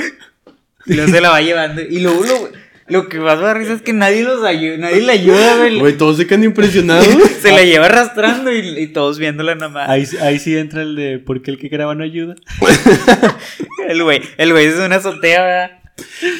[0.96, 1.82] luego se la va llevando.
[1.82, 2.50] Y luego lo,
[2.88, 5.80] lo que más me da risa es que nadie los ayuda, nadie la ayuda, güey.
[5.80, 7.08] Güey, todos se quedan impresionados.
[7.42, 9.90] Se la lleva arrastrando y, y todos viéndola nada más.
[9.90, 12.36] Ahí, ahí sí entra el de ¿por qué el que graba no ayuda?
[13.90, 15.72] El güey, el güey es una azotea, ¿verdad?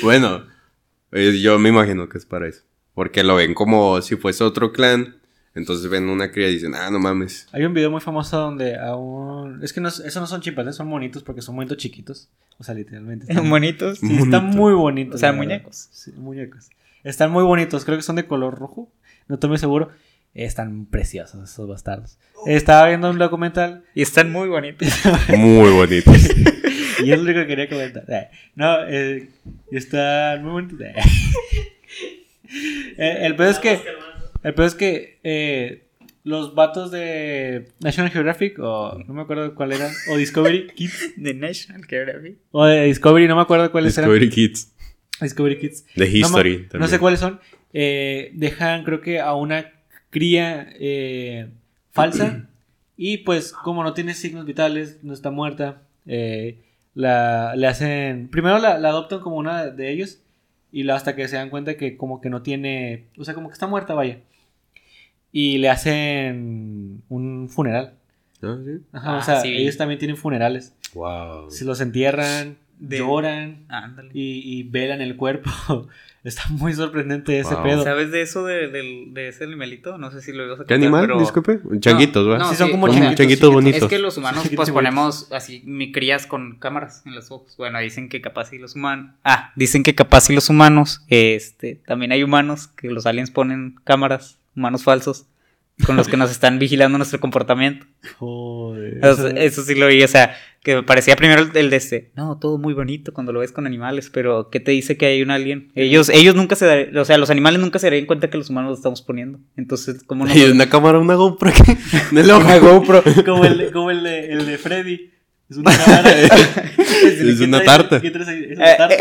[0.02, 0.46] bueno,
[1.12, 2.62] eh, yo me imagino que es para eso.
[2.94, 5.18] Porque lo ven como si fuese otro clan.
[5.56, 7.48] Entonces ven una cría y dicen, ah, no mames.
[7.52, 9.64] Hay un video muy famoso donde a un...
[9.64, 12.28] Es que no, es- esos no son chimpancés, son monitos porque son monitos chiquitos.
[12.58, 13.26] O sea, literalmente.
[13.30, 14.00] Están, Bonitos.
[14.00, 15.16] sí, están muy bonitos.
[15.16, 15.90] O sea, muñecos.
[15.92, 16.70] Sí, muñecos.
[17.04, 18.90] Están muy bonitos, creo que son de color rojo.
[19.28, 19.90] No estoy muy seguro.
[20.34, 22.18] Están preciosos esos bastardos.
[22.48, 24.88] Estaba viendo un documental Y están muy bonitos.
[25.38, 26.16] Muy bonitos.
[27.04, 28.04] y es lo único que quería comentar.
[28.08, 29.30] Eh, No, eh,
[29.72, 30.80] están muy bonitos.
[32.98, 33.18] Eh.
[33.26, 33.80] El pedo es que...
[34.44, 35.84] El peor es que eh,
[36.24, 41.34] los vatos de National Geographic, o no me acuerdo cuál era, o Discovery Kids, De
[41.34, 42.38] National Geographic.
[42.52, 44.68] o de Discovery, no me acuerdo cuáles Discovery Kids.
[44.68, 44.84] eran.
[45.22, 45.86] Discovery Kids.
[45.96, 46.58] De No, me- History.
[46.64, 46.90] no, también.
[46.90, 47.40] sé cuáles son.
[47.74, 49.72] eh, dejan, creo que, a una
[50.10, 51.48] cría eh,
[51.92, 52.48] falsa.
[52.98, 56.60] y pues, como no tiene signos vitales, no está muerta, eh,
[56.96, 58.28] la, le hacen.
[58.30, 60.20] Primero la, la adoptan como una de ellos.
[60.72, 63.06] Y hasta que se dan cuenta que como que no tiene...
[63.20, 64.18] O sea, como que está muerta, vaya.
[65.34, 67.96] Y le hacen un funeral.
[68.42, 68.72] Ah, sí.
[68.94, 69.50] Ajá, Ah, o sea, sí.
[69.50, 70.74] ellos también tienen funerales.
[70.94, 71.50] Wow.
[71.50, 73.66] Si los entierran, De- lloran
[74.14, 75.50] y, y velan el cuerpo.
[76.24, 77.64] Está muy sorprendente ese Wow.
[77.64, 77.84] pedo.
[77.84, 79.98] ¿Sabes de eso de, del- de ese animalito?
[79.98, 81.02] No sé si lo ibas a ¿Qué animal?
[81.08, 81.60] pero- Disculpe.
[81.80, 82.46] Changuitos, ¿verdad?
[82.46, 83.82] No, Sí, son como sea, changuitos, bonitos.
[83.84, 87.56] Es que los humanos pues ponemos así mi crías con cámaras en los ojos.
[87.58, 89.16] Bueno, dicen que capaz si los humanos...
[89.26, 93.76] Ah, dicen que capaz si los humanos, este, también hay humanos que los aliens ponen
[93.84, 95.26] cámaras, humanos falsos,
[95.86, 97.86] con los que nos están vigilando nuestro comportamiento.
[98.18, 99.00] Joder.
[99.38, 102.12] Eso sí lo vi, o sea, Que parecía primero el, el de este.
[102.16, 105.22] No, todo muy bonito cuando lo ves con animales, pero ¿qué te dice que hay
[105.22, 105.72] un alien?
[105.76, 108.50] Ellos, ellos nunca se darían, o sea, los animales nunca se darían cuenta que los
[108.50, 109.40] humanos lo estamos poniendo.
[109.58, 110.36] Entonces, ¿cómo no?
[110.36, 111.52] Y una cámara, una GoPro.
[112.12, 113.04] Una GoPro.
[113.26, 115.10] Como el, de- como el, de, el de Freddy.
[115.50, 116.12] Es una cámara.
[116.22, 116.30] Es
[117.38, 118.02] ¿Qué una traes- tarta.
[118.02, 118.46] ¿Qué traes ahí?
[118.52, 118.96] Es una tarta.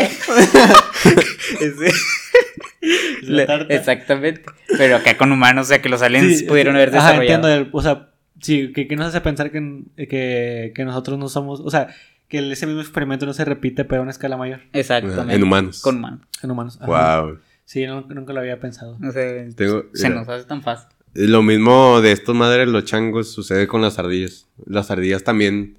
[3.23, 3.47] Le-.
[3.69, 4.43] Exactamente.
[4.77, 7.47] Pero acá con humanos, o sea, que los aliens Sí, pudieron haber Ajá, desarrollado.
[7.47, 7.47] entiendo.
[7.49, 8.09] el- o sea,
[8.41, 11.59] sí, que, que nos hace pensar que, que, que nosotros no somos.
[11.61, 11.87] O sea,
[12.27, 15.33] que ese mismo experimento no se repite, pero a una escala mayor Exactamente.
[15.35, 15.81] En humanos.
[15.81, 16.21] Con humanos.
[16.41, 16.79] en humanos.
[16.81, 17.21] Ajá.
[17.21, 17.39] Wow.
[17.65, 18.97] Sí, no- nunca lo había pensado.
[19.07, 19.23] O sea,
[19.55, 20.19] Tengo- se mira.
[20.21, 20.89] nos hace tan fácil.
[21.13, 24.47] Lo mismo de estos madres, los changos, sucede con las ardillas.
[24.65, 25.77] Las ardillas también.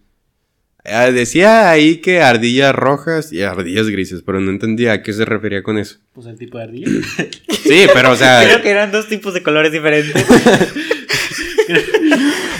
[0.85, 5.25] Eh, decía ahí que ardillas rojas y ardillas grises, pero no entendía a qué se
[5.25, 5.97] refería con eso.
[6.13, 6.87] Pues el tipo de ardilla.
[7.65, 10.23] Sí, pero o sea, Creo que eran dos tipos de colores diferentes.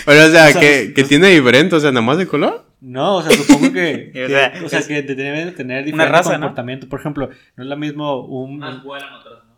[0.07, 2.65] pero o sea, O sea, que, que tiene diferente, o sea, nada más de color.
[2.81, 4.11] No, o sea, supongo que.
[4.25, 6.47] O sea, o sea, es- que debe de tener diferente una raza, ¿no?
[6.47, 6.89] comportamiento.
[6.89, 8.59] Por ejemplo, no es lo mismo un.
[8.59, 9.55] Más otros, ¿no?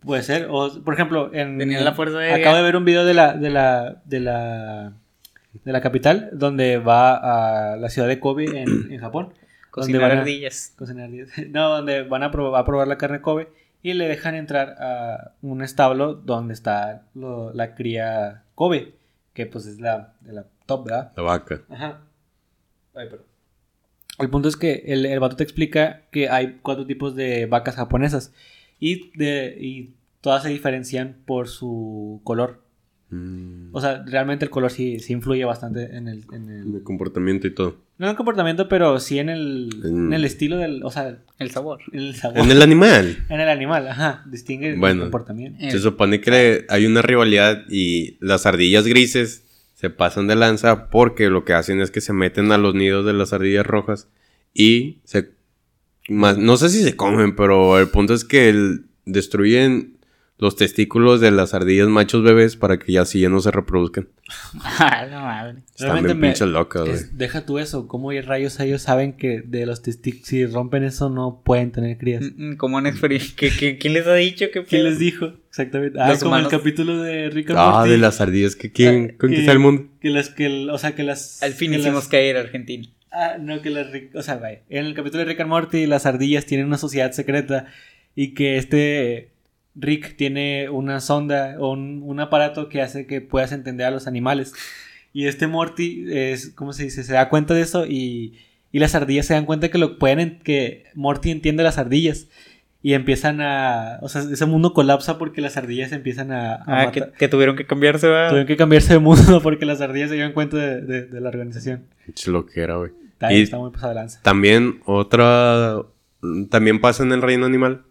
[0.00, 0.46] Puede ser.
[0.50, 1.58] O, por ejemplo, en.
[1.58, 2.36] Tenían la fuerza aérea.
[2.36, 3.34] Acabo de ver un video de la.
[3.34, 4.02] De la.
[4.04, 4.92] De la.
[5.64, 9.32] De la capital, donde va a la ciudad de Kobe en, en Japón.
[9.70, 10.74] Cocinar van a- ardillas.
[10.76, 11.28] Cocinar ardillas.
[11.50, 13.48] No, donde van a, probar, a probar la carne Kobe
[13.82, 18.94] y le dejan entrar a un establo donde está lo- la cría Kobe,
[19.34, 21.12] que pues es la, de la top, ¿verdad?
[21.16, 21.60] La vaca.
[21.68, 22.00] Ajá.
[22.94, 23.26] Ay, perdón.
[24.18, 27.74] El punto es que el, el vato te explica que hay cuatro tipos de vacas
[27.76, 28.32] japonesas
[28.80, 32.62] y, de, y todas se diferencian por su color.
[33.10, 37.46] Mm, O sea, realmente el color sí, sí influye bastante en el, en el- comportamiento
[37.46, 37.76] y todo.
[37.98, 40.82] No en el comportamiento, pero sí en el, En- en el estilo del...
[40.82, 41.80] O sea, El sabor.
[41.92, 42.38] el sabor.
[42.38, 43.24] En el animal.
[43.28, 44.24] En el animal, ajá.
[44.30, 45.58] Distingue el comportamiento.
[45.70, 49.44] Se supone que hay una rivalidad y las ardillas grises
[49.74, 53.06] se pasan de lanza porque lo que hacen es que se meten a los nidos
[53.06, 54.08] de las ardillas rojas
[54.52, 55.30] y se...
[56.08, 59.95] Más, no sé si se comen, pero el punto es que el- destruyen
[60.38, 64.08] los testículos de las ardillas machos bebés para que ya así ya no se reproduzcan.
[64.62, 65.58] ah, la madre.
[65.70, 66.98] Están Realmente bien me- pinches locas, güey.
[67.12, 67.88] Deja tú eso.
[67.88, 71.96] ¿Cómo hay rayos ellos saben que de los testículos, si rompen eso, no pueden tener
[71.96, 72.22] crías?
[72.22, 72.84] Mm, mm, ¿Cómo han
[73.36, 74.46] qué, quién les ha dicho?
[74.52, 75.32] ¿Qué ¿Quién les dijo?
[75.48, 75.98] Exactamente.
[76.00, 76.52] Ah, Los como humanos.
[76.52, 79.86] el capítulo de Rick and Ah, de las ardillas que quieren Ah, conquistar el mundo.
[80.00, 81.42] Que las, que, el- o sea, que las...
[81.42, 82.86] Al fin que hicimos las- caer a Argentina.
[83.10, 83.86] Ah, no, que las...
[84.14, 84.60] O sea, vaya.
[84.68, 87.66] En el capítulo de Rick and Morty, las ardillas tienen una sociedad secreta
[88.14, 89.30] y que este...
[89.78, 94.06] Rick tiene una sonda o un, un aparato que hace que puedas entender a los
[94.06, 94.52] animales.
[95.12, 97.02] Y este Morty es, ¿cómo se dice?
[97.04, 98.38] Se da cuenta de eso y,
[98.72, 102.28] y las ardillas se dan cuenta que lo pueden en- que Morty entiende las ardillas.
[102.82, 103.98] Y empiezan a.
[104.02, 106.54] O sea, ese mundo colapsa porque las ardillas empiezan a.
[106.54, 108.28] a Ah, que, matar- que tuvieron que cambiarse, va.
[108.28, 111.28] Tuvieron que cambiarse de mundo porque las ardillas se dieron cuenta de, de- de la
[111.28, 111.82] organización.
[112.04, 112.92] Pinche loquera, güey.
[113.14, 114.20] Está, Y- está muy pasada lanza.
[114.22, 115.78] También otra...
[116.50, 117.82] También pasa en el reino animal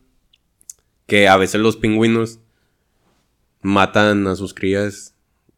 [1.08, 2.40] que a veces los pingüinos
[3.62, 5.16] matan a sus crías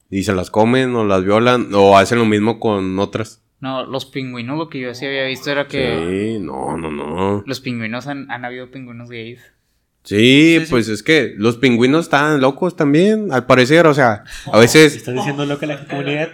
[0.09, 3.43] y se las comen o las violan o hacen lo mismo con otras.
[3.59, 7.43] No, los pingüinos, lo que yo sí había visto era que Sí, no, no, no.
[7.45, 9.41] los pingüinos han, han habido pingüinos gays.
[10.03, 10.67] Sí, Sí, sí.
[10.69, 15.15] pues es que los pingüinos están locos también, al parecer, o sea, a veces ¿Estás
[15.15, 16.29] diciendo loca la comunidad?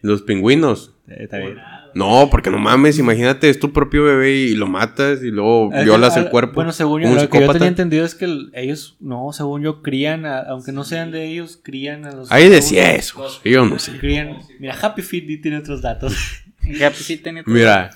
[0.00, 0.94] los pingüinos.
[1.08, 1.58] Eh, está bien.
[1.96, 5.78] No, porque no mames, imagínate, es tu propio bebé y lo matas y luego Es
[5.78, 6.52] que, violas el cuerpo.
[6.56, 7.52] Bueno, según yo, lo que yo psicópata.
[7.54, 11.24] tenía entendido es que el- ellos, no, según yo, crían, a- aunque no sean de
[11.24, 12.30] ellos, crían a los.
[12.30, 13.96] Ahí decía eso, yo no sé.
[13.98, 14.36] Crían.
[14.58, 16.14] Mira, Happy Feet tiene otros datos.
[16.68, 17.90] Ya, pues, sí tenía- Mira,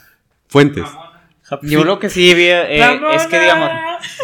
[0.46, 0.84] fuentes.
[1.50, 3.68] Happy Yo Feet- lo que sí vi eh, ¡La es que, digamos,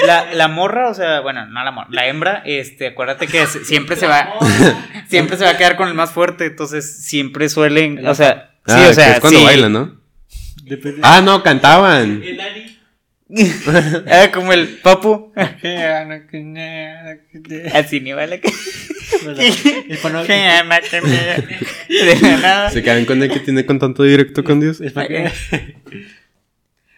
[0.07, 3.97] la, la morra, o sea, bueno, no la morra, la hembra, este, acuérdate que siempre
[3.97, 4.31] se va,
[5.09, 8.75] siempre se va a quedar con el más fuerte, entonces siempre suelen, o sea, sí,
[8.75, 9.45] Ah, o sea, que es cuando sí.
[9.45, 10.01] bailan, ¿no?
[10.65, 11.01] Depende.
[11.03, 12.23] Ah, no, cantaban.
[12.23, 12.77] El Ari.
[14.09, 15.33] Ah, como el papu,
[17.75, 18.49] así ni vale que...
[22.73, 24.81] Se quedan con el que tiene contacto directo con Dios.
[24.81, 25.25] es para que,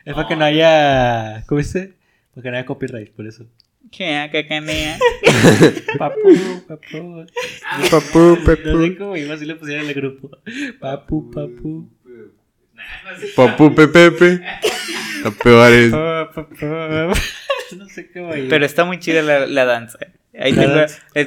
[0.04, 1.44] es para que no haya.
[1.46, 1.94] ¿Cómo dice?
[2.34, 3.46] Para que no haya copyright, por eso.
[5.98, 6.20] Papu,
[6.68, 7.26] papu.
[7.90, 10.30] Papu, No sé cómo iba si le pusieran en el grupo.
[10.80, 11.88] Papu, papu.
[13.36, 14.40] Papu, pepepe.
[15.24, 15.90] Lo peor es.
[15.90, 18.48] No sé cómo iba.
[18.48, 19.98] Pero está muy chida la, la danza.
[20.38, 20.74] Ahí La tengo,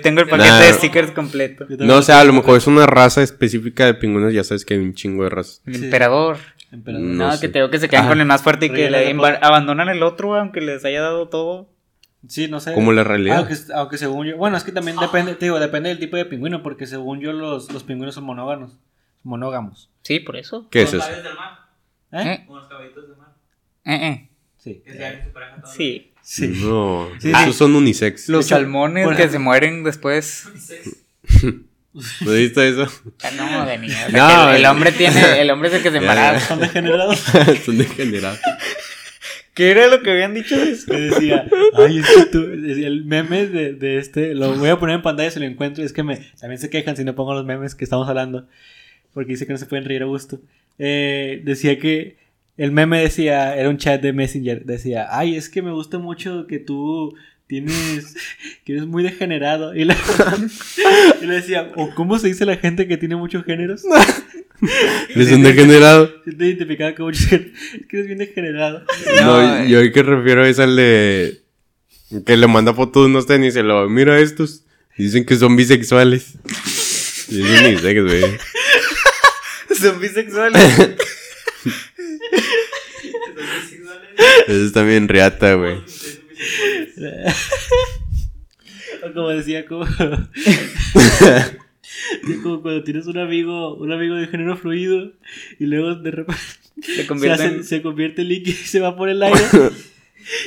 [0.02, 0.60] tengo el paquete Nah.
[0.62, 1.66] de stickers completo.
[1.80, 4.32] No, o sea, a lo mejor es una raza específica de pingüinos.
[4.34, 5.62] Ya sabes que hay un chingo de razas.
[5.66, 5.86] El Sí.
[5.86, 6.38] emperador.
[6.72, 7.06] Emperador.
[7.08, 7.42] No No, sé.
[7.42, 8.10] que tengo que se quedan Ah.
[8.10, 11.28] con el más fuerte y que le la abandonan el otro, aunque les haya dado
[11.28, 11.71] todo.
[12.28, 12.74] Sí, no sé.
[12.74, 13.38] Como la realidad.
[13.40, 14.38] Aunque, aunque según yo.
[14.38, 17.34] Bueno, es que también depende, te digo, depende del tipo de pingüino, porque según yo
[17.34, 18.78] los, los pingüinos son monóganos.
[19.24, 19.90] monógamos.
[20.04, 20.68] Sí, por eso.
[20.70, 21.08] ¿Qué es Con eso?
[21.08, 21.60] caballos del mar.
[22.12, 22.34] ¿Eh?
[22.34, 22.46] ¿Eh?
[22.48, 23.30] Con los caballitos del mar.
[23.86, 24.30] Eh, eh.
[24.58, 24.84] Sí.
[25.74, 26.14] Sí.
[26.24, 26.48] Sí.
[26.64, 27.54] No, Sí, esos sí.
[27.54, 28.30] son unisex.
[28.30, 30.48] Los hecho, salmones por que se mueren después.
[31.94, 32.88] ¿No viste eso?
[33.22, 35.98] Ah, no, de sea, No, el, el hombre tiene, el hombre es el que se
[35.98, 36.48] embaraza.
[36.48, 37.20] Son degenerados.
[37.66, 38.40] son degenerados.
[39.62, 40.92] ¿Qué era lo que habían dicho eso?
[40.92, 44.80] Que decía, ay, es que tú, decía, el meme de, de este, lo voy a
[44.80, 47.36] poner en pantalla si lo encuentro, es que me, también se quejan si no pongo
[47.36, 48.48] los memes que estamos hablando,
[49.14, 50.40] porque dice que no se pueden reír a gusto.
[50.80, 52.18] Eh, decía que
[52.58, 56.48] el meme decía, era un chat de Messenger, decía, ay, es que me gusta mucho
[56.48, 57.14] que tú
[57.52, 58.16] tienes,
[58.64, 59.76] que eres muy degenerado.
[59.76, 59.94] Y le,
[61.22, 63.84] y le decía, o cómo se dice la gente que tiene muchos géneros.
[65.10, 66.10] ¿Eres un degenerado?
[66.26, 67.52] Se te identificaba como muchos géneros.
[67.74, 68.86] Es que eres bien degenerado.
[69.18, 71.42] No, No, yo el que refiero es al de...
[72.26, 73.90] Que le manda fotos de unos tenis y se lo...
[73.90, 74.64] Mira estos.
[74.98, 76.36] Dicen que son bisexuales.
[77.28, 78.38] Y es unisex, güey.
[79.78, 80.62] Son bisexuales.
[84.48, 85.82] Eso está bien riata, güey.
[89.04, 89.86] O como decía, como,
[92.44, 95.14] como cuando tienes un amigo, un amigo de género fluido
[95.60, 96.42] y luego de repente
[96.82, 97.08] Se
[97.82, 99.40] convierte en líquido y se va por el aire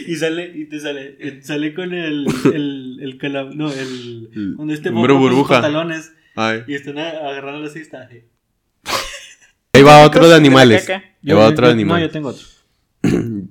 [0.07, 4.75] y sale y te sale sale con el el el cala- no el El donde
[4.75, 5.55] este burbuja.
[5.61, 6.63] pantalones Ay.
[6.69, 8.09] y están a- agarrando la cesta.
[9.73, 10.89] Ahí va otro de animales.
[10.89, 12.13] Ahí va otro de No, yo animales.
[12.13, 12.47] tengo otro.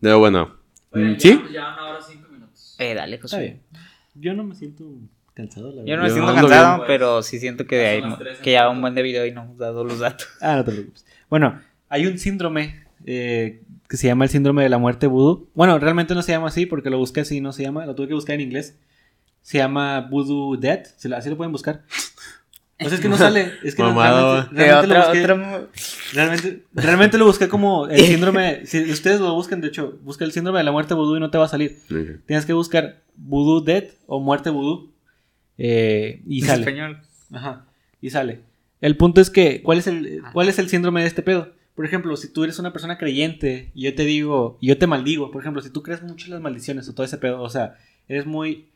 [0.00, 0.55] Pero bueno.
[0.92, 1.40] Oye, ¿Sí?
[1.52, 2.76] Ya, una hora cinco minutos.
[2.78, 3.40] Eh, dale, Está José.
[3.40, 3.60] bien.
[4.14, 4.84] Yo no me siento
[5.34, 5.96] cansado, la Yo verdad.
[5.96, 6.86] no me Yo siento cansado, bien.
[6.86, 9.58] pero sí siento que, tres en que ya un buen de video y no hemos
[9.58, 10.26] dado los datos.
[10.40, 11.04] Ah, no te preocupes.
[11.28, 15.48] Bueno, hay un síndrome eh, que se llama el síndrome de la muerte vudú.
[15.54, 17.84] Bueno, realmente no se llama así porque lo busqué así, no se llama.
[17.84, 18.78] Lo tuve que buscar en inglés.
[19.42, 20.58] Se llama Voodoo.
[20.96, 21.82] Se lo- Así lo pueden buscar.
[22.78, 23.52] O sea, es que no sale.
[23.64, 25.68] Es que no- Mamada, realmente, Eh, realmente lo busqué, otra-
[26.12, 28.66] realmente, realmente lo busqué como el síndrome.
[28.66, 31.30] Si ustedes lo buscan, de hecho, busca el síndrome de la muerte vudú y no
[31.30, 31.78] te va a salir.
[32.26, 34.90] Tienes que buscar Voodoo Dead o muerte vudú.
[35.58, 36.60] eh, y en sale.
[36.60, 36.98] español.
[37.32, 37.64] Ajá.
[38.02, 38.40] Y sale.
[38.82, 41.52] El punto es que, ¿cuál es el, cuál es el síndrome de este pedo?
[41.74, 44.86] Por ejemplo, si tú eres una persona creyente y yo te digo, y yo te
[44.86, 47.48] maldigo, por ejemplo, si tú crees mucho en las maldiciones o todo ese pedo, o
[47.50, 47.76] sea,
[48.08, 48.66] eres muy,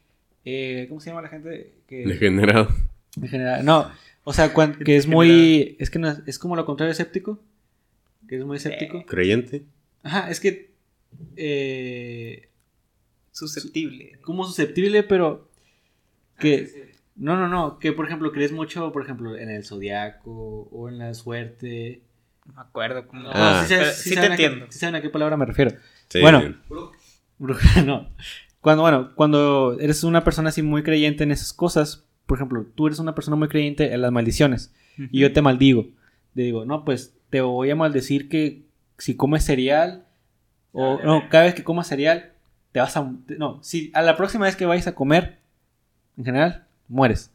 [0.45, 1.73] eh, ¿cómo se llama la gente?
[1.87, 2.69] Que, Degenerado.
[3.17, 3.91] En general, no,
[4.25, 6.93] o sea, cuan- que es muy, es que no, es- es como lo contrario de
[6.93, 7.39] escéptico,
[8.29, 9.05] que es muy escéptico.
[9.07, 9.65] Creyente.
[10.03, 10.71] Ajá, es que,
[11.37, 12.49] eh,
[13.33, 14.19] Susceptible.
[14.23, 15.49] como susceptible, pero
[16.39, 20.89] que, no, no, no, que por ejemplo crees mucho, por ejemplo, en el zodiaco o
[20.89, 22.03] en la suerte.
[22.47, 23.29] No me acuerdo cómo.
[23.33, 23.65] Ah.
[23.67, 24.67] sí, Pero sabes- sí sí te saben a qué- entiendo.
[24.73, 25.73] sí saben a qué palabra me refiero.
[26.09, 26.21] Sí.
[26.21, 26.57] Bueno.
[27.39, 28.09] Bruja, no.
[28.61, 32.87] Cuando, bueno, cuando eres una persona así muy creyente en esas cosas, por ejemplo, tú
[32.87, 34.73] eres una persona muy creyente en las maldiciones
[35.11, 35.87] y yo te maldigo.
[36.35, 38.63] Te digo, no, pues te voy a maldecir que
[38.99, 40.05] si comes cereal
[40.73, 42.33] o no, cada vez que comas cereal
[42.71, 45.39] te vas a no, si a la próxima vez que vayas a comer
[46.17, 47.33] en general mueres.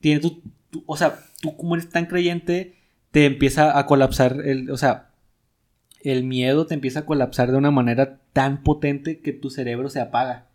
[0.00, 2.74] Tiene tú, tú- o sea, tú como eres tan creyente
[3.12, 5.10] te empieza a colapsar el, o sea,
[6.02, 10.00] el miedo te empieza a colapsar de una manera tan potente que tu cerebro se
[10.00, 10.46] apaga.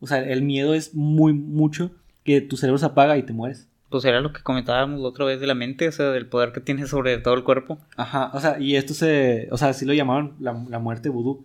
[0.00, 1.90] O sea, el miedo es muy mucho
[2.28, 3.66] que tu cerebro se apaga y te mueres.
[3.88, 6.52] Pues era lo que comentábamos la otra vez de la mente, o sea, del poder
[6.52, 7.78] que tiene sobre todo el cuerpo.
[7.96, 11.44] Ajá, o sea, y esto se, o sea, así lo llamaban la, la muerte vudú.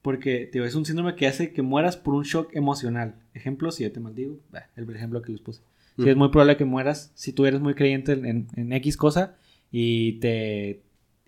[0.00, 3.14] Porque, tío, es un síndrome que hace que mueras por un shock emocional.
[3.34, 4.36] Ejemplo, si yo te maldigo,
[4.76, 5.60] el ejemplo que les puse.
[5.96, 6.08] Si Mm.
[6.08, 9.34] es muy probable que mueras si tú eres muy creyente en, en X cosa
[9.70, 10.80] y te,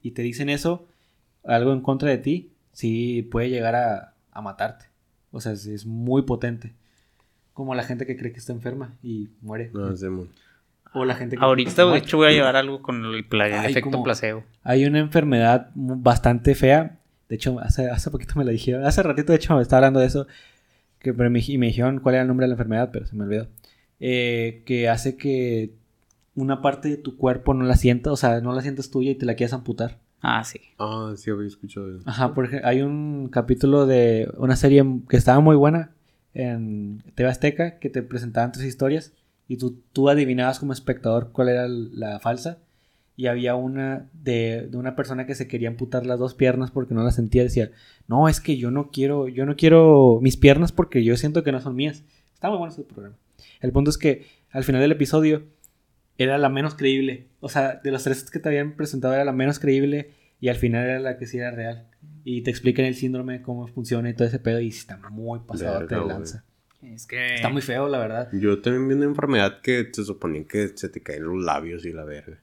[0.03, 0.87] y te dicen eso,
[1.45, 4.87] algo en contra de ti, sí puede llegar a, a matarte.
[5.33, 6.73] O sea, sí es muy potente.
[7.57, 9.71] Como la gente que cree que está enferma y muere.
[9.73, 10.29] No, mon.
[10.93, 13.25] O la gente que Ahorita, cree que de hecho, voy a llevar algo con el,
[13.25, 14.45] pla- el efecto como- placebo.
[14.63, 16.99] Hay una enfermedad bastante fea.
[17.31, 18.85] De hecho, hace, hace poquito me la dijeron.
[18.85, 20.27] Hace ratito, de hecho, me estaba hablando de eso.
[20.99, 23.17] Que, pero me, y me dijeron cuál era el nombre de la enfermedad, pero se
[23.17, 23.49] me olvidó.
[24.01, 25.73] Eh, que hace que
[26.35, 29.15] una parte de tu cuerpo no la sienta, o sea, no la sientas tuya y
[29.15, 29.99] te la quieras amputar.
[30.21, 30.61] Ah, sí.
[30.79, 32.03] Ah, sí, había escuchado eso.
[32.07, 35.91] Ajá, porque hay un capítulo de una serie que estaba muy buena
[36.37, 39.13] en TV Azteca que te presentaban tres historias
[39.49, 42.59] y tú, tú adivinabas como espectador cuál era la falsa.
[43.19, 46.93] Y había una de, de una persona que se quería amputar las dos piernas porque
[46.93, 47.43] no las sentía.
[47.43, 47.71] Decía,
[48.09, 51.53] no, es que yo no quiero, yo no quiero mis piernas porque yo siento que
[51.53, 52.05] no son mías.
[52.35, 53.17] Está muy bueno ese programa.
[53.63, 55.45] El punto es que al final del episodio
[56.19, 57.29] era la menos creíble.
[57.41, 60.57] O sea, de los tres que te habían presentado era la menos creíble y al
[60.57, 61.87] final era la que sí era real.
[62.29, 65.87] Y te explican el síndrome, cómo funciona y todo ese pedo y está muy pasado
[65.87, 66.09] güey.
[66.09, 66.43] lanza.
[66.83, 67.37] Es que.
[67.37, 68.29] Está muy feo, la verdad.
[68.33, 71.93] Yo también vi una enfermedad que se suponía que se te caen los labios y
[71.93, 72.39] la verga.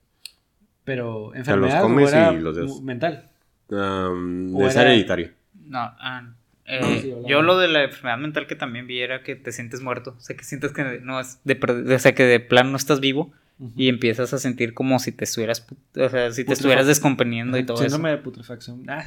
[0.86, 3.30] Pero enfermedad comes o era y los mental.
[3.68, 5.32] Um, O es era- hereditario.
[5.66, 6.34] No, ah,
[6.66, 7.28] eh, No, sí, hablaba.
[7.30, 10.16] yo lo de la enfermedad mental que también vi era que te sientes muerto.
[10.18, 11.60] O sea, que sientes que no es de,
[11.94, 13.34] o sea, que de plano no estás vivo
[13.76, 17.66] y empiezas a sentir como si te estuvieras, o sea, si te estuvieras descomponiendo y
[17.66, 18.84] todo Síndrome de putrefacción.
[18.90, 19.04] Ah,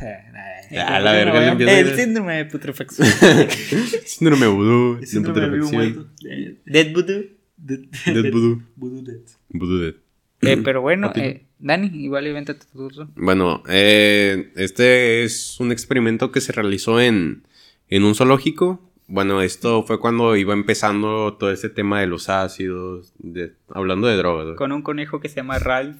[0.79, 1.69] Ah, la verga, eso.
[1.91, 3.07] El síndrome de putrefacción.
[4.07, 4.99] Síndrome vudú.
[5.01, 5.95] de Síndrome de vivo putrefacción.
[6.07, 6.13] muerto.
[6.31, 7.25] Eh, Dead voodoo.
[7.57, 8.63] de- Dead vudú.
[8.77, 9.21] Voodoo dead.
[9.51, 9.95] Vudú dead.
[10.43, 13.11] Eh, pero bueno, eh, Dani, igual invéntate tu turno.
[13.17, 17.47] Bueno, eh, este es un experimento que se realizó en,
[17.89, 18.86] en un zoológico.
[19.09, 24.17] Bueno, esto fue cuando iba empezando todo este tema de los ácidos, de, hablando de
[24.17, 24.47] drogas.
[24.47, 24.57] ¿no?
[24.57, 25.99] Con un conejo que se llama Ralph.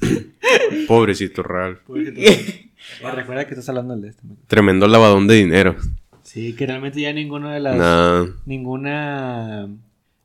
[0.88, 1.80] Pobrecito Real.
[3.02, 4.24] Eh, recuerda que estás hablando de este.
[4.24, 4.38] man.
[4.46, 5.76] Tremendo lavadón de dinero.
[6.22, 7.76] Sí, que realmente ya ninguna de las.
[7.76, 8.26] Nah.
[8.46, 9.68] Ninguna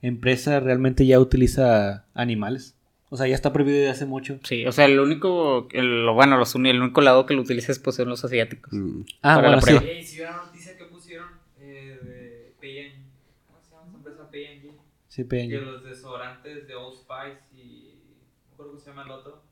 [0.04, 2.76] empresa realmente ya utiliza animales.
[3.10, 4.40] O sea, ya está prohibido desde hace mucho.
[4.44, 7.80] Sí, o sea, el único, el, bueno, los, el único lado que lo utiliza es
[7.80, 8.74] pues son los asiáticos.
[8.74, 9.02] Mm.
[9.22, 9.66] Ah, Para la bueno, sí.
[9.74, 9.86] prueba.
[9.86, 11.28] Ey, si vieron la noticia que pusieron
[11.60, 12.92] eh, de P&G,
[13.48, 14.30] ¿cómo se llama esa empresa
[15.14, 15.60] Sí, Que Peña.
[15.60, 18.00] los desodorantes de Old Spice y...
[18.46, 19.44] No recuerdo cómo se llama el otro.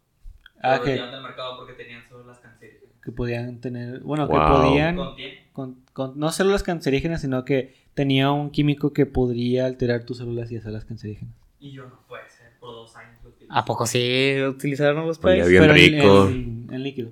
[0.64, 2.96] Ah, que, del mercado porque tenían solo las cancerígenas.
[3.04, 4.00] que podían tener.
[4.02, 4.48] Bueno, que Wow.
[4.48, 4.96] podían.
[4.96, 5.50] Contiene.
[5.54, 10.52] con- con- no células cancerígenas, sino que tenía un químico que podría alterar tus células
[10.52, 11.36] y hacerlas cancerígenas.
[11.60, 13.54] Y yo no puede ser, por dos años lo utilicé.
[13.56, 15.48] ¿A poco sí utilizaron los países?
[15.50, 16.28] bien Pero en- rico.
[16.28, 17.12] En, en líquido.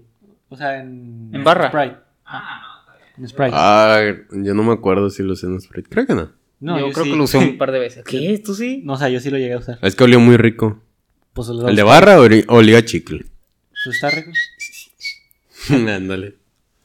[0.50, 1.30] O sea, en.
[1.34, 1.70] ¿En barra?
[1.70, 1.97] Sprite.
[2.26, 3.14] Ah, no, está bien.
[3.18, 3.52] En Sprite.
[3.54, 5.89] Ah, yo no me acuerdo si lo usé en Sprite.
[5.89, 6.32] Creo que no.
[6.60, 7.12] No, yo, creo sí.
[7.12, 8.03] que lo usé un par de veces.
[8.05, 8.41] ¿Qué?
[8.43, 8.82] ¿Tú sí?
[8.84, 9.80] No, o sea, yo sí lo llegué a usar.
[9.82, 10.82] Es que olió muy rico.
[11.34, 13.26] Pues ¿El de barra oli- olía a chicle?
[13.84, 14.32] Pues está rico.
[15.70, 16.36] Ándale.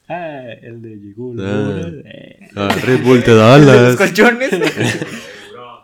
[0.09, 1.41] Ah, el de Yigul.
[1.41, 1.91] Ah.
[2.57, 4.51] Ah, Red Bull te da ¿Los colchones?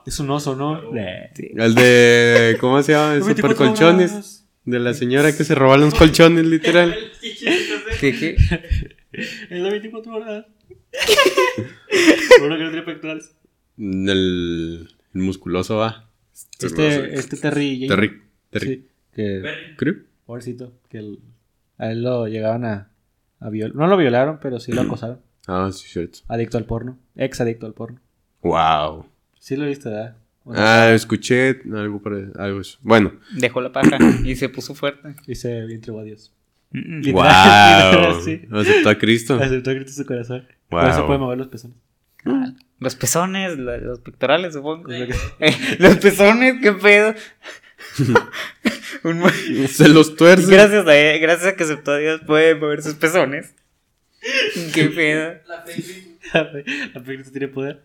[0.07, 0.95] Es un oso, ¿no?
[0.97, 1.31] Eh.
[1.57, 2.57] El de.
[2.61, 3.15] ¿Cómo se llama?
[3.15, 4.45] El 24 super colchones.
[4.67, 6.95] De la señora que se roba los colchones, literal.
[7.99, 8.37] ¿Qué, qué?
[9.49, 10.45] El de 24 horas.
[12.45, 13.35] Uno que no tiene pectorales.
[13.81, 16.09] El, el musculoso va.
[16.61, 17.87] Este, este Terry.
[17.89, 18.23] Terry.
[18.51, 18.67] Terry.
[18.67, 19.43] Sí, que.
[19.77, 19.95] Creo.
[20.27, 20.73] Pobrecito.
[20.89, 21.19] Que el-
[21.79, 22.91] a él lo llegaban a,
[23.41, 23.75] a violar.
[23.75, 25.21] No lo violaron, pero sí lo acosaron.
[25.47, 26.19] Ah, sí, cierto.
[26.29, 26.99] Adicto al porno.
[27.17, 28.01] Ex adicto al porno.
[28.43, 29.07] Wow.
[29.39, 30.17] Sí lo viste, ¿verdad?
[30.45, 32.79] O sea, Ah, escuché algo para algo eso.
[32.83, 33.13] Bueno.
[33.37, 35.15] Dejó la paja y se puso fuerte.
[35.27, 36.33] Y se entregó a Dios.
[36.73, 37.23] Literal, Wow.
[38.13, 38.43] literal, sí.
[38.51, 39.35] Aceptó a Cristo.
[39.35, 40.47] Aceptó Cristo su corazón.
[40.71, 40.81] Wow.
[40.83, 41.77] Por eso puede mover los pezones.
[42.79, 44.89] Los pezones, la- los pectorales, supongo.
[45.79, 47.15] los pezones, qué pedo.
[49.05, 49.31] Un
[49.69, 50.51] Se los tuerce.
[50.51, 53.55] gracias, a él- gracias a que aceptó a Dios puede mover sus pezones.
[54.75, 55.35] Qué pedo.
[55.49, 57.25] La Facebook.
[57.25, 57.83] La tiene poder.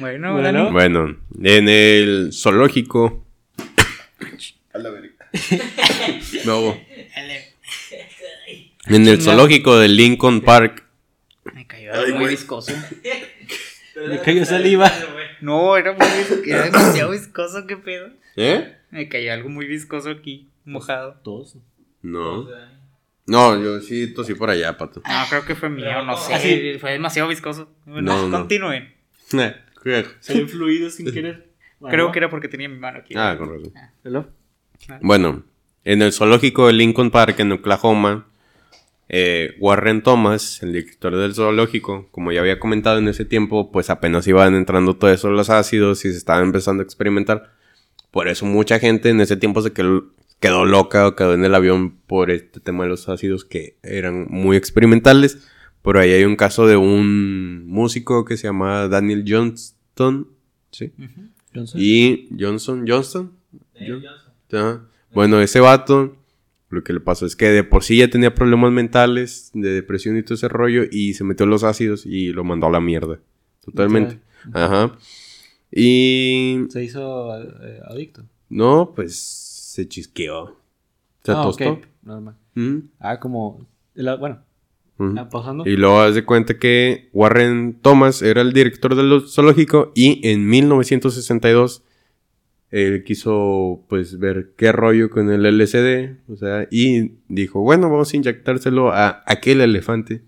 [0.00, 0.52] Bueno, Bueno.
[0.64, 0.70] Dani.
[0.72, 3.26] Bueno, en el zoológico.
[6.44, 6.80] Me ahogo.
[8.86, 10.84] En el zoológico de Lincoln Park.
[11.52, 12.72] Me cayó algo muy viscoso.
[14.08, 14.90] Me cayó saliva.
[15.40, 16.06] No, era muy.
[16.50, 18.08] Era demasiado viscoso, qué pedo.
[18.36, 18.76] ¿Eh?
[18.90, 21.20] Me cayó algo muy viscoso aquí, mojado.
[21.22, 21.56] Todos.
[22.02, 22.46] No.
[23.26, 25.00] No, yo sí tosí por allá, pato.
[25.06, 26.34] No, creo que fue mío, no sé.
[26.34, 26.78] Así.
[26.78, 27.70] Fue demasiado viscoso.
[27.86, 28.38] Bueno, No, no.
[28.38, 28.92] continúen.
[30.20, 31.48] Salió fluido sin querer.
[31.90, 33.12] Creo que era porque tenía mi mano aquí.
[33.16, 33.72] Ah, con razón.
[34.04, 34.26] ¿Hello?
[35.02, 35.44] Bueno,
[35.84, 38.26] en el zoológico de Lincoln Park, en Oklahoma,
[39.08, 43.90] eh, Warren Thomas, el director del zoológico, como ya había comentado en ese tiempo, pues
[43.90, 47.52] apenas iban entrando todos esos los ácidos y se estaban empezando a experimentar.
[48.10, 50.06] Por eso mucha gente en ese tiempo se quedó,
[50.40, 54.26] quedó loca o quedó en el avión por este tema de los ácidos que eran
[54.30, 55.48] muy experimentales.
[55.82, 60.28] Por ahí hay un caso de un músico que se llama Daniel Johnston,
[60.70, 60.92] ¿sí?
[61.54, 61.80] Johnson.
[61.80, 63.32] Y Johnson, Johnston,
[63.78, 64.88] Johnson.
[65.12, 66.16] Bueno, ese vato,
[66.74, 70.16] lo que le pasó es que de por sí ya tenía problemas mentales, de depresión
[70.18, 73.18] y todo ese rollo, y se metió los ácidos y lo mandó a la mierda.
[73.64, 74.18] Totalmente.
[74.52, 74.96] Ajá.
[75.72, 76.64] Y.
[76.68, 78.22] Se hizo eh, adicto.
[78.48, 80.56] No, pues se chisqueó.
[81.24, 81.70] Se ah, tostó.
[81.70, 81.84] ok.
[82.02, 82.36] Normal.
[82.54, 83.66] Mm, Ah, como.
[83.94, 84.40] la- bueno,
[85.30, 85.64] pasando.
[85.66, 90.46] Y luego haz de cuenta que Warren Thomas era el director del zoológico y en
[90.46, 91.82] 1962
[92.74, 98.12] él quiso pues ver qué rollo con el LSD, o sea, y dijo, bueno, vamos
[98.12, 100.22] a inyectárselo a aquel elefante.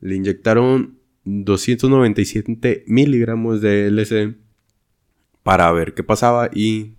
[0.00, 4.36] Le inyectaron 297 miligramos de LSD
[5.42, 6.92] para ver qué pasaba y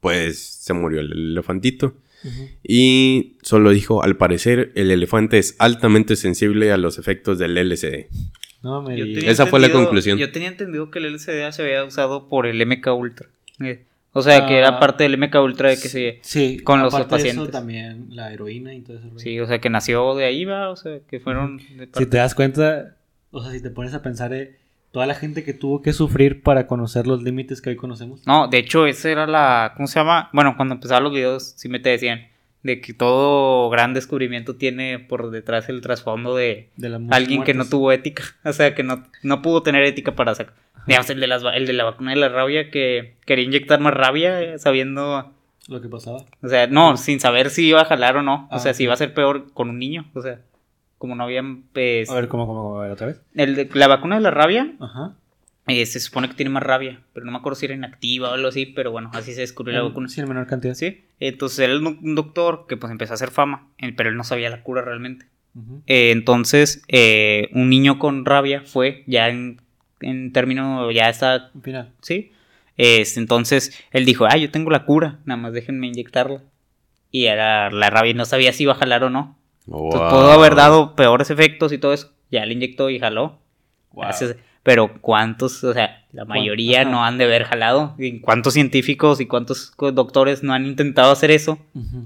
[0.00, 1.94] pues se murió el elefantito.
[2.64, 8.06] Y solo dijo, al parecer el elefante es altamente sensible a los efectos del LSD.
[8.62, 8.98] No me
[9.28, 10.16] Esa fue la conclusión.
[10.16, 13.28] Yo tenía entendido que el LCD se había usado por el MK Ultra.
[13.60, 14.80] eh, O sea, que era Ah.
[14.80, 16.18] parte del MK Ultra de que se...
[16.22, 17.52] Sí, con los aparte de eso, pacientes.
[17.52, 19.06] también la heroína y todo eso.
[19.16, 21.58] Sí, o sea, que nació de ahí, va, o sea, que fueron...
[21.58, 22.96] de Si te das cuenta,
[23.30, 24.56] o sea, si te pones a pensar, eh,
[24.90, 28.26] toda la gente que tuvo que sufrir para conocer los límites que hoy conocemos.
[28.26, 29.74] No, de hecho, esa era la...
[29.76, 30.30] ¿Cómo se llama?
[30.32, 32.26] Bueno, cuando empezaban los videos, sí me te decían
[32.62, 36.70] de que todo gran descubrimiento tiene por detrás el trasfondo de
[37.10, 38.22] alguien que no tuvo ética.
[38.44, 40.54] O sea, que no, no pudo tener ética para sacar...
[40.86, 43.92] Digamos, el de, las, el de la vacuna de la rabia que quería inyectar más
[43.94, 45.32] rabia eh, sabiendo...
[45.68, 46.24] Lo que pasaba.
[46.42, 48.48] O sea, no, sin saber si iba a jalar o no.
[48.50, 48.86] O Ah, sea, si ok.
[48.86, 50.06] iba a ser peor con un niño.
[50.14, 50.40] O sea,
[50.96, 51.64] como no habían...
[51.74, 52.78] Pues, A ver, ¿cómo, cómo, cómo?
[52.80, 53.20] A ver, otra vez.
[53.34, 55.12] el de, la vacuna de la rabia Ajá.
[55.68, 57.00] Eh, se supone que tiene más rabia.
[57.12, 58.66] Pero no me acuerdo si era inactiva o algo así.
[58.66, 60.08] Pero bueno, así se descubrió la vacuna.
[60.08, 60.74] Sí, en menor cantidad.
[60.74, 64.16] Sí, entonces él era un doctor que pues empezó a hacer fama, eh, pero él
[64.16, 65.26] no sabía la cura realmente.
[65.86, 69.60] Eh, entonces, eh, un niño con rabia fue, ya en,
[70.00, 71.92] en término, ya está, Al final.
[72.00, 72.30] ¿sí?
[72.76, 76.42] Entonces, él dijo, ah, yo tengo la cura, nada más déjenme inyectarla.
[77.10, 79.36] Y era la rabia y no sabía si iba a jalar o no.
[79.66, 80.10] Entonces, Wow.
[80.10, 82.12] pudo haber dado peores efectos y todo eso.
[82.30, 83.38] Ya le inyectó y jaló.
[83.92, 84.04] Wow.
[84.04, 84.36] Gracias.
[84.62, 86.90] Pero cuántos, o sea, la mayoría Ajá.
[86.90, 87.94] no han de haber jalado.
[87.98, 91.58] ¿Y cuántos científicos y cuántos doctores no han intentado hacer eso?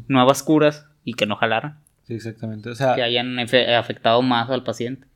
[0.09, 1.79] Nuevas curas y que no jalaran.
[2.07, 2.69] Sí, exactamente.
[2.71, 5.07] O sea, Que hayan efe- afectado más al paciente.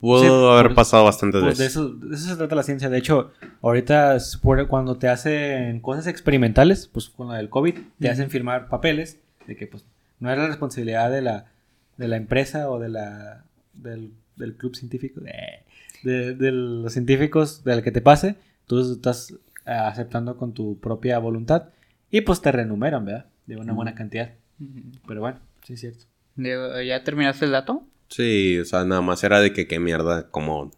[0.00, 1.76] Pudo Sí, haber por- pasado bastantes pues de veces.
[1.76, 2.88] eso, de eso se trata la ciencia.
[2.88, 4.16] De hecho, ahorita
[4.68, 9.56] cuando te hacen cosas experimentales, pues con la del COVID, te hacen firmar papeles de
[9.56, 9.84] que pues
[10.20, 11.46] no es la responsabilidad de la,
[11.98, 15.62] de la empresa o de la del, del club científico, eh,
[16.02, 18.36] de, de los científicos del que te pase,
[18.66, 19.32] tú estás
[19.66, 21.68] eh, aceptando con tu propia voluntad
[22.10, 23.26] y pues te renumeran, ¿verdad?
[23.46, 24.32] De una buena cantidad.
[25.06, 26.04] Pero bueno, sí es cierto.
[26.36, 27.86] ¿Ya terminaste el dato?
[28.08, 30.70] Sí, o sea, nada más era de que qué mierda, como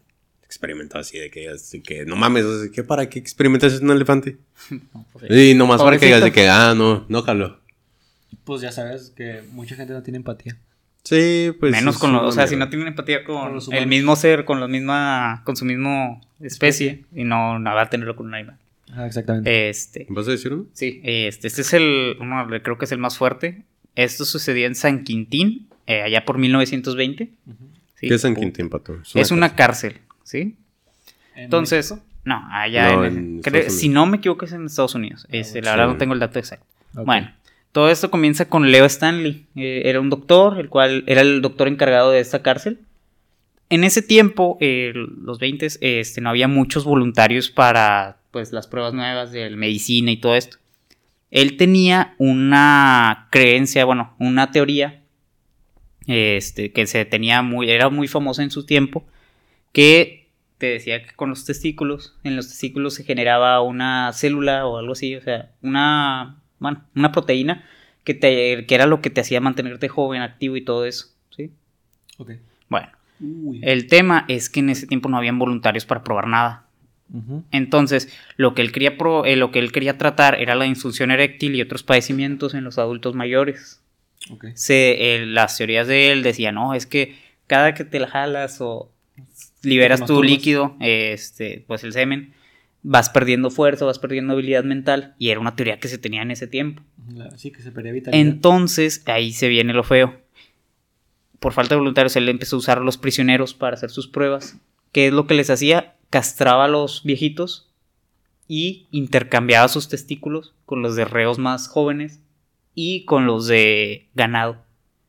[0.43, 3.89] experimentó así, de que, así que no mames, o sea, ¿qué para qué experimentas en
[3.89, 4.37] un elefante?
[4.93, 5.51] No, pues, sí.
[5.51, 7.59] Y nomás para que digas de que, ah, no, no jaló.
[8.43, 10.57] Pues ya sabes que mucha gente no tiene empatía.
[11.05, 11.71] Sí, pues.
[11.71, 14.67] Menos con los, o sea, si no tienen empatía con, el mismo ser, con la
[14.67, 18.57] misma, con su mismo especie, y no, no va a tenerlo con un animal.
[18.91, 19.69] Ah, exactamente.
[19.69, 20.65] Este, ¿Vas a decir uno?
[20.73, 23.61] sí, este, este es el, uno, creo que es el más fuerte.
[23.95, 27.29] Esto sucedía en San Quintín, eh, allá por 1920.
[27.45, 27.55] Ujú.
[27.95, 28.07] ¿sí?
[28.07, 28.97] ¿Qué es San Quintín, pato?
[29.13, 30.55] Es una cárcel, ¿sí?
[31.35, 32.07] ¿En Entonces, México?
[32.23, 35.27] no, allá No, en, en creo- si no me equivoco es en Estados Unidos.
[35.29, 35.77] Este, la sí.
[35.77, 36.65] verdad no tengo el dato exacto.
[36.93, 37.31] Bueno,
[37.75, 39.47] todo esto comienza con Leo Stanley.
[39.57, 42.79] Eh, era un doctor, el cual era el doctor encargado de esta cárcel.
[43.67, 48.93] En ese tiempo, eh, los 20, este, no había muchos voluntarios para pues, las pruebas
[48.93, 50.55] nuevas de medicina y todo esto.
[51.31, 55.03] Él tenía una creencia, bueno, una teoría
[56.07, 59.05] este, que se tenía muy, era muy famosa en su tiempo,
[59.73, 64.77] que te decía que con los testículos, en los testículos se generaba una célula o
[64.77, 67.63] algo así, o sea, una, bueno, una proteína
[68.03, 71.51] que, te, que era lo que te hacía mantenerte joven, activo y todo eso, ¿sí?
[72.17, 72.31] Ok.
[72.69, 72.89] Bueno,
[73.19, 73.59] Uy.
[73.63, 76.61] el tema es que en ese tiempo no habían voluntarios para probar nada.
[77.51, 81.11] Entonces, lo que él quería, pro- eh, lo que él quería tratar era la disfunción
[81.11, 83.79] eréctil y otros padecimientos en los adultos mayores.
[84.55, 87.15] Se, eh, las teorías de él decían, no, es que
[87.47, 88.89] cada que te la jalas o
[89.61, 92.33] liberas tu líquido, este, pues el semen,
[92.87, 95.15] vas perdiendo fuerza, vas perdiendo habilidad mental.
[95.17, 96.83] Y era una teoría que se tenía en ese tiempo.
[97.35, 98.21] Sí, que se perdía vitalidad.
[98.21, 100.21] Entonces, ahí se viene lo feo.
[101.39, 104.57] Por falta de voluntarios, él empezó a usar a los prisioneros para hacer sus pruebas.
[104.91, 105.95] ¿Qué es lo que les hacía?
[106.11, 107.71] Castraba a los viejitos
[108.47, 112.21] y intercambiaba sus testículos con los de reos más jóvenes
[112.75, 114.63] y con los de ganado,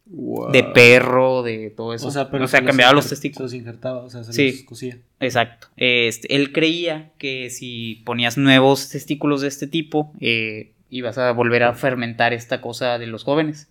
[0.09, 2.07] de perro, de todo eso.
[2.07, 3.51] o sea, pero o sea se cambiaba los injer- testículos.
[3.51, 4.53] Se los injertaba, o sea, se Sí.
[4.53, 4.99] los cosía.
[5.21, 5.69] Exacto.
[5.77, 11.65] Este, él creía que si ponías nuevos testículos de este tipo, eh, ibas a volver
[11.65, 13.69] a fermentar esta cosa de los jóvenes.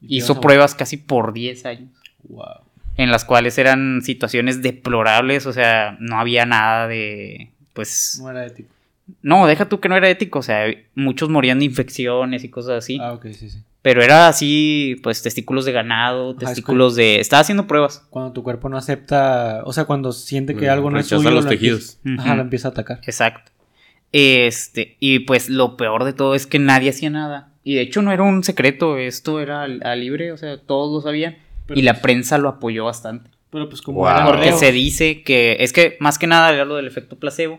[0.00, 1.90] Hizo pruebas casi por 10 años,
[2.28, 2.60] Wow.
[2.96, 8.46] en las cuales eran situaciones deplorables, o sea, no había nada de, pues, No era
[8.46, 8.68] ético.
[9.22, 12.78] no, deja tú que no era ético, o sea, muchos morían de infecciones y cosas
[12.84, 13.58] así, Ah, ok, sí, sí.
[13.90, 18.06] Pero era así, pues, testículos de ganado, Ajá, es testículos de, estaba haciendo pruebas.
[18.10, 21.30] Cuando tu cuerpo no acepta, o sea, cuando siente que Mm, algo no es suyo,
[21.30, 21.96] los lo tejidos.
[22.04, 23.00] empieza- Ajá, lo empieza a atacar.
[23.04, 23.50] Exacto.
[24.12, 27.54] Este, y pues lo peor de todo es que nadie hacía nada.
[27.64, 31.00] Y de hecho no era un secreto, esto era a libre, o sea, todos lo
[31.00, 31.38] sabían.
[31.66, 33.30] Pero- y la prensa lo apoyó bastante.
[33.50, 34.26] Pero pues como Wow.
[34.26, 37.58] Porque se dice que, es que más que nada era lo del efecto placebo.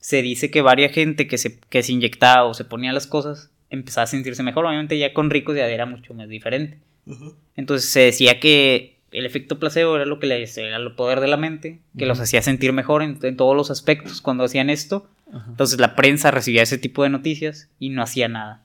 [0.00, 3.50] Se dice que varias gente que se, que se inyectaba o se ponía las cosas
[3.70, 4.66] empezaba a sentirse mejor.
[4.66, 6.78] Obviamente ya con ricos ya era mucho más diferente.
[7.56, 11.26] Entonces se decía que el efecto placebo era lo que les era el poder de
[11.28, 15.08] la mente, que los hacía sentir mejor en, en todos los aspectos cuando hacían esto.
[15.48, 18.62] Entonces la prensa recibía ese tipo de noticias y no hacía nada.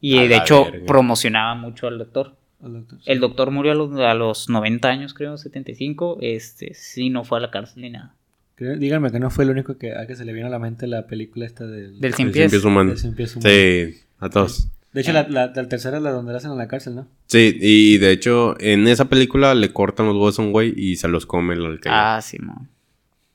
[0.00, 0.86] Y A de hecho verga.
[0.86, 2.34] promocionaba mucho al doctor.
[2.62, 2.98] Al doctor.
[3.06, 6.18] El doctor murió a los, a los 90 años, creo, 75.
[6.20, 8.14] Este, sí, no fue a la cárcel ni nada.
[8.56, 10.58] Creo- Díganme que no fue el único que, a que se le vino a la
[10.58, 12.00] mente la película esta del...
[12.00, 12.50] Del sin pies.
[12.50, 12.96] del Pies Humano.
[12.96, 14.68] Sí, a todos.
[14.92, 17.08] De hecho, la, la, la tercera es la donde la hacen en la cárcel, ¿no?
[17.26, 20.96] Sí, y de hecho, en esa película le cortan los huevos a un güey y
[20.96, 21.96] se los come el alcaide.
[21.98, 22.68] Ah, sí, mo.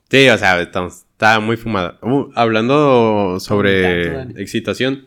[0.10, 2.00] Sí, o sea, está, está muy fumada.
[2.02, 5.06] Uh, hablando sobre Tanto, excitación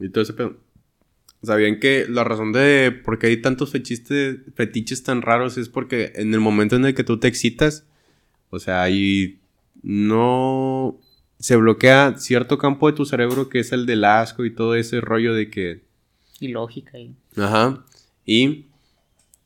[0.00, 0.56] y todo ese pedo.
[1.42, 6.12] ¿Sabían que la razón de por qué hay tantos fetiches, fetiches tan raros es porque
[6.16, 7.84] en el momento en el que tú te excitas,
[8.48, 9.38] o sea, ahí
[9.82, 10.98] no
[11.44, 15.02] se bloquea cierto campo de tu cerebro que es el del asco y todo ese
[15.02, 15.82] rollo de que
[16.40, 16.98] Y lógica.
[16.98, 17.14] Y...
[17.36, 17.84] Ajá.
[18.24, 18.64] Y.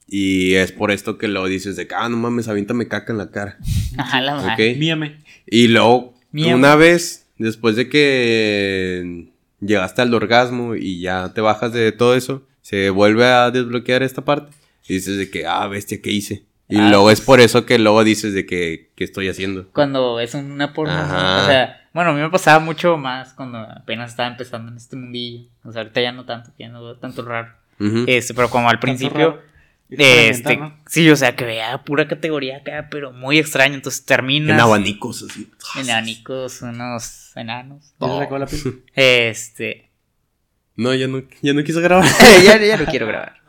[0.07, 3.18] Y es por esto que luego dices de que, ah, no mames, aviéntame caca en
[3.18, 3.59] la cara.
[3.99, 4.70] Ajá, la madre.
[4.74, 4.78] ¿Ok?
[4.78, 5.18] Míame.
[5.44, 6.57] Y luego, Miau.
[6.57, 9.26] una vez, después de que
[9.61, 14.24] llegaste al orgasmo y ya te bajas de todo eso, se vuelve a desbloquear esta
[14.24, 14.53] parte.
[14.88, 16.44] Y dices de que, ah, bestia, ¿qué hice?
[16.68, 17.26] Y Ah, luego es pues.
[17.26, 19.68] por eso que luego dices de que, ¿qué estoy haciendo?
[19.72, 20.94] Cuando es una porno.
[20.94, 21.01] ¿no?
[21.01, 21.42] Ajá.
[21.42, 24.94] O sea, bueno, a mí me pasaba mucho más cuando apenas estaba empezando en este
[24.94, 25.49] mundillo.
[25.64, 27.53] O sea, ahorita ya no tanto, ya no veo tanto raro.
[27.80, 28.05] Ujú.
[28.07, 29.42] Este, pero como al principio.
[29.90, 30.78] Este, ¿no?
[30.86, 33.74] sí, o sea, que vea pura categoría acá, pero muy extraño.
[33.74, 35.51] Entonces terminas En abanicos así.
[35.76, 37.92] en abanicos, unos enanos.
[38.94, 39.90] Este,
[40.76, 42.09] No, ya no, ya no quiso grabar.
[42.44, 43.40] ya, ya no quiero grabar.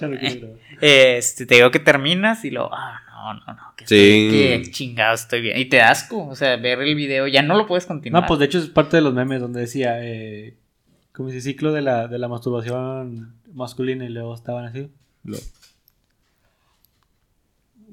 [0.00, 0.58] Ya lo quiero grabar.
[0.80, 4.28] Este, te digo que terminas y lo, ah, no, no, no, que, Sí.
[4.28, 5.58] estoy- que chingado estoy bien.
[5.58, 8.22] Y te da asco, o sea, ver el video, ya no lo puedes continuar.
[8.22, 10.56] No, pues de hecho es parte de los memes donde decía, eh,
[11.12, 14.90] como dice, ciclo de la, de la masturbación masculina y luego estaban así.
[15.24, 15.38] Lo...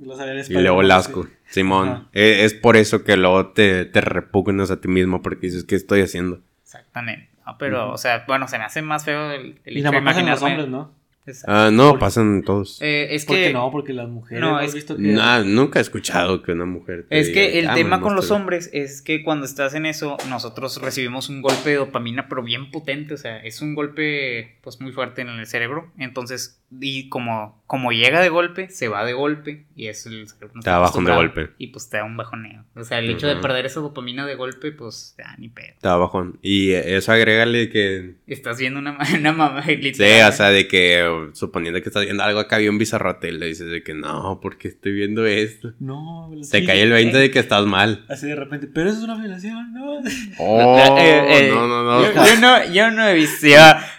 [0.04, 1.28] Lo sabía el Y luego el asco.
[1.48, 2.08] Simón.
[2.14, 5.76] E- Es, por eso que luego te, te repugnas a ti mismo porque dices, ¿qué
[5.76, 6.40] estoy haciendo?
[6.64, 7.30] Exactamente.
[7.46, 10.24] No, pero, o sea, bueno, se me hace más feo el, el Y hecho de
[10.24, 10.92] los hombres, ¿no?
[11.26, 11.52] Exacto.
[11.56, 12.82] Ah, no, pasan todos.
[12.82, 13.70] Eh, es ¿Por que qué no?
[13.72, 15.04] Porque las mujeres No, no, has es- visto que...
[15.04, 17.06] Nah, nunca he escuchado que una mujer.
[17.08, 18.42] te Es diga, que el "Ah, tema con los masturbo".
[18.42, 22.72] hombres es que cuando estás en eso, nosotros recibimos un golpe de dopamina, pero bien
[22.72, 25.92] potente, o sea, es un golpe pues muy fuerte en el cerebro.
[26.00, 30.62] Entonces, y como, como llega de golpe, se va de golpe, y es el no
[30.62, 31.52] Te da bajón de golpe.
[31.58, 32.66] Y pues te da un bajoneo.
[32.76, 35.76] O sea, el hecho de perder esa dopamina de golpe, pues, ya ni pedo.
[35.80, 36.38] Te da bajón.
[36.42, 38.16] Y eso agrégale que.
[38.28, 40.34] Estás viendo una, una mamá Sí, literal.
[40.34, 43.46] o sea, de que eh, suponiendo que estás viendo algo acá, había un bizarrote, le
[43.46, 45.72] dices de que no, porque estoy viendo esto.
[45.80, 48.04] No, Te sí, cae el 20 de que estás mal.
[48.10, 50.02] Así de repente, pero eso es una violación, ¿no?
[50.40, 52.04] Oh, Eh, eh, no, no, no.
[52.04, 53.48] Yo, yo no, yo no he visto.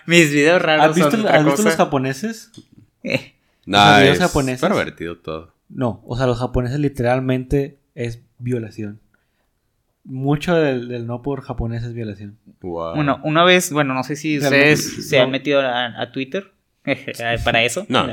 [0.05, 1.69] mis videos raros ¿Has visto, son otra ¿has visto cosa.
[1.71, 2.53] los japoneses?
[3.05, 3.33] Eh,
[3.67, 4.61] Nah, videos es japoneses?
[4.61, 5.55] pervertido todo.
[5.69, 9.01] No, o sea, los japoneses literalmente es violación.
[10.05, 12.37] Mucho del, del no por japonés es violación.
[12.61, 12.97] Wow.
[12.97, 15.25] Bueno, una vez, bueno, no sé si Realmente, ustedes se no.
[15.25, 16.53] han metido a, a Twitter
[17.45, 17.87] para eso.
[17.89, 18.07] No.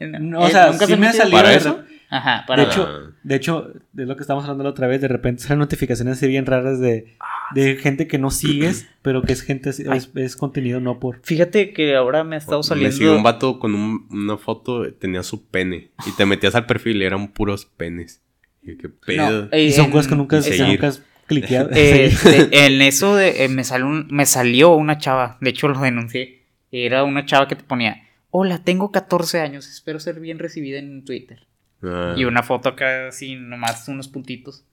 [0.00, 1.84] No, o sea, ¿nunca sí se me ha salido ¿Para eso?
[2.08, 2.88] Ajá, para De hecho,
[3.22, 6.26] de hecho, de lo que estamos hablando la otra vez, de repente salen notificaciones así
[6.26, 7.16] bien raras de,
[7.54, 11.20] de gente que no sigues, pero que es gente, así- es, es contenido no por.
[11.22, 12.96] fíjate que ahora me ha estado Me saliendo.
[12.96, 15.90] siguió un vato con un- una foto, tenía su pene.
[16.06, 18.20] Y te metías al perfil y eran puros penes.
[18.62, 19.48] Y qué pedo.
[19.52, 21.70] Eh, Y son en- cosas que nunca, nunca has cliqueado.
[21.74, 22.28] eh, Sí.
[22.28, 25.80] de- en eso de, eh, me, salió un- me salió una chava, de hecho lo
[25.80, 26.42] denuncié.
[26.72, 31.04] Era una chava que te ponía, hola, tengo 14 años, espero ser bien recibida en
[31.04, 31.46] Twitter.
[31.82, 32.14] Ah.
[32.16, 34.64] Y una foto acá así, nomás unos puntitos.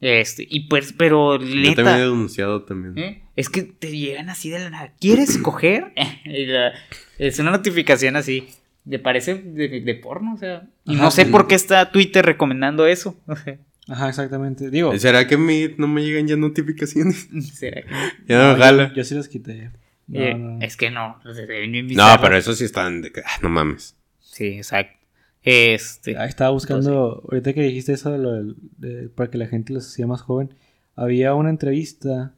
[0.00, 1.76] Este, y pues, pero Yo neta.
[1.82, 2.98] también he denunciado también.
[2.98, 3.22] ¿eh?
[3.36, 4.92] Es que te llegan así de la nada.
[4.98, 5.92] ¿Quieres coger?
[6.24, 6.72] La-
[7.18, 8.48] es una notificación así.
[8.86, 10.66] Me parece de, de porno, o sea.
[10.86, 11.30] Y Ajá, no sé sí.
[11.30, 13.14] por qué está Twitter recomendando eso.
[13.88, 14.70] Ajá, exactamente.
[14.70, 17.28] Digo, ¿Será que mí no me llegan ya notificaciones?
[17.54, 17.98] ¿Será que no?
[18.26, 18.92] Ya no, no, yo, jala.
[18.94, 19.70] yo sí las quité.
[20.06, 20.58] No, Eh, no.
[20.64, 21.20] Es que no.
[21.24, 23.96] No, pero eso sí están de que, ah, no mames.
[24.20, 24.96] Sí, exacto.
[25.42, 26.16] Este.
[26.18, 29.72] Ahí estaba buscando, ahorita que dijiste eso de lo del- de- para que la gente
[29.72, 30.50] los hacía más joven,
[30.96, 32.34] había una entrevista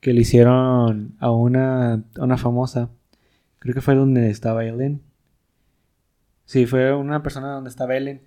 [0.00, 2.88] que le hicieron a una, a una famosa,
[3.58, 5.02] creo que fue donde estaba Ellen.
[6.46, 8.22] Sí, fue una persona donde estaba Ellen.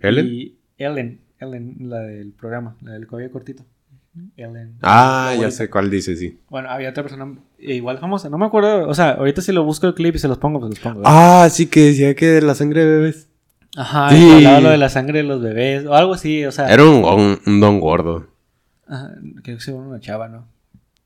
[0.00, 0.26] ¿Ellen?
[0.26, 3.64] Y Ellen, Ellen, la del programa, la del cabello cortito.
[4.36, 4.74] Ellen.
[4.82, 6.38] Ah, ya sé cuál dice, sí.
[6.50, 9.86] Bueno, había otra persona igual famosa, no me acuerdo, o sea, ahorita si lo busco
[9.86, 10.98] el clip y se los pongo, pues los pongo.
[11.00, 11.44] ¿verdad?
[11.44, 13.28] Ah, sí, que decía que de la sangre de bebés.
[13.76, 14.16] Ajá, sí.
[14.16, 16.72] y hablaba lo de la sangre de los bebés, o algo así, o sea.
[16.72, 18.28] Era un, un- un don gordo.
[18.86, 19.10] Ajá,
[19.42, 20.46] creo que sí, una chava, ¿no?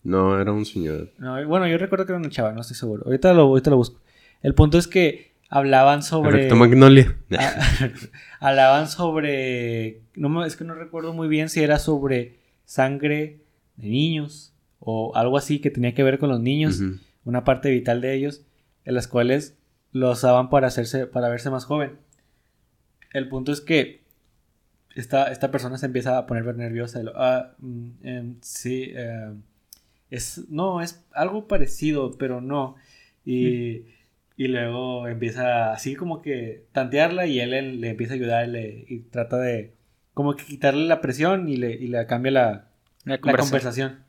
[0.02, 1.10] No, era un señor.
[1.18, 3.02] No, Bueno, yo recuerdo que era una chava, no estoy seguro.
[3.06, 4.00] Ahorita lo, ahorita lo busco.
[4.42, 6.52] El punto es que hablaban sobre.
[6.54, 7.16] Magnolia.
[7.38, 7.54] Ah,
[8.40, 10.00] hablaban sobre.
[10.14, 13.40] No, es que no recuerdo muy bien si era sobre sangre
[13.76, 16.80] de niños o algo así que tenía que ver con los niños,
[17.24, 18.42] una parte vital de ellos,
[18.84, 19.56] en las cuales
[19.92, 21.92] los usaban para hacerse, para verse más joven.
[23.16, 24.00] El punto es que
[24.94, 27.02] esta, esta persona se empieza a poner nerviosa.
[27.02, 29.32] lo, "Ah, mm, em, sí, eh,
[30.10, 32.76] es, no, es algo parecido, pero no.
[33.24, 33.84] Y,
[34.36, 38.52] y luego empieza así como que tantearla y él, él le empieza a ayudar y,
[38.52, 39.72] le- y trata de
[40.14, 42.68] como que quitarle la presión y le, y le cambia la,
[43.04, 43.18] La la
[43.50, 44.04] conversación.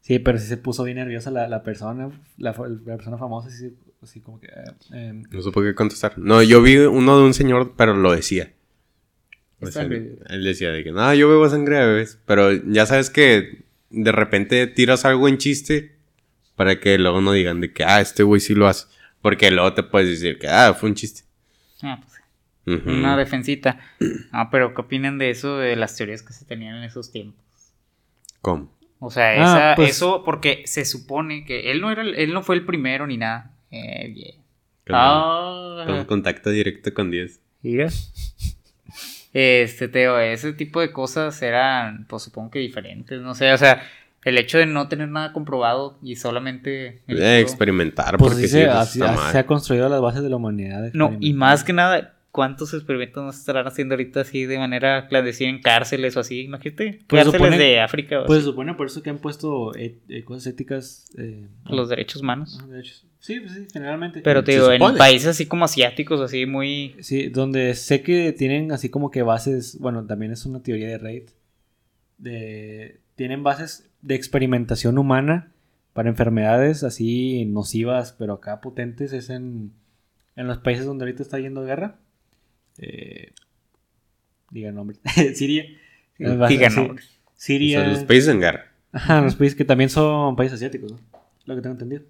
[0.00, 2.52] Sí, pero sí se puso bien nerviosa la, la persona, la,
[2.84, 4.46] la persona famosa, así, así como que...
[4.46, 6.18] eh, em, No supo qué contestar.
[6.18, 8.52] No, yo vi uno de un señor, pero lo decía.
[9.62, 12.18] O sea, él decía de que, no, yo bebo sangre de bebés.
[12.26, 15.96] Pero ya sabes que de repente tiras algo en chiste
[16.56, 18.86] para que luego no digan de que, ah, este güey sí lo hace.
[19.20, 21.22] Porque luego te puedes decir que, ah, fue un chiste.
[21.82, 22.90] Ah, pues, Ujú.
[22.90, 23.78] Una defensita.
[24.32, 27.44] Ah, pero ¿qué opinan de eso, de las teorías que se tenían en esos tiempos?
[28.40, 28.72] ¿Cómo?
[28.98, 32.42] O sea, Ah, pues- eso porque se supone que él no era, el- él no
[32.42, 33.50] fue el primero ni nada.
[33.70, 34.34] Eh, yeah.
[34.86, 37.38] Con, Ah, con contacto directo con Dios.
[37.62, 37.88] mira.
[39.32, 43.80] Este, Teo, ese tipo de cosas eran, pues supongo que diferentes, no sé, o sea,
[44.24, 47.02] el hecho de no tener nada comprobado y solamente...
[47.06, 50.30] Eh, experimentar, pues porque sí, se, pues, así- así se ha construido las bases de
[50.30, 50.90] la humanidad.
[50.94, 55.50] No, y más que nada, ¿cuántos experimentos nos estarán haciendo ahorita así de manera clandestina
[55.50, 56.40] en cárceles o así?
[56.40, 59.76] Imagínate, Pues cárceles supone- de África o Pues así, supone por eso que han puesto
[59.76, 61.06] eh, eh, cosas éticas...
[61.16, 62.58] eh, los derechos humanos.
[62.60, 63.06] ah, derechos.
[63.20, 64.22] Sí, pues sí, generalmente.
[64.22, 66.96] Pero te Se digo, en países así como asiáticos, así muy...
[67.00, 70.98] Sí, donde sé que tienen así como que bases, bueno, también es una teoría de
[70.98, 71.30] Reid,
[72.16, 75.52] de, tienen bases de experimentación humana
[75.92, 79.72] para enfermedades así nocivas, pero acá potentes, es en,
[80.36, 81.98] en los países donde ahorita está yendo guerra.
[82.78, 83.34] Eh,
[84.50, 85.00] digan nombres.
[85.34, 85.66] Siria.
[86.18, 87.20] Nombres.
[87.26, 87.80] O Siria.
[87.80, 88.72] sea, los países en guerra.
[88.92, 90.98] Ajá, los países que también son países asiáticos, ¿no?
[91.44, 92.02] Lo que tengo entendido.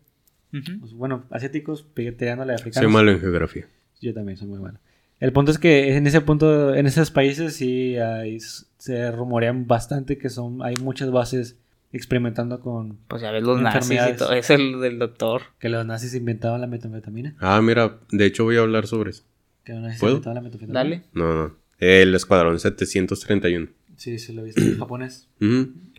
[0.50, 2.90] Pues, bueno, asiáticos, tirándole a Soy africanos.
[2.92, 3.66] malo en geografía.
[4.00, 4.78] Yo también soy muy malo.
[5.20, 10.16] El punto es que en ese punto, en esos países sí hay- se rumorean bastante
[10.16, 11.56] que son, hay muchas bases
[11.92, 15.42] experimentando con Pues ya ves los nazis y todo, es el del doctor.
[15.58, 17.34] que los nazis inventaban la metanfetamina.
[17.40, 19.24] Ah, mira, de hecho voy a hablar sobre eso.
[19.64, 20.14] Que los nazis ¿Puedo?
[20.14, 20.80] inventaban la metanfetamina.
[20.80, 21.02] Dale.
[21.12, 21.56] No, no.
[21.78, 23.68] El escuadrón 731.
[23.96, 25.28] Sí, sí, lo viste en japonés.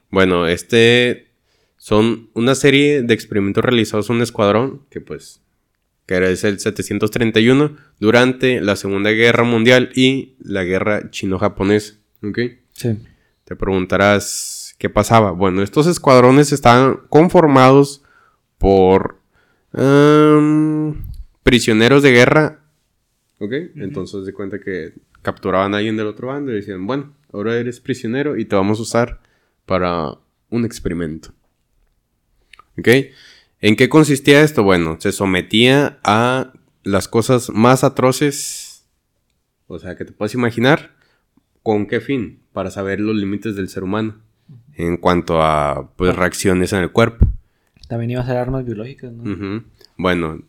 [0.10, 1.31] Bueno, este
[1.82, 5.42] son una serie de experimentos realizados en un escuadrón que pues
[6.06, 12.38] que era es el 731 durante la Segunda Guerra Mundial y la Guerra Chino-Japonesa, ¿ok?
[12.74, 13.00] Sí.
[13.46, 15.32] Te preguntarás qué pasaba.
[15.32, 18.04] Bueno, estos escuadrones estaban conformados
[18.60, 19.18] por
[19.74, 20.94] em,
[21.42, 22.60] prisioneros de guerra,
[23.40, 23.54] ¿ok?
[23.78, 24.94] Entonces de cuenta que
[25.24, 28.78] capturaban a alguien del otro bando y decían, bueno, ahora eres prisionero y te vamos
[28.78, 29.20] a usar
[29.66, 30.12] para
[30.52, 31.34] un experimento.
[32.78, 32.88] ¿Ok?
[33.60, 34.64] ¿En qué consistía esto?
[34.64, 36.54] Bueno, se sometía a
[36.84, 38.86] las cosas más atroces,
[39.68, 40.96] o sea, que te puedes imaginar.
[41.64, 42.42] ¿Con qué fin?
[42.54, 44.20] Para saber los límites del ser humano
[44.74, 47.28] en cuanto a pues, reacciones en el cuerpo.
[47.88, 49.64] También iba a ser armas biológicas, ¿no?
[49.98, 50.42] Bueno,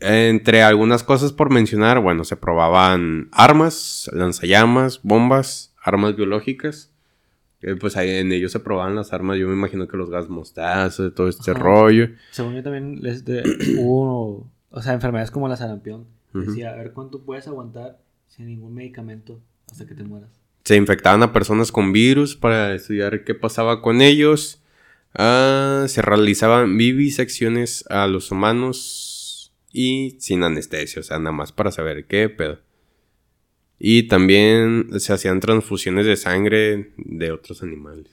[0.00, 6.92] entre algunas cosas por mencionar, bueno, se probaban armas, lanzallamas, bombas, armas biológicas.
[7.62, 10.28] Eh, pues ahí en ellos se probaban las armas, yo me imagino que los gas
[10.28, 11.60] mostaza, todo este Ajá.
[11.60, 12.08] rollo.
[12.30, 13.42] Según yo también les de-
[13.78, 16.06] hubo, o sea, enfermedades como la sarampión.
[16.34, 17.98] Decía, a ver cuánto puedes aguantar
[18.28, 19.40] sin ningún medicamento
[19.70, 20.30] hasta que te mueras.
[20.64, 24.62] Se infectaban a personas con virus para estudiar qué pasaba con ellos.
[25.14, 31.72] Ah, se realizaban vivisecciones a los humanos y sin anestesia, o sea, nada más para
[31.72, 32.58] saber qué pedo.
[33.78, 38.10] Y también se hacían transfusiones de sangre de otros animales.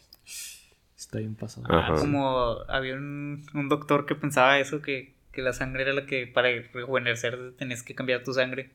[0.95, 1.65] Está bien pasado.
[1.69, 1.95] Ajá.
[1.95, 6.27] Como había un, un doctor que pensaba eso, que, que la sangre era la que
[6.27, 8.71] para rejuvenecer tenías que cambiar tu sangre.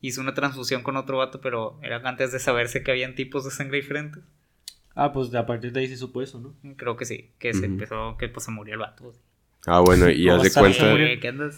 [0.00, 3.50] Hizo una transfusión con otro vato, pero era antes de saberse que habían tipos de
[3.50, 4.22] sangre diferentes.
[4.94, 6.54] Ah, pues a partir de ahí se supo eso, ¿no?
[6.76, 9.12] Creo que sí, que se empezó, que pues se murió el vato.
[9.66, 10.94] Ah, bueno, y ¿Cómo haz de cuenta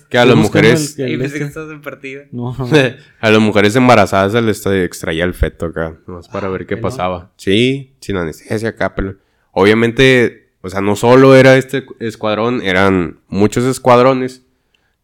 [0.09, 2.23] que a las mujeres, el- Ay, el pensé que estás en partida.
[2.33, 2.57] No,
[3.21, 6.77] a las mujeres embarazadas se les extraía el feto acá, nomás para Ah, ver qué
[6.77, 7.31] pasaba.
[7.37, 9.17] Sí, sin anestesia acá, pero
[9.53, 14.45] obviamente, o sea, no solo era este escuadrón, eran muchos escuadrones,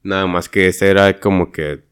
[0.02, 1.82] nada más que este era como que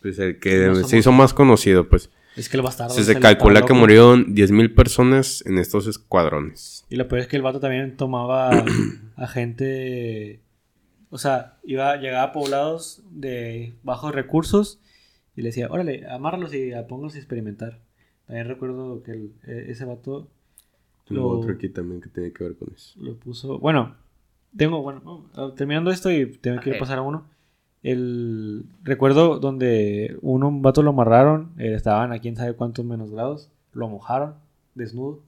[0.00, 2.10] pues, el que No se hizo más conocido, pues.
[2.36, 2.94] es que el bastardo.
[2.94, 6.84] Se, se calcula que murieron 10.000 personas en estos escuadrones.
[6.88, 8.64] Y lo peor es que el vato también tomaba
[9.16, 10.40] a gente.
[11.14, 14.80] O sea, iba, llegaba a poblados de bajos recursos
[15.36, 17.78] y le decía, órale, amárralos y póngalos a experimentar.
[18.26, 20.26] También recuerdo que el- e- ese vato
[21.06, 22.98] Tengo Lo- otro aquí también que tiene que ver con eso.
[22.98, 23.58] Lo puso.
[23.58, 23.94] Bueno,
[24.56, 24.80] tengo.
[24.82, 26.78] Bueno, oh, terminando esto y tengo que Ok.
[26.78, 27.26] pasar a uno.
[27.82, 33.10] El recuerdo donde uno, un vato lo amarraron, eh, estaban a quién sabe cuántos menos
[33.10, 34.34] grados, lo mojaron,
[34.74, 35.20] desnudo,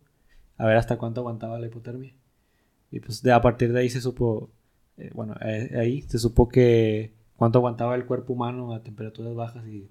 [0.57, 2.13] a ver hasta cuánto aguantaba la hipotermia.
[2.91, 4.49] Y pues de, a partir de ahí se supo,
[4.99, 9.67] eh, bueno, eh, ahí se supo que cuánto aguantaba el cuerpo humano a temperaturas bajas
[9.67, 9.89] y,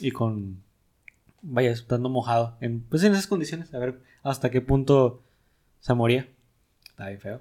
[0.00, 0.62] y con,
[1.42, 5.22] vaya, estando mojado, en, pues en esas condiciones, a ver hasta qué punto
[5.80, 6.28] se moría.
[6.88, 7.40] Está bien feo.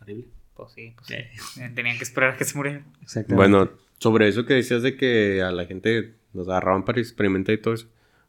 [0.00, 0.28] Horrible.
[0.54, 1.60] Pues sí, pues sí.
[1.60, 2.84] Eh, Tenían que esperar a que se muriera.
[3.02, 3.34] Exactamente.
[3.34, 7.60] Bueno, sobre eso que decías de que a la gente los agarraban para experimentar y
[7.60, 7.88] todo eso.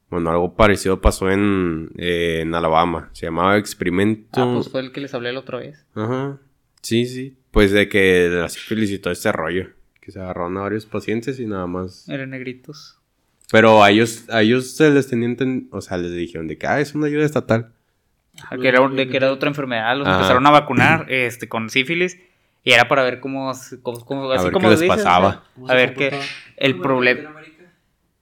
[0.10, 3.10] Bueno, algo parecido pasó en, eh, en Alabama.
[3.12, 4.42] Se llamaba Experimento.
[4.42, 5.86] Ah, pues fue el que les hablé la otra vez.
[5.96, 6.40] Ajá.
[6.88, 7.36] Sí, sí.
[7.52, 9.72] Pues de que la sífilis y todo este rollo.
[10.00, 12.08] Que se agarraron a varios pacientes y nada más.
[12.08, 12.98] Eran negritos.
[13.52, 16.80] Pero a ellos, a ellos se les tenían, o sea, les dijeron de que, ah,
[16.80, 17.74] es una ayuda estatal.
[18.42, 19.98] Ajá, que, era, de que era otra enfermedad.
[19.98, 20.16] Los Ajá.
[20.16, 22.20] empezaron a vacunar este, con sífilis.
[22.64, 23.52] Y era para ver cómo,
[23.82, 25.28] cómo, cómo- A así ver como qué les dices, pasaba.
[25.28, 26.18] o sea, ¿Cómo A ver qué.
[26.56, 27.36] El problema.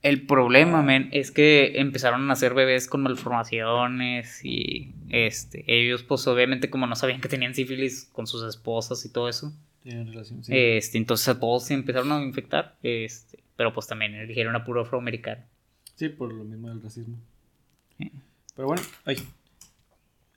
[0.05, 6.27] El problema, men, es que empezaron a nacer bebés con malformaciones y este, ellos pues
[6.27, 9.51] obviamente como no sabían que tenían sífilis con sus esposas y todo eso,
[9.81, 10.51] Tienen relación, sí.
[10.55, 14.81] este, entonces a todos se empezaron a infectar, este, pero pues también eligieron a puro
[14.81, 15.41] afroamericano.
[15.95, 17.17] Sí, por lo mismo del racismo.
[17.97, 18.11] Sí.
[18.55, 19.17] Pero bueno, ay.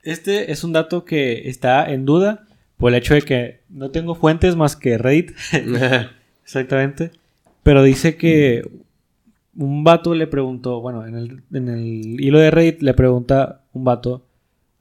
[0.03, 2.47] Este es un dato que está en duda
[2.79, 5.33] por el hecho de que no tengo fuentes más que Reddit.
[6.43, 7.11] Exactamente.
[7.63, 8.63] Pero dice que
[9.59, 13.83] un vato le preguntó, bueno, en el, en el hilo de Reddit le pregunta un
[13.83, 14.25] vato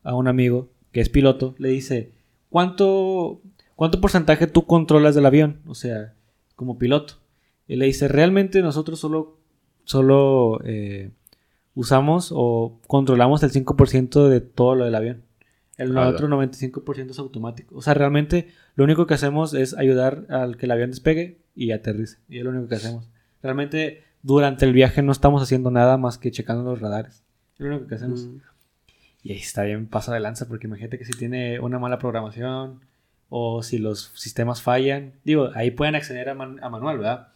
[0.04, 2.12] a un amigo que es piloto, le dice,
[2.50, 3.42] ¿cuánto,
[3.76, 5.62] cuánto porcentaje tú controlas del avión?
[5.66, 6.14] O sea,
[6.56, 7.16] como piloto.
[7.68, 9.40] Y le dice, realmente nosotros solo,
[9.84, 11.10] solo eh,
[11.74, 15.24] usamos o controlamos el 5% de todo lo del avión.
[15.78, 16.10] El Ala.
[16.10, 17.76] otro 95% es automático.
[17.76, 21.72] O sea, realmente lo único que hacemos es ayudar al que el avión despegue y
[21.72, 22.20] aterrice.
[22.30, 23.10] Y es lo único que hacemos.
[23.42, 27.24] Realmente durante el viaje no estamos haciendo nada más que checando los radares.
[27.56, 28.26] Es lo único que hacemos.
[28.26, 28.38] Mm.
[29.24, 32.82] Y ahí está bien paso de lanza, porque imagínate que si tiene una mala programación
[33.30, 37.30] o si los sistemas fallan, digo, ahí pueden acceder a, man- a manual, ¿verdad?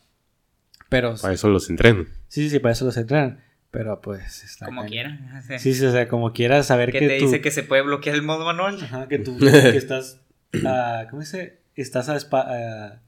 [0.90, 2.08] Pero Para eso los entrenan.
[2.28, 3.40] sí, sí, sí, para eso los entrenan.
[3.72, 4.66] Pero pues está.
[4.66, 5.32] Como quieran.
[5.38, 7.52] o sea, Sí, sí, o sea, como quieras saber que que, te tú, dice que
[7.52, 8.78] se puede bloquear el modo manual.
[8.84, 10.20] Ajá, que tú que estás.
[11.10, 11.58] ¿Cómo se dice?
[11.76, 13.00] Estás a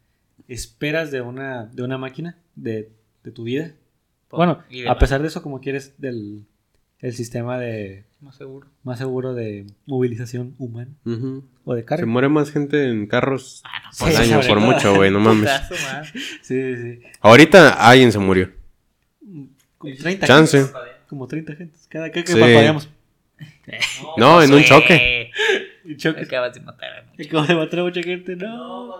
[0.47, 2.91] esperas de una, de una máquina de,
[3.23, 3.71] de tu vida.
[4.29, 6.43] Bueno, a pesar de eso, como quieres del
[6.99, 8.67] el sistema de Más seguro.
[8.83, 10.89] más seguro de movilización humana
[11.65, 12.05] o de Se carga.
[12.05, 14.59] muere más gente en carros Ah, no, sí, año, por todo.
[14.61, 15.49] mucho, güey, no mames.
[16.41, 16.99] Sí, sí.
[17.19, 18.49] Ahorita alguien se murió.
[19.77, 20.65] Como 30 Chance.
[21.09, 21.87] Como 30 gentes.
[21.89, 22.39] Cada que, que Sí.
[22.39, 22.89] parpadeamos.
[24.17, 25.31] No, en un choque.
[25.83, 26.27] Y choques.
[26.27, 28.35] Acabas de matar a mucha Acabo de matar a mucha gente.
[28.37, 28.95] No.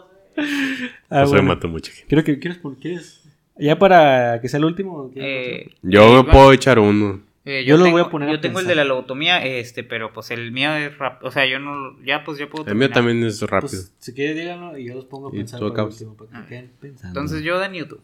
[1.10, 1.44] Ah, Eso bueno.
[1.44, 2.08] mató mucha gente.
[2.08, 3.23] Quiero que quieres pon- quieres
[3.58, 5.10] ya para que sea el último.
[5.12, 7.22] ¿quieres Eh, Yo eh, puedo echar uno.
[7.46, 9.44] Eh, Yo yo lo tengo, voy a poner a yo tengo el de la lobotomía,
[9.46, 11.28] este, pero pues el mío es rápido.
[11.28, 12.00] O sea, yo no.
[12.04, 12.66] Ya, pues ya puedo.
[12.66, 12.94] El mío terminar.
[12.94, 13.60] también es otro?
[13.60, 13.72] rápido.
[13.72, 16.30] Pues, si quieres díganlo y yo los pongo a Y pensar para el último, para
[16.32, 16.46] que Ah.
[16.48, 17.08] queden pensando.
[17.20, 18.02] Entonces yo, Dan YouTube.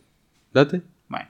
[0.53, 0.81] Date.
[1.07, 1.27] Bueno.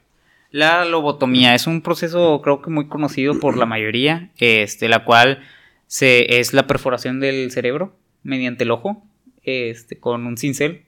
[0.51, 5.43] La lobotomía es un proceso, creo que muy conocido por la mayoría, este, la cual
[5.85, 7.93] se, es la perforación del cerebro
[8.23, 9.03] mediante el ojo,
[9.43, 10.81] este, con un cincel.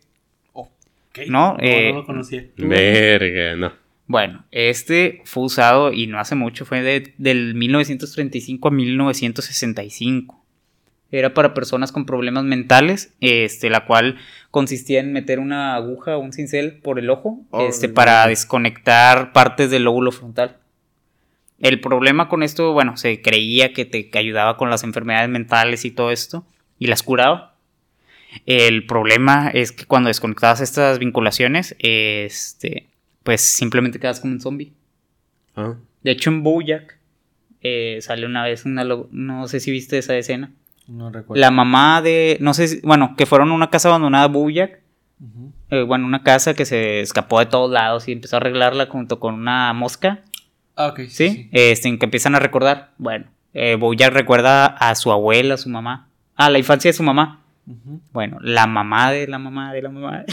[1.27, 2.45] No, no, eh, no lo conocía.
[2.57, 3.73] Verga, no.
[4.07, 10.38] Bueno, este fue usado y no hace mucho, fue de- del 1935 a 1965.
[11.13, 14.17] Era para personas con problemas mentales, este, la cual
[14.49, 17.93] consistía en meter una aguja o un cincel por el ojo, Oh, este, no.
[17.93, 20.57] para desconectar partes del lóbulo frontal.
[21.59, 25.83] El problema con esto, bueno, se creía que te que ayudaba con las enfermedades mentales
[25.85, 26.45] y todo esto,
[26.79, 27.50] y las curaba.
[28.45, 32.87] El problema es que cuando desconectabas estas vinculaciones, este,
[33.23, 34.73] pues simplemente quedas como un zombie.
[35.55, 35.75] Ah.
[36.03, 36.97] De hecho, en Bojack
[37.61, 40.51] eh, sale una vez una, no sé si viste esa escena.
[40.87, 41.39] No recuerdo.
[41.39, 44.79] La mamá de, no sé, si- bueno, que fueron a una casa abandonada, Bojack,
[45.69, 49.19] eh, bueno, una casa que se escapó de todos lados y empezó a arreglarla junto
[49.19, 50.21] con una mosca,
[50.75, 51.01] Ah, ok.
[51.09, 51.49] ¿sí?
[51.51, 55.69] Este, en que empiezan a recordar, bueno, eh, Bojack recuerda a su abuela, a su
[55.69, 57.40] mamá, a la infancia de su mamá.
[58.11, 60.25] Bueno, la mamá de la mamá de la mamá.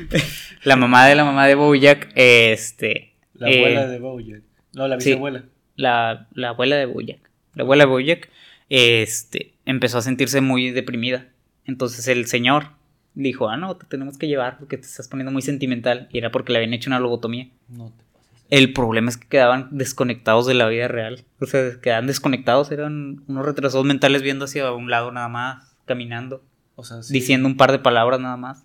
[0.64, 3.14] la mamá de la mamá de Bojack, este.
[3.34, 4.42] La eh, abuela de Bojack.
[4.72, 5.10] No, la sí.
[5.10, 5.44] bisabuela.
[5.76, 7.30] la, la abuela de Bojack.
[7.54, 8.28] La abuela de Bojack,
[8.68, 11.28] este, empezó a sentirse muy deprimida.
[11.64, 12.70] Entonces el señor
[13.14, 16.08] dijo, ah, no, te tenemos que llevar porque te estás poniendo muy sentimental.
[16.12, 17.48] Y era porque le habían hecho una lobotomía.
[17.68, 18.04] No te.
[18.50, 21.24] El problema es que quedaban desconectados de la vida real.
[21.40, 26.42] O sea, quedaban desconectados, eran unos retrasados mentales viendo hacia un lado nada más, caminando,
[26.76, 27.12] O sea, sí.
[27.12, 28.64] diciendo un par de palabras nada más.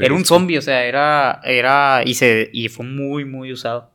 [0.00, 3.90] Era un zombie, o sea, era, era, y se, y fue muy, muy usado.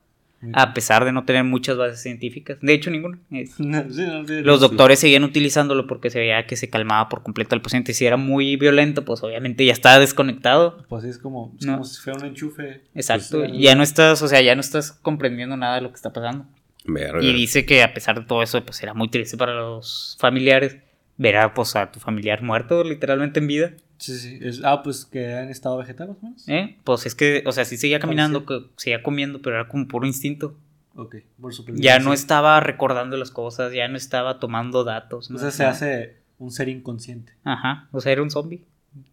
[0.53, 2.59] A pesar de no tener muchas bases científicas.
[2.61, 3.17] De hecho, ninguna.
[3.31, 4.67] Es- No, sí, no, sí, Los no.
[4.67, 7.95] doctores seguían utilizándolo porque se veía que se calmaba por completo al paciente.
[7.95, 10.85] Si era muy violento, pues obviamente ya estaba desconectado.
[10.87, 11.73] Pues es como, es No.
[11.73, 12.83] como si fuera un enchufe.
[12.93, 13.39] Exacto.
[13.39, 16.13] Pues, ya no estás, o sea, ya no estás comprendiendo nada de lo que está
[16.13, 16.45] pasando.
[16.85, 17.23] Verga.
[17.23, 20.77] Y dice que a pesar de todo eso, pues era muy triste para los familiares
[21.17, 23.71] ver a, pues, a tu familiar muerto literalmente en vida.
[23.97, 24.39] Sí, sí.
[24.41, 26.49] Es, ah, pues que en estado vegetal, más o menos.
[26.49, 26.77] ¿eh?
[26.83, 30.05] Pues es que, o sea, sí seguía caminando, que seguía comiendo, pero era como puro
[30.05, 30.55] instinto.
[30.95, 35.29] Ok, por su Ya no estaba recordando las cosas, ya no estaba tomando datos.
[35.29, 35.39] O ¿no?
[35.39, 37.33] sea, se hace un ser inconsciente.
[37.43, 38.63] Ajá, o sea, era un zombie.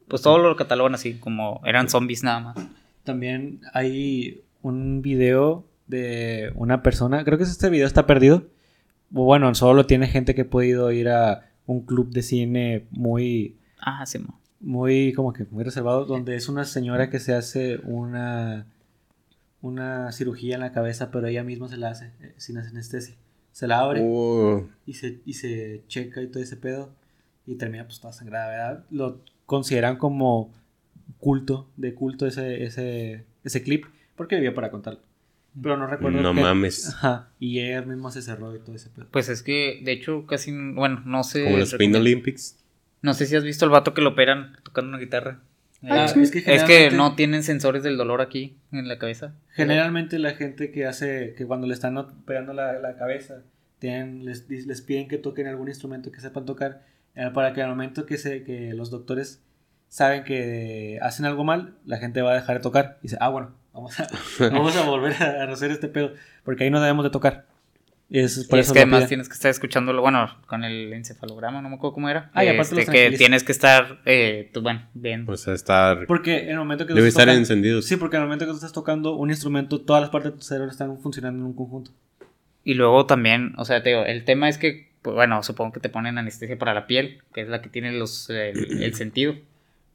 [0.09, 2.57] Pues todo lo catalogan así, como eran zombies nada más.
[3.05, 8.47] También hay un video de una persona, creo que este video está perdido.
[9.13, 13.57] O Bueno, solo tiene gente que ha podido ir a un club de cine muy,
[13.79, 14.41] Ah, sí, mo.
[14.61, 18.67] muy, como que muy reservado, donde es una señora que se hace una,
[19.63, 23.15] una cirugía en la cabeza, pero ella misma se la hace eh, sin anestesia.
[23.53, 26.91] Se la abre Uh, y se, y se checa y todo ese pedo
[27.47, 28.85] y termina pues toda sangrada, ¿verdad?
[28.91, 30.51] Lo consideran como
[31.19, 33.85] culto, de culto ese, ese, ese clip,
[34.17, 35.01] porque vivía para contarlo.
[35.63, 36.21] Pero no recuerdo.
[36.21, 36.89] no mames.
[36.89, 39.07] Ajá, y ella misma se cerró y todo ese pedo.
[39.11, 41.45] Pues es que, de hecho, casi, bueno, no sé.
[41.45, 42.59] Como los Spin Olympics.
[43.03, 45.41] No sé si has visto al vato que lo operan tocando una guitarra.
[45.83, 48.99] Ah, Eh, es que es que generalmente- no tienen sensores del dolor aquí en la
[48.99, 49.35] cabeza.
[49.51, 53.43] Generalmente la gente que hace, que cuando le están operando la, la cabeza,
[53.79, 57.69] tienen, les, les piden que toquen algún instrumento que sepan tocar, eh, para que al
[57.69, 59.43] momento que, se, que los doctores
[59.89, 62.97] saben que hacen algo mal, la gente va a dejar de tocar.
[63.01, 64.09] Y dice, ah, bueno, vamos a,
[64.51, 66.15] vamos a volver a hacer este pedo,
[66.45, 67.45] porque ahí no debemos de tocar.
[68.11, 70.93] Y es, por Y eso es que además tienes que estar escuchándolo, bueno, con el
[70.93, 72.31] encefalograma, no me acuerdo cómo era.
[72.35, 75.25] Ah, y aparte Este, los que tienes que estar, eh, tú, bueno, bien.
[75.29, 76.07] O sea, estar.
[76.07, 77.83] Porque en el momento que tú Debe estás estar tocando- encendido.
[77.83, 80.39] Sí, porque en el momento que tú estás tocando un instrumento, todas las partes de
[80.39, 81.91] tu cerebro están funcionando en un conjunto.
[82.63, 85.81] Y luego también, o sea, te digo, el tema es que, pues, bueno, supongo que
[85.81, 89.35] te ponen anestesia para la piel, que es la que tiene los, el, el sentido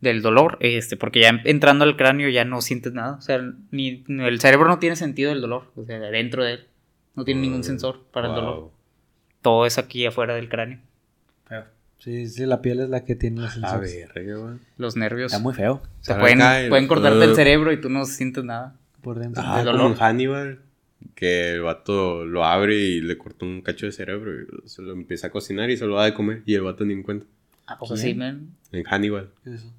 [0.01, 4.03] del dolor, este, porque ya entrando al cráneo ya no sientes nada, o sea, ni
[4.07, 6.67] el cerebro no tiene sentido del dolor, o sea, dentro de él
[7.15, 8.71] no tiene ningún sensor para el dolor,
[9.41, 10.80] todo es aquí afuera del cráneo,
[11.47, 11.65] Feo.
[11.97, 14.13] Sí, sí, la piel es la que tiene las A sensaciones.
[14.15, 14.57] ver, güey.
[14.77, 18.05] los nervios, Está muy feo se pueden, el- pueden cortarte el cerebro y tú no
[18.05, 18.76] sientes nada.
[19.01, 19.41] por dentro.
[19.45, 19.97] Ah, de como dolor.
[19.97, 20.59] Hannibal.
[21.15, 24.91] Que el vato lo abre y le corta un cacho de cerebro y se lo
[24.91, 26.43] empieza a cocinar y se lo da de comer.
[26.45, 27.26] Y el vato ni en cuenta.
[27.65, 28.05] ¿A poco ¿Quién?
[28.05, 28.49] sí, man?
[28.73, 29.30] En Hannibal.
[29.45, 29.71] ¿Qué es eso?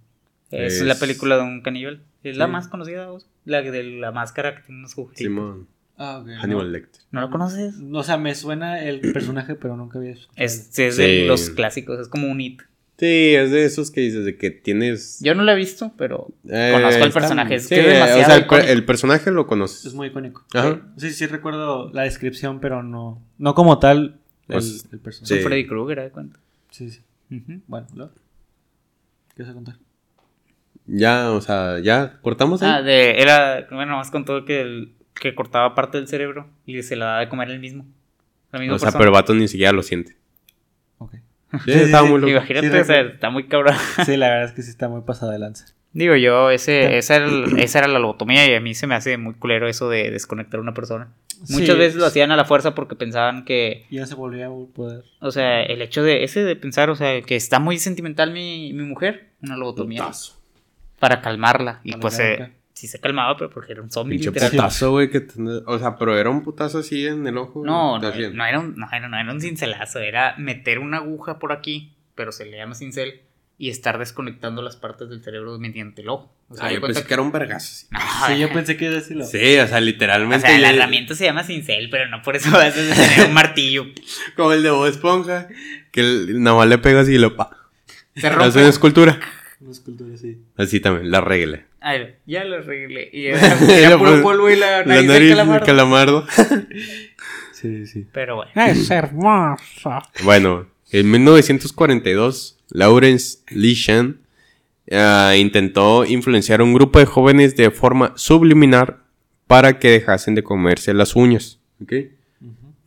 [0.50, 2.52] Es, Es- la película de un caníbal, es la Sí.
[2.52, 3.08] más conocida,
[3.44, 5.22] la de la máscara que tiene unos agujeritos.
[5.22, 5.68] Simón.
[5.96, 6.28] Ah, ok.
[6.40, 7.02] Hannibal Lecter.
[7.10, 7.76] ¿No lo conoces?
[7.76, 10.44] No, o sea, me suena el personaje, pero nunca había escuchado.
[10.44, 12.62] Es, es de los clásicos, es como un hit.
[12.98, 15.20] Sí, es de esos que dices de que tienes.
[15.22, 17.54] Yo no lo he visto, pero Eh, conozco está- personaje.
[17.54, 18.68] Es sí, que es demasiado o sea, el, icónico.
[18.68, 19.86] el personaje lo conoces.
[19.86, 20.44] Es muy icónico.
[20.52, 20.82] Ajá.
[20.98, 25.34] Sí, sí recuerdo la descripción, pero no, no como tal el, Pues, el personaje.
[25.34, 25.46] Es sí.
[25.46, 26.38] Freddy Krueger, de cuenta.
[26.70, 27.00] Sí, sí.
[27.66, 28.10] Bueno, ¿lo?
[29.34, 29.76] ¿qué vas a contar?
[30.86, 32.70] Ya, o sea, ya cortamos ahí.
[32.72, 36.82] Ah, de, era, bueno, más con todo que, el, que cortaba parte del cerebro y
[36.82, 37.86] se la daba de comer él mismo.
[38.52, 38.98] La misma o sea, persona.
[39.00, 40.16] pero vato ni siquiera lo siente.
[40.98, 41.14] Ok.
[41.64, 42.30] Sí, estaba muy loco.
[42.32, 43.14] Imagínate, Sí, o sea, recuerdo.
[43.14, 43.74] está muy cabrón.
[44.06, 45.66] Sí, la verdad es que sí está muy pasada de lanza.
[45.92, 48.94] Digo yo, ese, esa, era el- esa era la lobotomía y a mí se me
[48.94, 51.08] hace muy culero eso de desconectar a una persona.
[51.48, 51.78] Muchas Sí.
[51.78, 55.04] veces lo hacían a la fuerza porque pensaban que, Y ya se volvía a poder.
[55.20, 58.72] o sea, el hecho de ese de pensar, o sea, que está muy sentimental mi,
[58.72, 60.02] mi mujer, una lobotomía.
[60.02, 60.39] Putazo.
[61.00, 61.80] Para calmarla.
[61.82, 65.10] Y Para pues eh, sí se calmaba, pero porque era un zombie Pinche putazo, güey.
[65.10, 67.62] que ten- O sea, pero era un putazo así en el ojo.
[67.64, 71.40] No, no, no era un, no, era, no era un cincelazo, era meter una aguja
[71.40, 73.22] por aquí, pero se le llama cincel,
[73.58, 76.32] y estar desconectando las partes del cerebro mediante el ojo.
[76.48, 77.66] O sea, Ah, yo pensé que era un vergazo.
[77.74, 77.86] sí.
[77.90, 79.24] No, Sí, yo pensé que iba a decirlo.
[79.26, 80.46] Sí, o sea, O literalmente.
[80.46, 83.84] sea, la herramienta se llama cincel, pero no por eso vas a tener un martillo.
[84.34, 85.48] Como el de Bob Esponja.
[85.92, 87.50] Que el- nada más le pegas y lo pa.
[88.16, 88.68] Se Hace una rompe.
[88.68, 89.20] escultura.
[89.60, 90.38] Una escultura así.
[90.56, 91.66] Así también, la regla.
[91.80, 93.10] Ay, ya lo arreglé.
[93.12, 95.66] Y era, era puro Pues, polvo y la La nariz, nariz del calamardo.
[95.66, 96.26] calamardo.
[97.52, 98.06] Sí, sí.
[98.10, 98.50] Pero bueno.
[98.54, 100.02] Es hermosa.
[100.24, 104.20] Bueno, en 1942, Lawrence Lishan
[104.90, 109.02] ah, intentó influenciar a un grupo de jóvenes de forma subliminar
[109.46, 111.60] para que dejasen de comerse las uñas.
[111.82, 111.92] ¿ok?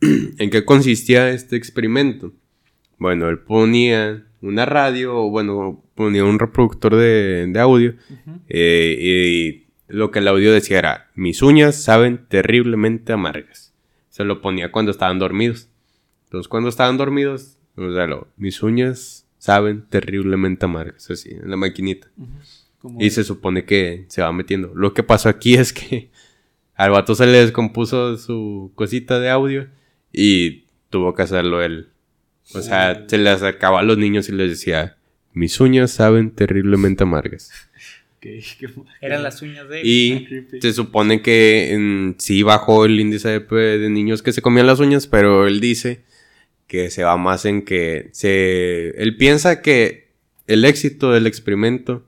[0.38, 2.32] ¿En qué consistía este experimento?
[2.98, 7.94] Bueno, él ponía una radio, o bueno, ponía un reproductor de, de audio
[8.48, 13.74] eh, y lo que el audio decía era, mis uñas saben terriblemente amargas.
[14.08, 15.68] Se lo ponía cuando estaban dormidos.
[16.24, 21.56] Entonces cuando estaban dormidos, o sea, lo, mis uñas saben terriblemente amargas, así, en la
[21.56, 22.08] maquinita.
[22.98, 24.72] Y se supone que se va metiendo.
[24.74, 26.10] Lo que pasó aquí es que
[26.74, 29.68] al vato se le descompuso su cosita de audio
[30.12, 31.88] y tuvo que hacerlo él.
[32.52, 34.96] O sea, se le acercaba a los niños y les decía,
[35.32, 37.50] mis uñas saben terriblemente amargas.
[38.20, 38.42] Qué-
[39.00, 39.86] Eran las uñas de él.
[39.86, 40.28] Y
[40.60, 44.80] se supone que en- sí bajó el índice de, de niños que se comían las
[44.80, 46.02] uñas, pero él dice
[46.66, 48.88] que se va más en que se...
[49.02, 50.08] Él piensa que
[50.46, 52.06] el éxito del experimento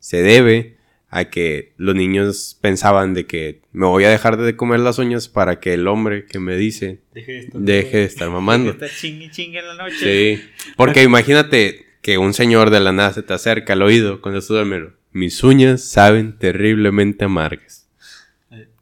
[0.00, 0.73] se debe
[1.16, 5.28] a que los niños pensaban de que me voy a dejar de comer las uñas
[5.28, 7.58] para que el hombre que me dice Deje esto.
[7.60, 8.70] deje de estar mamando.
[8.72, 9.96] Está chingue chingue en la noche.
[10.36, 10.44] Sí,
[10.76, 14.56] porque imagínate que un señor de la nada se te acerca al oído cuando estás
[14.56, 14.90] dormido.
[15.12, 17.88] Mis uñas saben terriblemente amargas.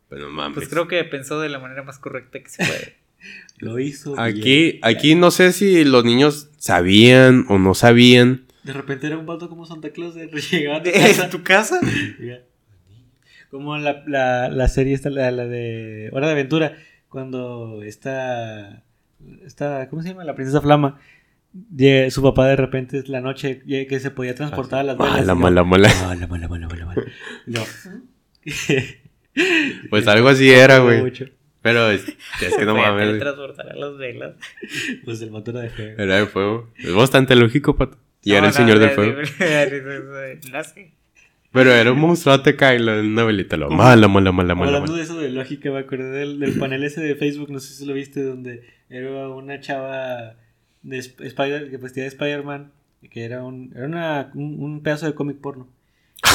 [0.08, 0.54] Pues no mames.
[0.54, 2.96] Pues creo que pensó de la manera más correcta que se puede.
[3.58, 4.18] Lo hizo.
[4.18, 8.46] Aquí, aquí no sé si los niños sabían o no sabían.
[8.64, 10.14] De repente era un vato como Santa Claus.
[10.14, 11.30] De llegaba a tu ¿Es casa.
[11.30, 11.80] tu casa?
[13.50, 16.76] Como la, la, la serie esta, la, la de Hora de Aventura,
[17.08, 18.82] cuando esta,
[19.44, 20.24] esta, ¿cómo se llama?
[20.24, 20.98] La princesa Flama,
[21.76, 24.96] llega- su papá de repente es la noche llega- que se podía transportar a las
[24.98, 25.12] velas.
[25.26, 25.88] Mala, y mala, mala.
[26.06, 27.02] Mala, mala, mala, mala, mala.
[27.46, 27.60] No.
[29.90, 31.12] Pues algo así era, güey.
[31.60, 32.04] Pero es,
[32.42, 33.18] es que no mames.
[33.18, 34.34] transportar a las velas.
[35.04, 36.02] Pues el motor de fuego.
[36.02, 36.70] Era de fuego.
[36.78, 37.98] Es bastante lógico, pato.
[38.22, 40.52] Y No, era el no, señor no, del no, fuego.
[40.52, 40.92] No sé.
[41.52, 43.56] Pero era un monstruote Kylo en una velita.
[43.58, 44.72] Lo mala, mala, mala, mala.
[44.78, 47.74] Hablando de eso de lógica, me acordé del, del panel ese de Facebook, no sé
[47.74, 50.36] si lo viste, donde era una chava
[50.82, 52.72] de Sp- Spider, que vestía de Spider-Man,
[53.10, 55.68] que era, un, era una- un, un pedazo de cómic porno.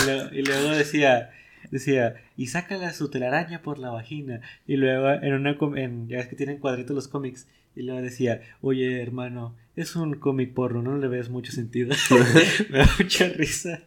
[0.03, 1.31] Y, luego- y luego decía,
[1.71, 4.41] decía, y sácala su telaraña por la vagina.
[4.67, 7.47] Y luego en una, com- en, ya ves que tienen cuadritos los cómics,
[7.77, 11.95] y luego decía, oye hermano, es un cómic porno, no le ves mucho sentido.
[12.69, 13.79] me da mucha risa.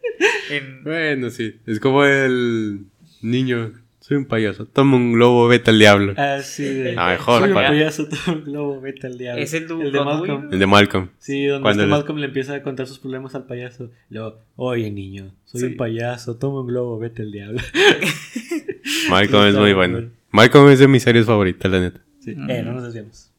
[0.49, 1.55] En- Bueno, sí.
[1.65, 2.85] Es como el
[3.21, 3.73] niño.
[3.99, 4.65] Soy un payaso.
[4.65, 6.13] Toma un globo, vete al diablo.
[6.17, 6.95] Así de...
[6.97, 9.41] A mejor, Soy un payaso, todo un globo, vete al diablo.
[9.43, 10.41] ¿Es el de de Malcolm.
[10.45, 10.53] Will?
[10.53, 11.09] El de Malcolm.
[11.19, 13.91] Sí, donde Cuando este les- Malcolm le empieza a contar sus problemas al payaso.
[14.09, 15.65] Luego, oye niño, soy Sí.
[15.67, 17.59] un payaso, toma un globo, vete al diablo.
[19.09, 19.93] Malcolm es muy bueno.
[19.97, 20.09] bueno.
[20.31, 22.01] Malcolm es de mis series favoritas, la neta.
[22.19, 22.33] Sí.
[22.35, 22.49] Mm.
[22.49, 23.30] Eh, no nos desviamos.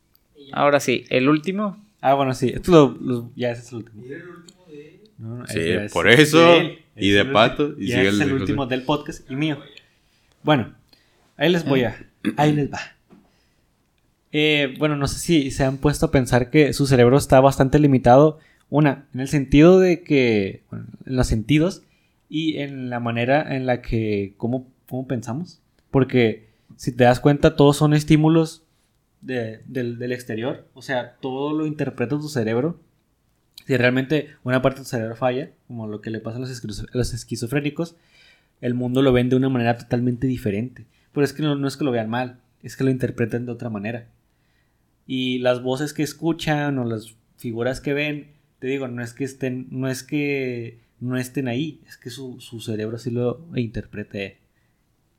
[0.52, 1.82] Ahora sí, el último.
[2.00, 2.50] Ah, bueno, sí.
[2.54, 4.02] Esto lo, lo- ya ese es el último.
[4.04, 5.00] Y era el último de.
[5.18, 5.60] No, no, Sí,
[5.92, 6.56] por es- eso,
[6.96, 7.82] y de el Pato, último.
[7.82, 9.58] y Ya sigue es el último del podcast y mío.
[10.42, 10.74] Bueno,
[11.36, 11.96] ahí les voy a.
[12.36, 12.80] Ahí les va.
[14.32, 17.78] Eh, bueno, no sé si se han puesto a pensar que su cerebro está bastante
[17.78, 18.38] limitado.
[18.70, 20.62] Una, en el sentido de que.
[20.70, 21.82] bueno, en los sentidos
[22.28, 24.34] y en la manera en la que.
[24.38, 25.60] ¿Cómo, cómo pensamos?
[25.90, 28.64] Porque si te das cuenta, todos son estímulos
[29.23, 30.69] de- del, del exterior.
[30.74, 32.78] O sea, todo lo interpreta tu cerebro.
[33.66, 37.15] Si realmente una parte de tu cerebro falla, como lo que le pasa a los,
[37.15, 37.97] esquizofrénicos,
[38.61, 40.85] el mundo lo ven de una manera totalmente diferente.
[41.12, 43.53] Pero es que no, no es que lo vean mal, es que lo interpretan de
[43.53, 44.07] otra manera.
[45.07, 48.28] Y las voces que escuchan o las figuras que ven,
[48.59, 52.40] te digo, no es que estén, no es que no estén ahí, es que su,
[52.40, 54.39] su cerebro sí lo interprete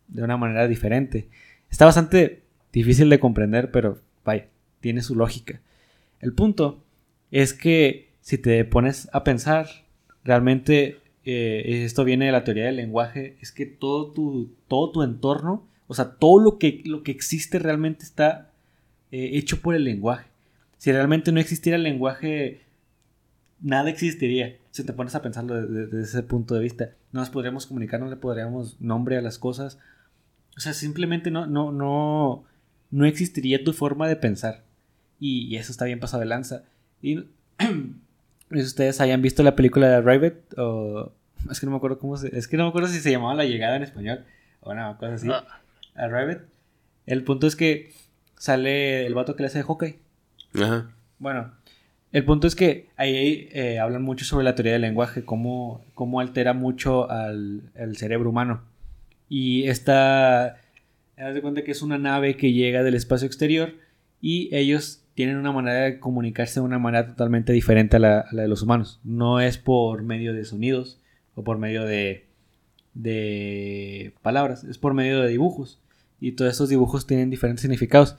[0.07, 1.27] de una manera diferente.
[1.69, 2.42] Está bastante
[2.73, 4.47] difícil de comprender, pero vaya,
[4.81, 5.61] tiene su lógica.
[6.19, 6.83] El punto
[7.31, 9.67] es que si te pones a pensar,
[10.23, 15.03] realmente eh, esto viene de la teoría del lenguaje, es que todo tu, todo tu
[15.03, 18.51] entorno, o sea, todo lo que, lo que existe realmente está
[19.11, 20.27] eh, hecho por el lenguaje.
[20.77, 22.61] Si realmente no existiera el lenguaje,
[23.61, 24.57] nada existiría.
[24.71, 27.99] Si te pones a pensarlo desde, desde ese punto de vista, no nos podríamos comunicar,
[27.99, 29.77] no le podríamos nombre a las cosas.
[30.57, 32.43] O sea, simplemente no, no, no,
[32.93, 34.61] no existiría tu forma de pensar.
[35.19, 36.63] Y, y eso está bien pasado de lanza.
[37.01, 37.25] Y
[38.51, 41.11] si ustedes hayan visto la película de Rabbit o...
[41.49, 42.37] Es que no me acuerdo cómo se...
[42.37, 44.23] Es que no me acuerdo si se llamaba La Llegada en español
[44.61, 45.27] o una cosa así.
[45.29, 45.43] Ah.
[45.95, 46.39] A Rabbit.
[47.07, 47.91] El punto es que
[48.37, 49.95] sale el vato que le hace de hockey.
[50.53, 50.91] Ajá.
[51.17, 51.51] Bueno,
[52.11, 56.19] el punto es que ahí eh, hablan mucho sobre la teoría del lenguaje, cómo, cómo
[56.19, 58.61] altera mucho al, al cerebro humano.
[59.29, 60.57] Y esta,
[61.17, 63.73] haz de cuenta que es una nave que llega del espacio exterior
[64.21, 68.47] y ellos tienen una manera de comunicarse de una manera totalmente diferente a la, de
[68.47, 68.99] los humanos.
[69.03, 70.99] No es por medio de sonidos
[71.35, 72.25] o por medio de,
[72.93, 75.79] de palabras, es por medio de dibujos.
[76.19, 78.15] Y todos estos dibujos tienen diferentes significados.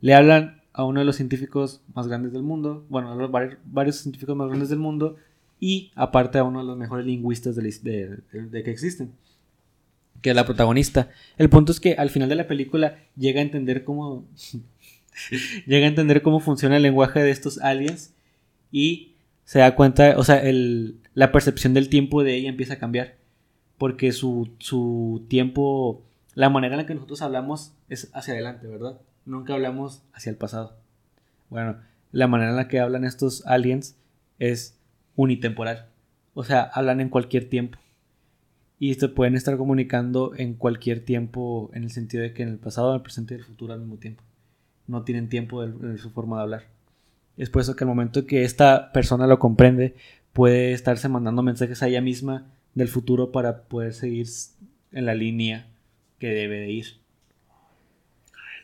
[0.00, 3.96] Le hablan a uno de los científicos más grandes del mundo, bueno, a los varios,
[3.96, 5.16] científicos más grandes del mundo,
[5.60, 9.12] y aparte a uno de los mejores lingüistas de que existen,
[10.22, 11.10] que es la protagonista.
[11.36, 14.24] El punto es que al final de la película llega a entender cómo
[15.66, 18.14] llega a entender cómo funciona el lenguaje de estos aliens
[18.70, 19.12] y
[19.44, 23.16] se da cuenta, o sea, el, la percepción del tiempo de ella empieza a cambiar
[23.82, 26.04] porque su, su tiempo,
[26.34, 29.00] la manera en la que nosotros hablamos es hacia adelante, ¿verdad?
[29.26, 30.76] Nunca hablamos hacia el pasado.
[31.50, 31.76] Bueno,
[32.12, 33.96] la manera en la que hablan estos aliens
[34.38, 34.78] es
[35.16, 35.88] unitemporal.
[36.34, 37.78] O sea, hablan en cualquier tiempo.
[38.82, 42.58] Y se pueden estar comunicando en cualquier tiempo en el sentido de que en el
[42.58, 44.24] pasado, en el presente y el futuro al mismo tiempo.
[44.88, 46.64] No tienen tiempo en su forma de hablar.
[47.36, 49.94] Es por eso que al momento que esta persona lo comprende,
[50.32, 54.26] puede estarse mandando mensajes a ella misma del futuro para poder seguir
[54.90, 55.68] en la línea
[56.18, 56.86] que debe de ir.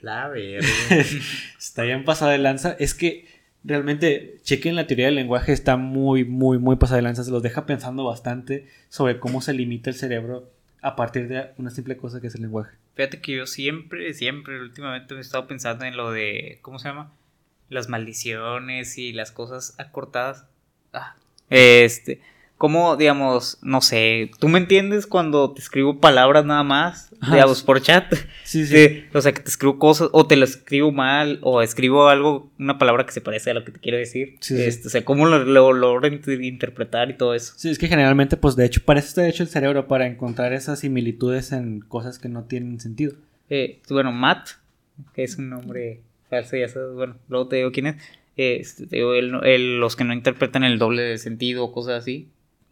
[0.03, 0.67] La verga.
[1.61, 2.73] Está bien pasada de lanza.
[2.81, 3.25] Es que
[3.65, 7.15] realmente, chequen la teoría del lenguaje, está muy, muy, muy pasada.
[7.15, 11.71] Se los deja pensando bastante sobre cómo se limita el cerebro a partir de una
[11.71, 12.77] simple cosa que es el lenguaje.
[12.95, 16.89] Fíjate que yo siempre, siempre, últimamente me he estado pensando en lo de, ¿cómo se
[16.89, 17.13] llama?
[17.69, 20.47] Las maldiciones y las cosas acortadas.
[20.93, 21.15] Ah,
[21.51, 22.21] este,
[22.59, 27.09] como, digamos, no sé, ¿tú me entiendes cuando te escribo palabras nada más?
[27.21, 27.65] Ajá, digamos, sí.
[27.65, 28.13] por chat.
[28.45, 29.05] Sí, sí.
[29.15, 32.77] O sea, que te escribo cosas, o te lo escribo mal, o escribo algo, una
[32.77, 34.37] palabra que se parece a lo que te quiero decir.
[34.41, 34.63] Sí, sí.
[34.63, 37.55] Este, O sea, cómo lo, lo logro inter- interpretar y todo eso.
[37.57, 40.53] Sí, es que generalmente, pues de hecho, para eso está hecho el cerebro, para encontrar
[40.53, 43.13] esas similitudes en cosas que no tienen sentido.
[43.51, 44.49] Eh, bueno, Matt,
[45.15, 47.97] que es un nombre falso, ya sabes, bueno, luego te digo quién es.
[48.37, 52.03] Este, te digo, no- él- los que no interpretan el doble de sentido o cosas
[52.03, 52.29] así.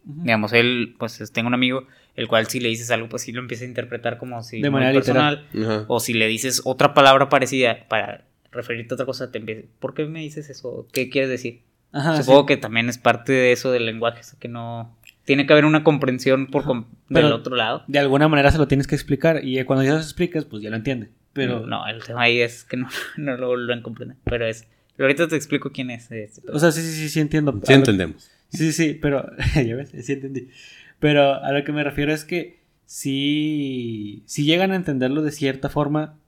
[0.08, 3.32] Digamos, él, pues es- tengo un amigo, el cual si le dices algo, pues sí
[3.32, 5.46] lo empieza a interpretar como si De manera literal.
[5.60, 5.84] Ajá.
[5.88, 9.94] O si le dices otra palabra parecida para referirte a otra cosa, te empieza, ¿por
[9.94, 10.86] qué me dices eso?
[10.92, 11.62] ¿Qué quieres decir?
[11.92, 12.46] Ajá, Supongo sí.
[12.46, 14.96] que también es parte de eso del lenguaje, o sea, que no...
[15.24, 17.82] Tiene que haber una comprensión por com- Pero- del otro lado.
[17.88, 20.62] De alguna manera se lo tienes que explicar y cuando ya se lo explicas, pues
[20.62, 21.08] ya lo entiende.
[21.32, 24.16] Pero, No, el tema ahí es que no, no lo logran comprender.
[24.24, 24.68] Pero es...
[24.96, 26.10] pero ahorita te explico quién es.
[26.12, 27.60] este, pero- o sea, sí, sí, sí, sí entiendo.
[27.64, 28.30] Sí entendemos.
[28.48, 30.48] Sí, sí, pero ya ves, sí entendí.
[30.98, 35.68] Pero a lo que me refiero es que sí, sí llegan a entenderlo de cierta
[35.68, 36.18] forma,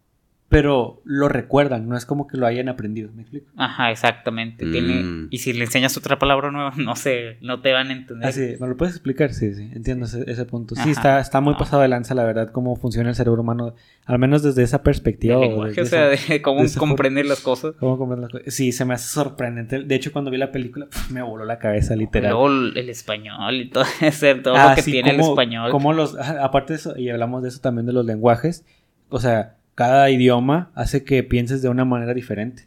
[0.49, 3.47] pero lo recuerdan, no es como que lo hayan aprendido, ¿me explico?
[3.57, 4.65] Ajá, exactamente.
[4.65, 5.03] Tiene...
[5.03, 5.29] Mm.
[5.31, 8.27] Y si le enseñas otra palabra nueva, no sé, no te van a entender.
[8.27, 9.35] Así, ¿me lo puedes explicar?
[9.35, 10.75] Sí, sí, entiendo ese, ese punto.
[10.75, 11.59] Sí, está, está muy No.
[11.59, 13.75] pasado de lanza, la verdad, cómo funciona el cerebro humano,
[14.07, 15.35] al menos desde esa perspectiva.
[15.37, 16.89] El o lenguaje, desde o sea, esa- de cómo de forma.
[16.89, 17.75] comprender las cosas.
[17.79, 18.55] cómo comprender las cosas.
[18.55, 19.83] Sí, se me hace sorprendente.
[19.85, 22.31] De hecho, cuando vi la película, me voló la cabeza, literal.
[22.33, 25.29] Luego el el español y todo, ese, todo Ah, lo que sí, tiene el cómo-
[25.33, 25.71] español.
[25.73, 28.65] cómo los, aparte de eso, y hablamos de eso también de los lenguajes,
[29.11, 32.65] o sea, cada idioma hace que pienses de una manera diferente.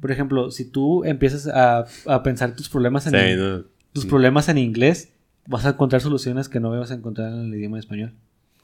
[0.00, 3.64] Por ejemplo, si tú empiezas a, a pensar tus problemas en, Sí, no.
[3.92, 5.12] tus problemas en inglés,
[5.46, 8.12] vas a encontrar soluciones que no vas a encontrar en el idioma español.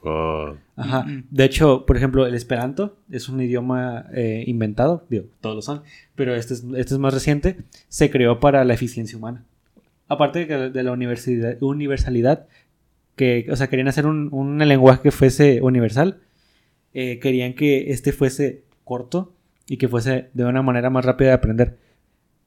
[0.01, 0.55] Oh.
[0.75, 1.03] Ajá.
[1.03, 1.25] Mm.
[1.29, 5.83] De hecho, por ejemplo, el esperanto es un idioma eh, inventado, digo, todos lo son,
[6.15, 7.57] pero este es, este es más reciente,
[7.89, 9.43] se creó para la eficiencia humana.
[10.07, 12.47] Aparte de, que- de la universidad, universalidad,
[13.15, 16.17] que, o sea, querían hacer un, un lenguaje que fuese universal,
[16.93, 19.33] eh, querían que este fuese corto
[19.67, 21.77] y que fuese de una manera más rápida de aprender.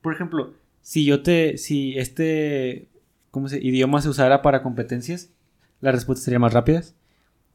[0.03, 2.89] Por ejemplo, si yo te, si este,
[3.31, 5.31] ¿cómo se, idioma se usara para competencias,
[5.81, 6.95] las respuestas serían más rápidas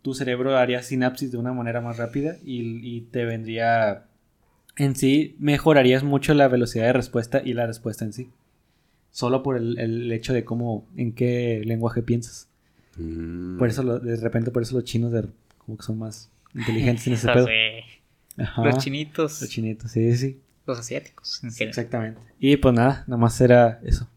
[0.04, 4.08] tu cerebro haría sinapsis de una manera más rápida y, y te vendría
[4.76, 8.30] en sí mejorarías mucho la velocidad de respuesta y la respuesta en sí
[9.12, 12.48] solo por el, el hecho de cómo en qué lenguaje piensas
[12.98, 13.60] Mm.
[13.60, 15.28] por eso lo- de repente por eso los chinos de-
[15.60, 17.48] como que son más inteligentes en ese pedo.
[18.38, 18.64] Ajá.
[18.66, 21.44] Los chinitos, los chinitos sí sí los asiáticos.
[21.44, 21.70] en general.
[21.70, 24.10] exactamente y pues nada nada más era eso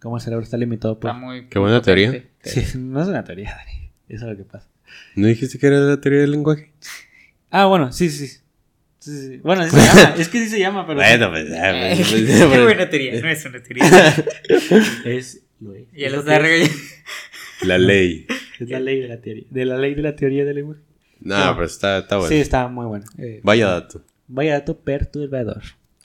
[0.00, 2.30] cómo el cerebro está limitado por Está muy Qué buena potente.
[2.42, 2.62] teoría.
[2.70, 4.66] sí no es una teoría Dani eso es lo que pasa
[5.14, 6.72] ¿No dijiste que era la teoría del lenguaje?
[7.50, 8.38] ah bueno sí sí sí,
[8.98, 9.36] sí, sí.
[9.38, 11.06] bueno sí se llama es que sí se llama pero sí.
[11.30, 13.84] pues ya, Eh, pues, Qué pues, buena teoría, no es una teoría.
[15.04, 15.84] Es, lo es.
[15.92, 16.72] Ya los regañando.
[17.62, 18.26] La ley.
[18.58, 19.44] Es la ley de la teoría.
[19.50, 20.80] De la ley de la teoría del lenguaje.
[21.20, 21.54] No, No.
[21.54, 22.28] pero está, está bueno.
[22.28, 23.04] Sí, está muy bueno.
[23.18, 24.02] Eh, Vaya dato.
[24.28, 25.62] vaya dato perturbador.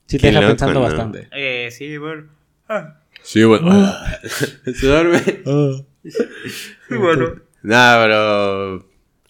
[0.08, 0.82] Sí te deja loco, pensando ¿no?
[0.86, 1.28] bastante.
[1.32, 2.28] Eh, sí, bueno.
[2.70, 3.72] Ah, Sí, bueno.
[4.76, 5.20] Se duerme.
[6.04, 7.36] sí, bueno.
[7.64, 8.90] Nada, pero.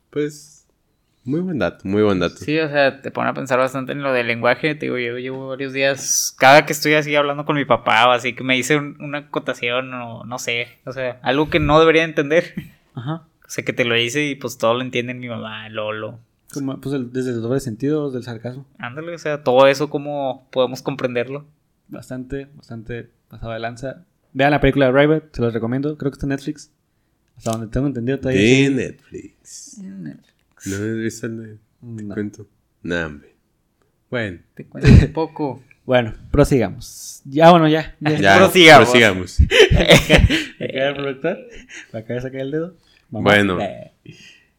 [0.09, 0.51] Pues.
[1.23, 2.35] Muy buen dato, muy buen dato.
[2.35, 4.75] Sí, o sea, te pone a pensar bastante en lo del lenguaje.
[4.75, 8.11] Te digo, yo llevo varios días, cada que estoy así hablando con mi papá o
[8.11, 11.79] así, que me dice un- una acotación o no sé, o sea, algo que no
[11.79, 12.53] debería entender.
[12.93, 13.23] Ajá.
[13.47, 16.19] O sea, que te lo dice y pues todo lo entiende mi mamá, Lolo.
[16.53, 18.65] Como, pues el- desde el doble sentido del sarcasmo.
[18.79, 21.45] Ándale, o sea, todo eso, ¿cómo podemos comprenderlo?
[21.87, 24.05] Bastante, bastante pasado de lanza.
[24.33, 25.97] Vean la película de Rivet, se los recomiendo.
[25.97, 26.71] Creo que está en Netflix.
[27.37, 28.41] Hasta donde tengo entendido todavía.
[28.41, 28.69] De sí.
[28.73, 29.77] Netflix.
[30.65, 32.13] No, esa no te No.
[32.13, 32.47] cuento.
[32.83, 33.35] Nah, hombre.
[34.09, 35.63] Bueno, Te cuento un poco.
[35.85, 37.21] Bueno, prosigamos.
[37.25, 37.95] Ya, bueno, ya.
[37.99, 38.11] ya.
[38.19, 38.89] ya, Prosigamos.
[38.89, 39.39] prosigamos.
[40.59, 41.37] ¿Me cae el productor?
[41.93, 42.75] ¿Me acaba de sacar el dedo?
[43.15, 43.31] Mamá.
[43.31, 43.59] Bueno.
[43.61, 43.91] Eh.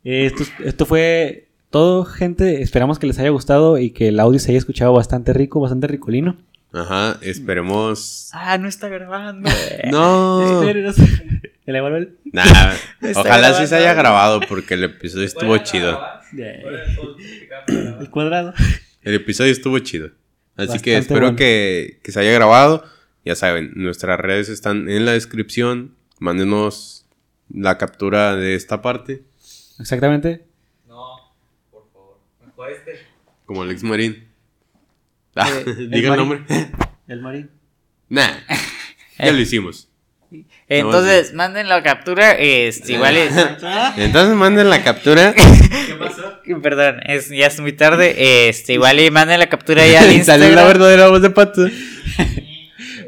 [0.02, 2.62] Esto, esto fue todo, gente.
[2.62, 5.86] Esperamos que les haya gustado y que el audio se haya escuchado bastante rico, bastante
[5.86, 6.36] ricolino.
[6.72, 8.30] Ajá, esperemos.
[8.32, 9.50] Ah, no está grabando.
[9.90, 10.62] No.
[10.62, 12.16] ¿El Emanuel?
[12.32, 12.44] Nah,
[13.02, 16.00] Está ojalá sí se haya grabado porque el episodio estuvo chido.
[16.32, 16.80] grabar.
[18.00, 18.54] El cuadrado.
[19.02, 20.10] El episodio estuvo chido.
[20.56, 21.36] Así que espero bueno.
[21.36, 22.84] que, que se haya grabado.
[23.24, 25.94] Ya saben, nuestras redes están en la descripción.
[26.20, 26.95] Mándenos
[27.52, 29.22] la captura de esta parte.
[29.78, 30.44] Exactamente.
[30.88, 31.32] No,
[31.70, 32.18] por favor.
[32.44, 33.00] Mejor este.
[33.44, 34.26] Como Alex Marín.
[35.34, 36.28] Ah, Eh, diga el Marín.
[36.28, 36.40] nombre.
[37.08, 37.50] El Marín.
[38.08, 38.30] Nah,
[39.18, 39.88] ya lo hicimos.
[40.68, 42.32] Entonces, manden la captura.
[42.32, 43.32] Este, igual es.
[43.96, 45.32] Entonces manden la captura.
[45.34, 46.40] ¿Qué pasó?
[46.62, 48.48] Perdón, es, ya es muy tarde.
[48.48, 50.66] Este, igual y manden la captura ya al Sale la Instagram.
[50.66, 51.66] verdadera voz de pato.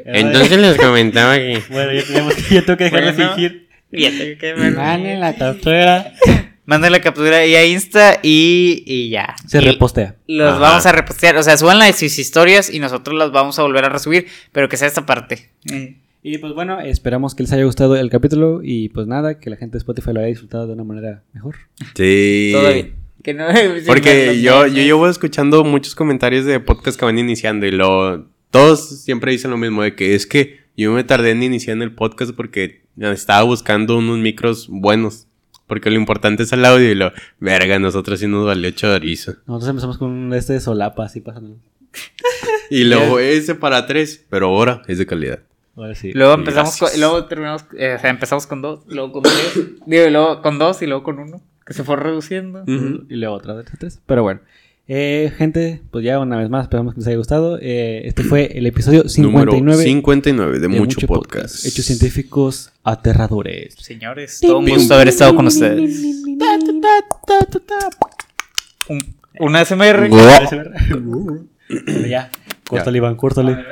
[0.05, 1.61] Entonces les comentaba que.
[1.69, 3.33] Bueno, ya, tenemos, ya tengo que dejar de Bueno.
[3.35, 3.68] fingir.
[3.91, 4.73] Tengo que ver.
[4.73, 6.13] Manden la captura.
[6.65, 9.35] Manden la captura ya a Insta y, y ya.
[9.47, 10.17] Se Y repostea.
[10.27, 10.59] Los Ajá.
[10.59, 11.35] vamos a repostear.
[11.37, 14.27] O sea, suban las sus historias y nosotros las vamos a volver a resubir.
[14.51, 15.49] Pero que sea esta parte.
[15.71, 15.97] Eh.
[16.21, 19.55] Y pues bueno, esperamos que les haya gustado el capítulo y pues nada, que la
[19.55, 21.55] gente de Spotify lo haya disfrutado de una manera mejor.
[21.95, 22.51] Sí.
[22.53, 22.95] Todo bien.
[23.23, 23.45] Que no,
[23.87, 29.01] Porque yo, yo llevo escuchando muchos comentarios de podcast que van iniciando y lo todos
[29.01, 31.93] siempre dicen lo mismo de que es que yo me tardé en iniciar en el
[31.93, 35.27] podcast porque estaba buscando unos micros buenos.
[35.67, 39.33] Porque lo importante es el audio y lo, verga, nosotros sí nos valió chorizo.
[39.45, 41.57] Nosotros empezamos con un este de solapa así pasando.
[42.71, 45.39] Y luego ese para tres, pero ahora es de calidad.
[45.75, 46.11] Ahora sí.
[46.13, 49.55] Luego empezamos con, luego terminamos, eh, o sea, empezamos con dos, luego con tres,
[49.87, 52.61] digo, y luego con dos y luego con uno, que se fue reduciendo.
[52.61, 53.05] Ujú.
[53.09, 53.99] Y luego otra vez tres.
[54.05, 54.41] Pero bueno.
[54.91, 57.59] Eh, gente, pues ya una vez más, esperamos que les haya gustado.
[57.61, 61.63] Eh, este fue el episodio 59 Número 59 de, de Mucho, podcast.
[61.63, 63.75] Hechos científicos aterradores.
[63.75, 66.23] Señores, todo un gusto haber estado con ustedes.
[68.89, 70.09] Un, una SMR.
[70.09, 71.45] Bueno,
[72.07, 72.31] ya,
[72.67, 73.63] córtale, Iván, córtale.